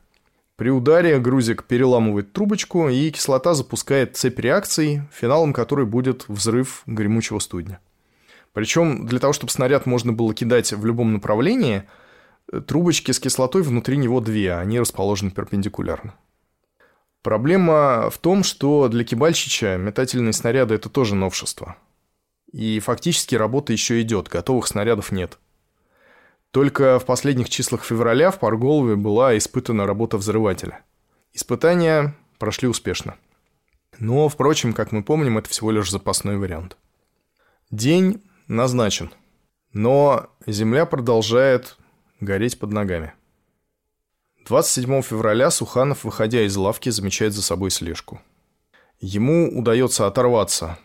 При 0.57 0.69
ударе 0.69 1.19
грузик 1.19 1.63
переламывает 1.65 2.33
трубочку, 2.33 2.89
и 2.89 3.11
кислота 3.11 3.53
запускает 3.53 4.17
цепь 4.17 4.39
реакций, 4.39 5.03
финалом 5.11 5.53
которой 5.53 5.85
будет 5.85 6.25
взрыв 6.27 6.83
гремучего 6.85 7.39
студня. 7.39 7.79
Причем 8.57 9.05
для 9.05 9.19
того, 9.19 9.33
чтобы 9.33 9.51
снаряд 9.51 9.85
можно 9.85 10.13
было 10.13 10.33
кидать 10.33 10.73
в 10.73 10.83
любом 10.83 11.13
направлении, 11.13 11.83
трубочки 12.65 13.11
с 13.11 13.19
кислотой 13.19 13.61
внутри 13.61 13.97
него 13.97 14.19
две, 14.19 14.55
они 14.55 14.79
расположены 14.79 15.29
перпендикулярно. 15.29 16.15
Проблема 17.21 18.09
в 18.09 18.17
том, 18.17 18.43
что 18.43 18.87
для 18.87 19.03
Кибальчича 19.03 19.77
метательные 19.77 20.33
снаряды– 20.33 20.73
это 20.75 20.89
тоже 20.89 21.13
новшество. 21.13 21.75
И 22.51 22.79
фактически 22.79 23.35
работа 23.35 23.73
еще 23.73 24.01
идет, 24.01 24.27
готовых 24.27 24.65
снарядов 24.65 25.11
нет. 25.11 25.37
Только 26.49 26.97
в 26.97 27.05
последних 27.05 27.49
числах 27.49 27.83
февраля 27.83 28.31
в 28.31 28.39
Парголове 28.39 28.95
была 28.95 29.37
испытана 29.37 29.85
работа 29.85 30.17
взрывателя. 30.17 30.81
Испытания 31.31 32.15
прошли 32.39 32.67
успешно. 32.67 33.17
Но, 33.99 34.27
впрочем, 34.29 34.73
как 34.73 34.91
мы 34.91 35.03
помним, 35.03 35.37
это 35.37 35.47
всего 35.47 35.69
лишь 35.69 35.91
запасной 35.91 36.37
вариант. 36.37 36.75
День 37.69 38.23
назначен, 38.47 39.11
но 39.73 40.27
земля 40.45 40.85
продолжает 40.85 41.77
гореть 42.19 42.59
под 42.59 42.71
ногами. 42.71 43.13
27 44.45 45.01
февраля 45.01 45.51
Суханов, 45.51 46.03
выходя 46.03 46.41
из 46.41 46.55
лавки, 46.55 46.89
замечает 46.89 47.33
за 47.33 47.41
собой 47.41 47.69
слежку. 47.69 48.21
Ему 48.99 49.57
удается 49.57 50.07
оторваться. 50.07 50.79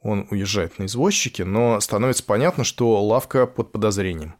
Он 0.00 0.26
уезжает 0.30 0.78
на 0.78 0.86
извозчике, 0.86 1.44
но 1.44 1.78
становится 1.80 2.24
понятно, 2.24 2.64
что 2.64 3.02
лавка 3.04 3.46
под 3.46 3.72
подозрением. 3.72 4.34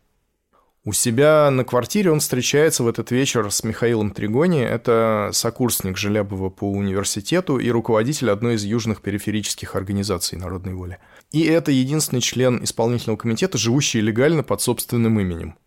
У 0.87 0.93
себя 0.93 1.51
на 1.51 1.65
квартире 1.65 2.11
он 2.11 2.21
встречается 2.21 2.83
в 2.83 2.89
этот 2.89 3.11
вечер 3.11 3.51
с 3.51 3.65
Михаилом 3.65 4.11
Тригони. 4.11 4.61
Это 4.61 5.31
сокурсник 5.33 5.97
Желябова 5.97 6.51
по 6.51 6.71
университету 6.71 7.59
и 7.59 7.71
руководитель 7.71 8.31
одной 8.31 8.57
из 8.57 8.65
южных 8.65 9.01
периферических 9.01 9.77
организаций 9.77 10.37
народной 10.37 10.75
воли. 10.75 10.99
И 11.35 11.47
это 11.47 11.73
единственный 11.73 12.21
член 12.21 12.63
исполнительного 12.63 13.17
комитета, 13.17 13.59
живущий 13.59 14.01
легально 14.01 14.45
под 14.45 14.61
собственным 14.61 15.19
именем. 15.19 15.59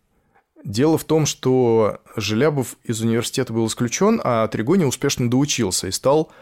Дело 0.64 0.96
в 0.96 1.04
том, 1.04 1.26
что 1.26 2.00
Желябов 2.16 2.78
из 2.84 3.02
университета 3.02 3.52
был 3.52 3.66
исключен, 3.66 4.18
а 4.24 4.48
Тригони 4.48 4.86
успешно 4.86 5.28
доучился 5.28 5.88
и 5.88 5.90
стал 5.90 6.32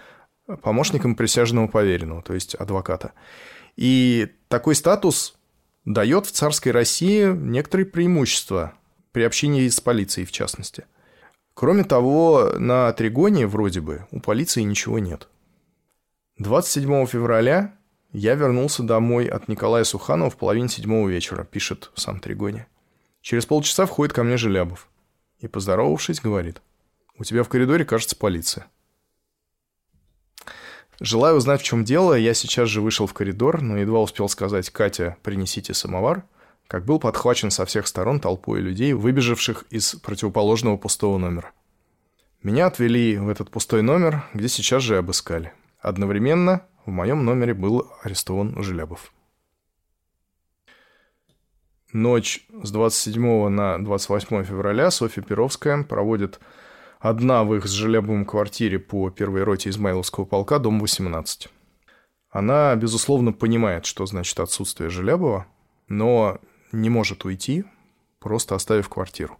помощником 0.62 1.16
присяжного 1.16 1.66
поверенного, 1.66 2.22
то 2.22 2.34
есть 2.34 2.54
адвоката. 2.54 3.14
И 3.74 4.28
такой 4.46 4.76
статус 4.76 5.34
дает 5.84 6.26
в 6.26 6.30
царской 6.30 6.70
России 6.70 7.26
некоторые 7.26 7.86
преимущества 7.86 8.74
при 9.10 9.24
общении 9.24 9.68
с 9.68 9.80
полицией, 9.80 10.24
в 10.24 10.30
частности. 10.30 10.84
Кроме 11.52 11.82
того, 11.82 12.52
на 12.58 12.92
Тригоне, 12.92 13.48
вроде 13.48 13.80
бы, 13.80 14.06
у 14.12 14.20
полиции 14.20 14.62
ничего 14.62 15.00
нет. 15.00 15.26
27 16.38 17.06
февраля 17.06 17.75
я 18.18 18.34
вернулся 18.34 18.82
домой 18.82 19.26
от 19.26 19.46
Николая 19.46 19.84
Суханова 19.84 20.30
в 20.30 20.38
половине 20.38 20.70
седьмого 20.70 21.06
вечера, 21.06 21.44
пишет 21.44 21.90
сам 21.96 22.18
Тригони. 22.18 22.64
Через 23.20 23.44
полчаса 23.44 23.84
входит 23.84 24.14
ко 24.14 24.24
мне 24.24 24.38
Желябов 24.38 24.88
и, 25.40 25.48
поздоровавшись, 25.48 26.20
говорит, 26.20 26.62
«У 27.18 27.24
тебя 27.24 27.42
в 27.42 27.50
коридоре, 27.50 27.84
кажется, 27.84 28.16
полиция». 28.16 28.68
Желая 30.98 31.34
узнать, 31.34 31.60
в 31.60 31.64
чем 31.64 31.84
дело, 31.84 32.14
я 32.14 32.32
сейчас 32.32 32.70
же 32.70 32.80
вышел 32.80 33.06
в 33.06 33.12
коридор, 33.12 33.60
но 33.60 33.76
едва 33.76 34.00
успел 34.00 34.30
сказать 34.30 34.70
«Катя, 34.70 35.18
принесите 35.22 35.74
самовар», 35.74 36.24
как 36.68 36.86
был 36.86 36.98
подхвачен 36.98 37.50
со 37.50 37.66
всех 37.66 37.86
сторон 37.86 38.18
толпой 38.18 38.60
людей, 38.60 38.94
выбежавших 38.94 39.66
из 39.68 39.94
противоположного 39.96 40.78
пустого 40.78 41.18
номера. 41.18 41.52
Меня 42.42 42.64
отвели 42.64 43.18
в 43.18 43.28
этот 43.28 43.50
пустой 43.50 43.82
номер, 43.82 44.24
где 44.32 44.48
сейчас 44.48 44.82
же 44.82 44.96
обыскали. 44.96 45.52
Одновременно 45.80 46.62
в 46.86 46.90
моем 46.90 47.24
номере 47.24 47.52
был 47.52 47.92
арестован 48.02 48.62
Желябов. 48.62 49.12
Ночь 51.92 52.46
с 52.62 52.70
27 52.70 53.48
на 53.48 53.82
28 53.82 54.44
февраля 54.44 54.90
Софья 54.90 55.22
Перовская 55.22 55.82
проводит 55.82 56.40
Одна 56.98 57.44
в 57.44 57.54
их 57.54 57.66
с 57.66 57.70
Желябовым 57.70 58.24
квартире 58.24 58.78
по 58.78 59.10
первой 59.10 59.44
роте 59.44 59.70
Измайловского 59.70 60.24
полка, 60.24 60.58
дом 60.58 60.80
18. 60.80 61.48
Она, 62.30 62.74
безусловно, 62.74 63.32
понимает, 63.32 63.86
что 63.86 64.06
значит 64.06 64.40
отсутствие 64.40 64.90
Желябова, 64.90 65.46
но 65.88 66.38
не 66.72 66.88
может 66.88 67.24
уйти, 67.24 67.64
просто 68.18 68.54
оставив 68.54 68.88
квартиру. 68.88 69.38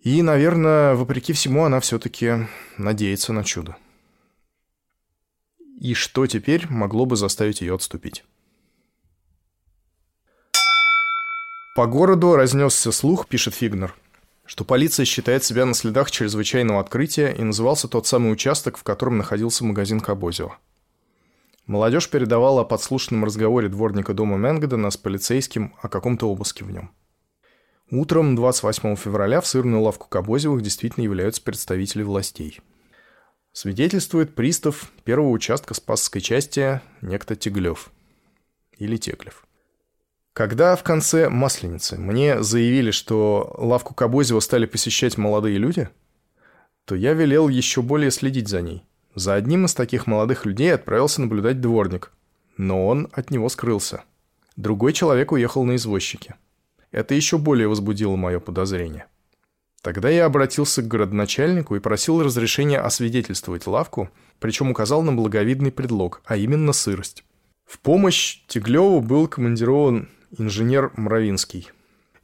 И, 0.00 0.22
наверное, 0.22 0.94
вопреки 0.94 1.32
всему, 1.32 1.64
она 1.64 1.80
все-таки 1.80 2.48
надеется 2.78 3.32
на 3.32 3.44
чудо. 3.44 3.76
И 5.80 5.94
что 5.94 6.28
теперь 6.28 6.68
могло 6.68 7.04
бы 7.04 7.16
заставить 7.16 7.60
ее 7.60 7.74
отступить? 7.74 8.24
По 11.74 11.86
городу 11.86 12.36
разнесся 12.36 12.92
слух, 12.92 13.26
пишет 13.26 13.54
Фигнер– 13.54 13.92
что 14.50 14.64
полиция 14.64 15.06
считает 15.06 15.44
себя 15.44 15.64
на 15.64 15.74
следах 15.74 16.10
чрезвычайного 16.10 16.80
открытия 16.80 17.30
и 17.30 17.40
назывался 17.44 17.86
тот 17.86 18.08
самый 18.08 18.32
участок, 18.32 18.78
в 18.78 18.82
котором 18.82 19.16
находился 19.16 19.64
магазин 19.64 20.00
Кабозева. 20.00 20.58
Молодежь 21.66 22.10
передавала 22.10 22.62
о 22.62 22.64
подслушанном 22.64 23.24
разговоре 23.24 23.68
дворника 23.68 24.12
дома 24.12 24.38
Менгедена 24.38 24.90
с 24.90 24.96
полицейским 24.96 25.72
о 25.80 25.88
каком-то 25.88 26.28
обыске 26.28 26.64
в 26.64 26.72
нем. 26.72 26.90
Утром 27.92 28.34
28 28.34 28.96
февраля 28.96 29.40
в 29.40 29.46
сырную 29.46 29.82
лавку 29.82 30.08
Кабозевых 30.08 30.62
действительно 30.62 31.04
являются 31.04 31.40
представители 31.44 32.02
властей. 32.02 32.58
Свидетельствует 33.52 34.34
пристав 34.34 34.92
первого 35.04 35.30
участка 35.30 35.74
Спасской 35.74 36.20
части 36.20 36.80
некто 37.02 37.34
Теглев. 37.34 37.90
Или 38.78 38.96
Теглев. 38.96 39.44
Когда 40.32 40.76
в 40.76 40.84
конце 40.84 41.28
Масленицы 41.28 41.98
мне 41.98 42.42
заявили, 42.42 42.92
что 42.92 43.54
лавку 43.58 43.92
Кобозева 43.92 44.40
стали 44.40 44.66
посещать 44.66 45.18
молодые 45.18 45.58
люди, 45.58 45.88
то 46.84 46.94
я 46.94 47.12
велел 47.12 47.48
еще 47.48 47.82
более 47.82 48.12
следить 48.12 48.48
за 48.48 48.62
ней. 48.62 48.84
За 49.16 49.34
одним 49.34 49.64
из 49.64 49.74
таких 49.74 50.06
молодых 50.06 50.46
людей 50.46 50.72
отправился 50.72 51.20
наблюдать 51.20 51.60
дворник, 51.60 52.12
но 52.56 52.86
он 52.86 53.08
от 53.12 53.32
него 53.32 53.48
скрылся. 53.48 54.04
Другой 54.56 54.92
человек 54.92 55.32
уехал 55.32 55.64
на 55.64 55.74
извозчике. 55.74 56.36
Это 56.92 57.14
еще 57.14 57.36
более 57.38 57.66
возбудило 57.66 58.14
мое 58.14 58.38
подозрение. 58.38 59.06
Тогда 59.82 60.10
я 60.10 60.26
обратился 60.26 60.82
к 60.82 60.88
городначальнику 60.88 61.74
и 61.74 61.80
просил 61.80 62.22
разрешения 62.22 62.78
освидетельствовать 62.78 63.66
лавку, 63.66 64.10
причем 64.38 64.70
указал 64.70 65.02
на 65.02 65.12
благовидный 65.12 65.72
предлог, 65.72 66.20
а 66.26 66.36
именно 66.36 66.72
сырость. 66.72 67.24
В 67.64 67.78
помощь 67.78 68.40
Теглеву 68.46 69.00
был 69.00 69.26
командирован 69.26 70.08
инженер 70.36 70.92
Мравинский. 70.96 71.70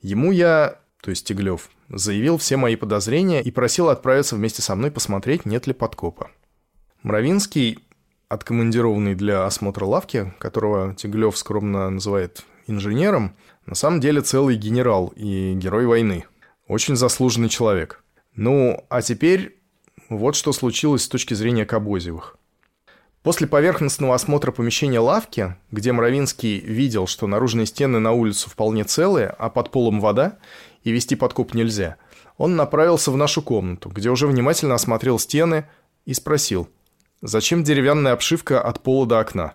Ему 0.02 0.32
я, 0.32 0.80
то 1.00 1.10
есть 1.10 1.26
Теглев, 1.26 1.70
заявил 1.88 2.36
все 2.36 2.56
мои 2.56 2.76
подозрения 2.76 3.42
и 3.42 3.50
просил 3.50 3.88
отправиться 3.88 4.36
вместе 4.36 4.60
со 4.60 4.74
мной 4.74 4.90
посмотреть, 4.90 5.46
нет 5.46 5.66
ли 5.66 5.72
подкопа. 5.72 6.30
Мравинский, 7.02 7.78
откомандированный 8.28 9.14
для 9.14 9.46
осмотра 9.46 9.84
лавки, 9.84 10.34
которого 10.38 10.94
Теглев 10.94 11.38
скромно 11.38 11.88
называет 11.88 12.44
инженером, 12.66 13.34
на 13.64 13.74
самом 13.74 14.00
деле 14.00 14.20
целый 14.20 14.56
генерал 14.56 15.12
и 15.16 15.54
герой 15.54 15.86
войны. 15.86 16.24
Очень 16.66 16.96
заслуженный 16.96 17.48
человек. 17.48 18.02
Ну, 18.34 18.84
а 18.88 19.02
теперь 19.02 19.58
вот 20.08 20.34
что 20.36 20.52
случилось 20.52 21.04
с 21.04 21.08
точки 21.08 21.34
зрения 21.34 21.64
Кобозевых. 21.64 22.36
После 23.22 23.46
поверхностного 23.46 24.14
осмотра 24.14 24.52
помещения 24.52 25.00
лавки, 25.00 25.56
где 25.72 25.92
Мравинский 25.92 26.60
видел, 26.60 27.06
что 27.08 27.26
наружные 27.26 27.66
стены 27.66 27.98
на 27.98 28.12
улицу 28.12 28.48
вполне 28.48 28.84
целые, 28.84 29.28
а 29.28 29.50
под 29.50 29.70
полом 29.70 30.00
вода, 30.00 30.38
и 30.84 30.92
вести 30.92 31.16
подкоп 31.16 31.54
нельзя, 31.54 31.96
он 32.36 32.54
направился 32.54 33.10
в 33.10 33.16
нашу 33.16 33.42
комнату, 33.42 33.88
где 33.88 34.10
уже 34.10 34.28
внимательно 34.28 34.74
осмотрел 34.74 35.18
стены 35.18 35.68
и 36.04 36.14
спросил, 36.14 36.68
зачем 37.20 37.64
деревянная 37.64 38.12
обшивка 38.12 38.60
от 38.60 38.80
пола 38.82 39.06
до 39.06 39.18
окна. 39.18 39.54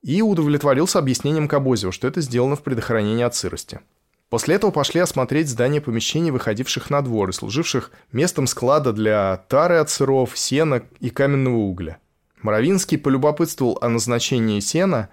И 0.00 0.22
удовлетворился 0.22 0.98
объяснением 0.98 1.48
Кобозева, 1.48 1.92
что 1.92 2.08
это 2.08 2.20
сделано 2.20 2.56
в 2.56 2.62
предохранении 2.62 3.24
от 3.24 3.34
сырости. 3.34 3.80
После 4.28 4.56
этого 4.56 4.70
пошли 4.70 5.00
осмотреть 5.00 5.48
здание 5.48 5.80
помещений, 5.80 6.30
выходивших 6.30 6.90
на 6.90 7.00
двор 7.00 7.30
и 7.30 7.32
служивших 7.32 7.90
местом 8.12 8.46
склада 8.46 8.92
для 8.92 9.38
тары 9.48 9.76
от 9.76 9.88
сыров, 9.88 10.36
сена 10.36 10.82
и 11.00 11.08
каменного 11.08 11.56
угля. 11.56 11.98
Моровинский 12.42 12.98
полюбопытствовал 12.98 13.78
о 13.80 13.88
назначении 13.88 14.60
сена 14.60 15.08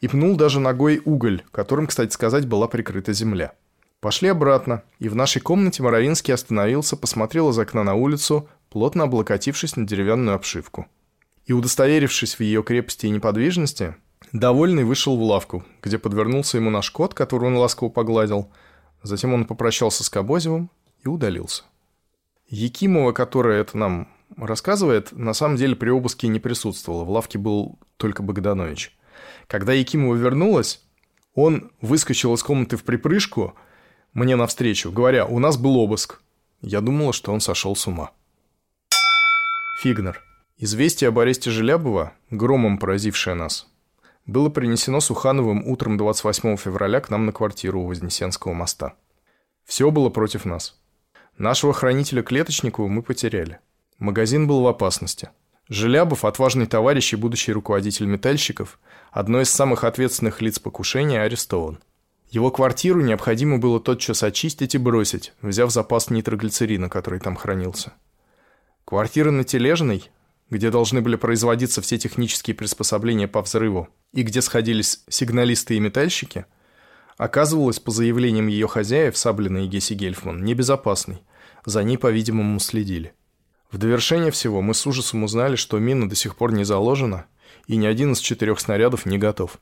и 0.00 0.08
пнул 0.08 0.36
даже 0.36 0.60
ногой 0.60 1.02
уголь, 1.04 1.42
которым, 1.50 1.88
кстати 1.88 2.12
сказать, 2.12 2.46
была 2.46 2.68
прикрыта 2.68 3.12
земля. 3.12 3.52
Пошли 4.00 4.28
обратно, 4.28 4.82
и 4.98 5.08
в 5.08 5.14
нашей 5.14 5.42
комнате 5.42 5.82
Моровинский 5.82 6.32
остановился, 6.32 6.96
посмотрел 6.96 7.50
из 7.50 7.58
окна 7.58 7.84
на 7.84 7.94
улицу, 7.94 8.48
плотно 8.70 9.04
облокотившись 9.04 9.76
на 9.76 9.86
деревянную 9.86 10.36
обшивку. 10.36 10.86
И, 11.44 11.52
удостоверившись 11.52 12.36
в 12.36 12.40
ее 12.40 12.62
крепости 12.62 13.06
и 13.06 13.10
неподвижности, 13.10 13.96
довольный 14.32 14.84
вышел 14.84 15.16
в 15.16 15.22
лавку, 15.22 15.64
где 15.82 15.98
подвернулся 15.98 16.58
ему 16.58 16.70
наш 16.70 16.90
кот, 16.90 17.14
который 17.14 17.46
он 17.46 17.56
ласково 17.56 17.88
погладил. 17.88 18.50
Затем 19.02 19.32
он 19.32 19.44
попрощался 19.44 20.04
с 20.04 20.10
Кобозевым 20.10 20.70
и 21.02 21.08
удалился. 21.08 21.64
Якимова, 22.48 23.12
которая 23.12 23.60
это 23.60 23.78
нам 23.78 24.08
рассказывает, 24.36 25.12
на 25.12 25.34
самом 25.34 25.56
деле 25.56 25.76
при 25.76 25.90
обыске 25.90 26.28
не 26.28 26.40
присутствовала. 26.40 27.04
В 27.04 27.10
лавке 27.10 27.38
был 27.38 27.78
только 27.96 28.22
Богданович. 28.22 28.96
Когда 29.46 29.72
Якимова 29.72 30.14
вернулась, 30.14 30.82
он 31.34 31.70
выскочил 31.80 32.34
из 32.34 32.42
комнаты 32.42 32.76
в 32.76 32.84
припрыжку 32.84 33.54
мне 34.12 34.34
навстречу, 34.36 34.90
говоря, 34.90 35.26
у 35.26 35.38
нас 35.38 35.56
был 35.56 35.76
обыск. 35.76 36.20
Я 36.60 36.80
думала, 36.80 37.12
что 37.12 37.32
он 37.32 37.40
сошел 37.40 37.76
с 37.76 37.86
ума. 37.86 38.10
Фигнер. 39.82 40.22
Известие 40.58 41.08
об 41.08 41.18
аресте 41.18 41.50
Желябова, 41.50 42.12
громом 42.30 42.76
поразившее 42.76 43.34
нас, 43.34 43.66
было 44.30 44.48
принесено 44.48 45.00
Сухановым 45.00 45.66
утром 45.66 45.96
28 45.96 46.56
февраля 46.56 47.00
к 47.00 47.10
нам 47.10 47.26
на 47.26 47.32
квартиру 47.32 47.82
у 47.82 47.86
Вознесенского 47.86 48.52
моста. 48.52 48.94
Все 49.64 49.90
было 49.90 50.08
против 50.08 50.44
нас. 50.44 50.80
Нашего 51.36 51.72
хранителя 51.72 52.22
Клеточникова 52.22 52.86
мы 52.86 53.02
потеряли. 53.02 53.58
Магазин 53.98 54.46
был 54.46 54.62
в 54.62 54.68
опасности. 54.68 55.30
Желябов, 55.68 56.24
отважный 56.24 56.66
товарищ 56.66 57.12
и 57.12 57.16
будущий 57.16 57.52
руководитель 57.52 58.06
метальщиков, 58.06 58.78
одно 59.10 59.40
из 59.40 59.50
самых 59.50 59.84
ответственных 59.84 60.40
лиц 60.40 60.58
покушения, 60.58 61.22
арестован. 61.22 61.80
Его 62.30 62.50
квартиру 62.50 63.00
необходимо 63.00 63.58
было 63.58 63.80
тотчас 63.80 64.22
очистить 64.22 64.74
и 64.76 64.78
бросить, 64.78 65.32
взяв 65.42 65.70
запас 65.70 66.10
нитроглицерина, 66.10 66.88
который 66.88 67.18
там 67.18 67.34
хранился. 67.34 67.92
Квартира 68.84 69.30
на 69.30 69.44
Тележной, 69.44 70.10
где 70.50 70.70
должны 70.70 71.00
были 71.00 71.16
производиться 71.16 71.80
все 71.80 71.96
технические 71.96 72.54
приспособления 72.54 73.28
по 73.28 73.40
взрыву, 73.40 73.88
и 74.12 74.22
где 74.22 74.42
сходились 74.42 75.04
сигналисты 75.08 75.76
и 75.76 75.80
метальщики, 75.80 76.44
оказывалась, 77.16 77.78
по 77.78 77.92
заявлениям 77.92 78.48
ее 78.48 78.66
хозяев, 78.66 79.16
Саблина 79.16 79.64
и 79.64 79.68
Гесси 79.68 79.94
Гельфман, 79.94 80.44
небезопасной. 80.44 81.22
За 81.64 81.82
ней, 81.82 81.98
по-видимому, 81.98 82.58
следили. 82.58 83.14
В 83.70 83.78
довершение 83.78 84.32
всего 84.32 84.60
мы 84.60 84.74
с 84.74 84.86
ужасом 84.86 85.22
узнали, 85.22 85.54
что 85.56 85.78
мина 85.78 86.08
до 86.08 86.16
сих 86.16 86.34
пор 86.34 86.52
не 86.52 86.64
заложена, 86.64 87.26
и 87.66 87.76
ни 87.76 87.86
один 87.86 88.12
из 88.12 88.18
четырех 88.18 88.58
снарядов 88.58 89.06
не 89.06 89.18
готов. 89.18 89.58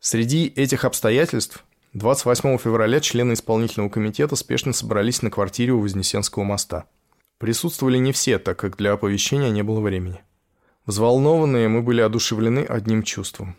Среди 0.00 0.46
этих 0.46 0.84
обстоятельств 0.84 1.64
28 1.92 2.58
февраля 2.58 3.00
члены 3.00 3.34
исполнительного 3.34 3.90
комитета 3.90 4.34
спешно 4.36 4.72
собрались 4.72 5.22
на 5.22 5.30
квартире 5.30 5.72
у 5.72 5.80
Вознесенского 5.80 6.44
моста. 6.44 6.86
Присутствовали 7.38 7.98
не 7.98 8.12
все, 8.12 8.38
так 8.38 8.58
как 8.58 8.76
для 8.76 8.92
оповещения 8.92 9.50
не 9.50 9.62
было 9.62 9.80
времени. 9.80 10.20
Взволнованные 10.86 11.68
мы 11.68 11.82
были 11.82 12.00
одушевлены 12.00 12.60
одним 12.60 13.02
чувством. 13.02 13.56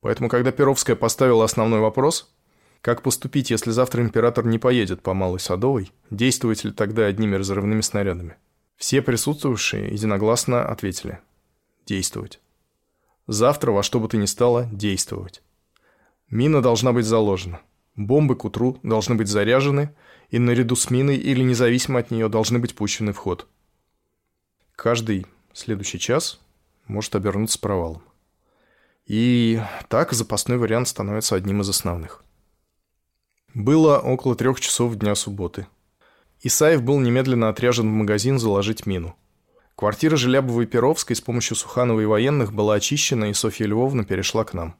Поэтому, 0.00 0.28
когда 0.28 0.52
Перовская 0.52 0.96
поставила 0.96 1.44
основной 1.44 1.80
вопрос, 1.80 2.34
как 2.82 3.02
поступить, 3.02 3.50
если 3.50 3.70
завтра 3.70 4.02
император 4.02 4.44
не 4.46 4.58
поедет 4.58 5.02
по 5.02 5.14
Малой 5.14 5.40
Садовой, 5.40 5.90
действовать 6.10 6.64
ли 6.64 6.70
тогда 6.70 7.06
одними 7.06 7.34
разрывными 7.34 7.80
снарядами? 7.80 8.36
Все 8.76 9.02
присутствовавшие 9.02 9.88
единогласно 9.88 10.64
ответили 10.64 11.20
«Действовать». 11.86 12.40
Завтра 13.26 13.72
во 13.72 13.82
что 13.82 13.98
бы 14.00 14.08
то 14.08 14.16
ни 14.16 14.26
стало 14.26 14.66
действовать. 14.72 15.42
Мина 16.30 16.62
должна 16.62 16.92
быть 16.92 17.04
заложена. 17.04 17.60
Бомбы 17.96 18.36
к 18.36 18.44
утру 18.44 18.78
должны 18.82 19.16
быть 19.16 19.28
заряжены, 19.28 19.94
и 20.30 20.38
наряду 20.38 20.76
с 20.76 20.90
миной 20.90 21.16
или 21.16 21.42
независимо 21.42 22.00
от 22.00 22.10
нее 22.10 22.28
должны 22.28 22.58
быть 22.58 22.74
пущены 22.74 23.12
в 23.12 23.16
ход. 23.16 23.46
Каждый 24.76 25.26
следующий 25.52 25.98
час 25.98 26.40
может 26.86 27.14
обернуться 27.16 27.58
провалом. 27.58 28.02
И 29.06 29.60
так 29.88 30.12
запасной 30.12 30.58
вариант 30.58 30.88
становится 30.88 31.34
одним 31.34 31.62
из 31.62 31.68
основных. 31.68 32.22
Было 33.54 33.98
около 33.98 34.36
трех 34.36 34.60
часов 34.60 34.94
дня 34.96 35.14
субботы. 35.14 35.66
Исаев 36.42 36.82
был 36.82 37.00
немедленно 37.00 37.48
отряжен 37.48 37.88
в 37.88 37.92
магазин 37.92 38.38
заложить 38.38 38.86
мину. 38.86 39.16
Квартира 39.74 40.16
Желябовой 40.16 40.66
Перовской 40.66 41.16
с 41.16 41.20
помощью 41.20 41.56
Суханова 41.56 42.00
и 42.00 42.04
военных 42.04 42.52
была 42.52 42.74
очищена, 42.74 43.30
и 43.30 43.32
Софья 43.32 43.66
Львовна 43.66 44.04
перешла 44.04 44.44
к 44.44 44.52
нам. 44.52 44.76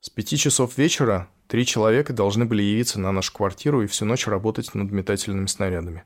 С 0.00 0.10
пяти 0.10 0.36
часов 0.36 0.76
вечера 0.76 1.28
три 1.50 1.66
человека 1.66 2.12
должны 2.12 2.44
были 2.44 2.62
явиться 2.62 3.00
на 3.00 3.10
нашу 3.10 3.32
квартиру 3.32 3.82
и 3.82 3.88
всю 3.88 4.04
ночь 4.04 4.28
работать 4.28 4.72
над 4.72 4.92
метательными 4.92 5.46
снарядами. 5.46 6.04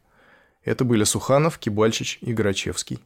Это 0.64 0.84
были 0.84 1.04
Суханов, 1.04 1.58
Кибальчич 1.58 2.18
и 2.22 2.32
Грачевский. 2.32 2.98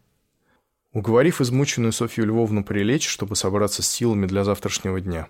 Уговорив 0.92 1.40
измученную 1.40 1.90
Софью 1.90 2.26
Львовну 2.26 2.62
прилечь, 2.62 3.08
чтобы 3.08 3.34
собраться 3.34 3.82
с 3.82 3.88
силами 3.88 4.26
для 4.26 4.44
завтрашнего 4.44 5.00
дня, 5.00 5.26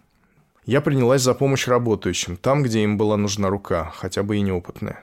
я 0.67 0.83
принялась 0.83 1.23
за 1.23 1.33
помощь 1.33 1.67
работающим, 1.67 2.37
там, 2.37 2.63
где 2.63 2.83
им 2.83 2.99
была 2.99 3.17
нужна 3.17 3.49
рука, 3.49 3.91
хотя 3.97 4.23
бы 4.23 4.37
и 4.37 4.43
неопытная. 4.43 5.03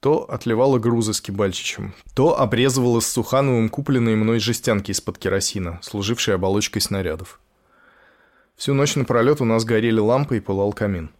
То 0.00 0.28
отливала 0.28 0.80
грузы 0.80 1.14
с 1.14 1.20
Кибальчичем, 1.20 1.94
то 2.16 2.38
обрезывала 2.38 2.98
с 2.98 3.06
Сухановым 3.06 3.68
купленные 3.68 4.16
мной 4.16 4.40
жестянки 4.40 4.90
из-под 4.90 5.18
керосина, 5.18 5.78
служившие 5.82 6.34
оболочкой 6.34 6.82
снарядов. 6.82 7.38
Всю 8.56 8.74
ночь 8.74 8.96
напролет 8.96 9.40
у 9.40 9.44
нас 9.44 9.64
горели 9.64 10.00
лампы 10.00 10.38
и 10.38 10.40
пылал 10.40 10.72
камин. 10.72 11.10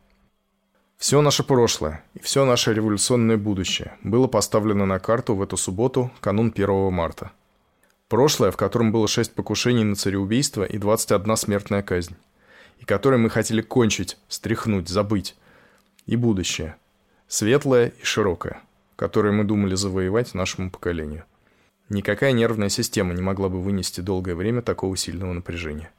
Все 0.97 1.21
наше 1.21 1.45
прошлое 1.45 2.05
и 2.15 2.21
все 2.21 2.45
наше 2.45 2.73
революционное 2.73 3.37
будущее 3.37 3.97
было 4.03 4.27
поставлено 4.27 4.87
на 4.87 4.99
карту 4.99 5.35
в 5.35 5.43
эту 5.43 5.57
субботу, 5.57 6.11
канун 6.21 6.53
1 6.55 6.93
марта– 6.93 7.33
Прошлое, 8.09 8.51
в 8.51 8.57
котором 8.57 8.93
было 8.93 9.09
шесть 9.09 9.35
покушений 9.35 9.83
на 9.83 9.97
цареубийство 9.97 10.63
и 10.63 10.79
21 10.79 11.37
смертная 11.37 11.83
казнь. 11.83 12.15
И 12.79 12.85
которое 12.85 13.17
мы 13.17 13.31
хотели 13.31 13.63
кончить, 13.63 14.19
стряхнуть, 14.29 14.89
забыть. 14.89 15.37
И 16.07 16.17
будущее. 16.17 16.77
Светлое 17.29 17.89
и 17.89 18.05
широкое, 18.05 18.63
которое 18.97 19.33
мы 19.33 19.45
думали 19.45 19.75
завоевать 19.75 20.35
нашему 20.35 20.71
поколению. 20.71 21.25
Никакая 21.89 22.33
нервная 22.33 22.69
система 22.69 23.15
не 23.15 23.23
могла 23.23 23.49
бы 23.49 23.61
вынести 23.61 24.01
долгое 24.01 24.35
время 24.35 24.61
такого 24.61 24.97
сильного 24.97 25.33
напряжения. 25.33 25.91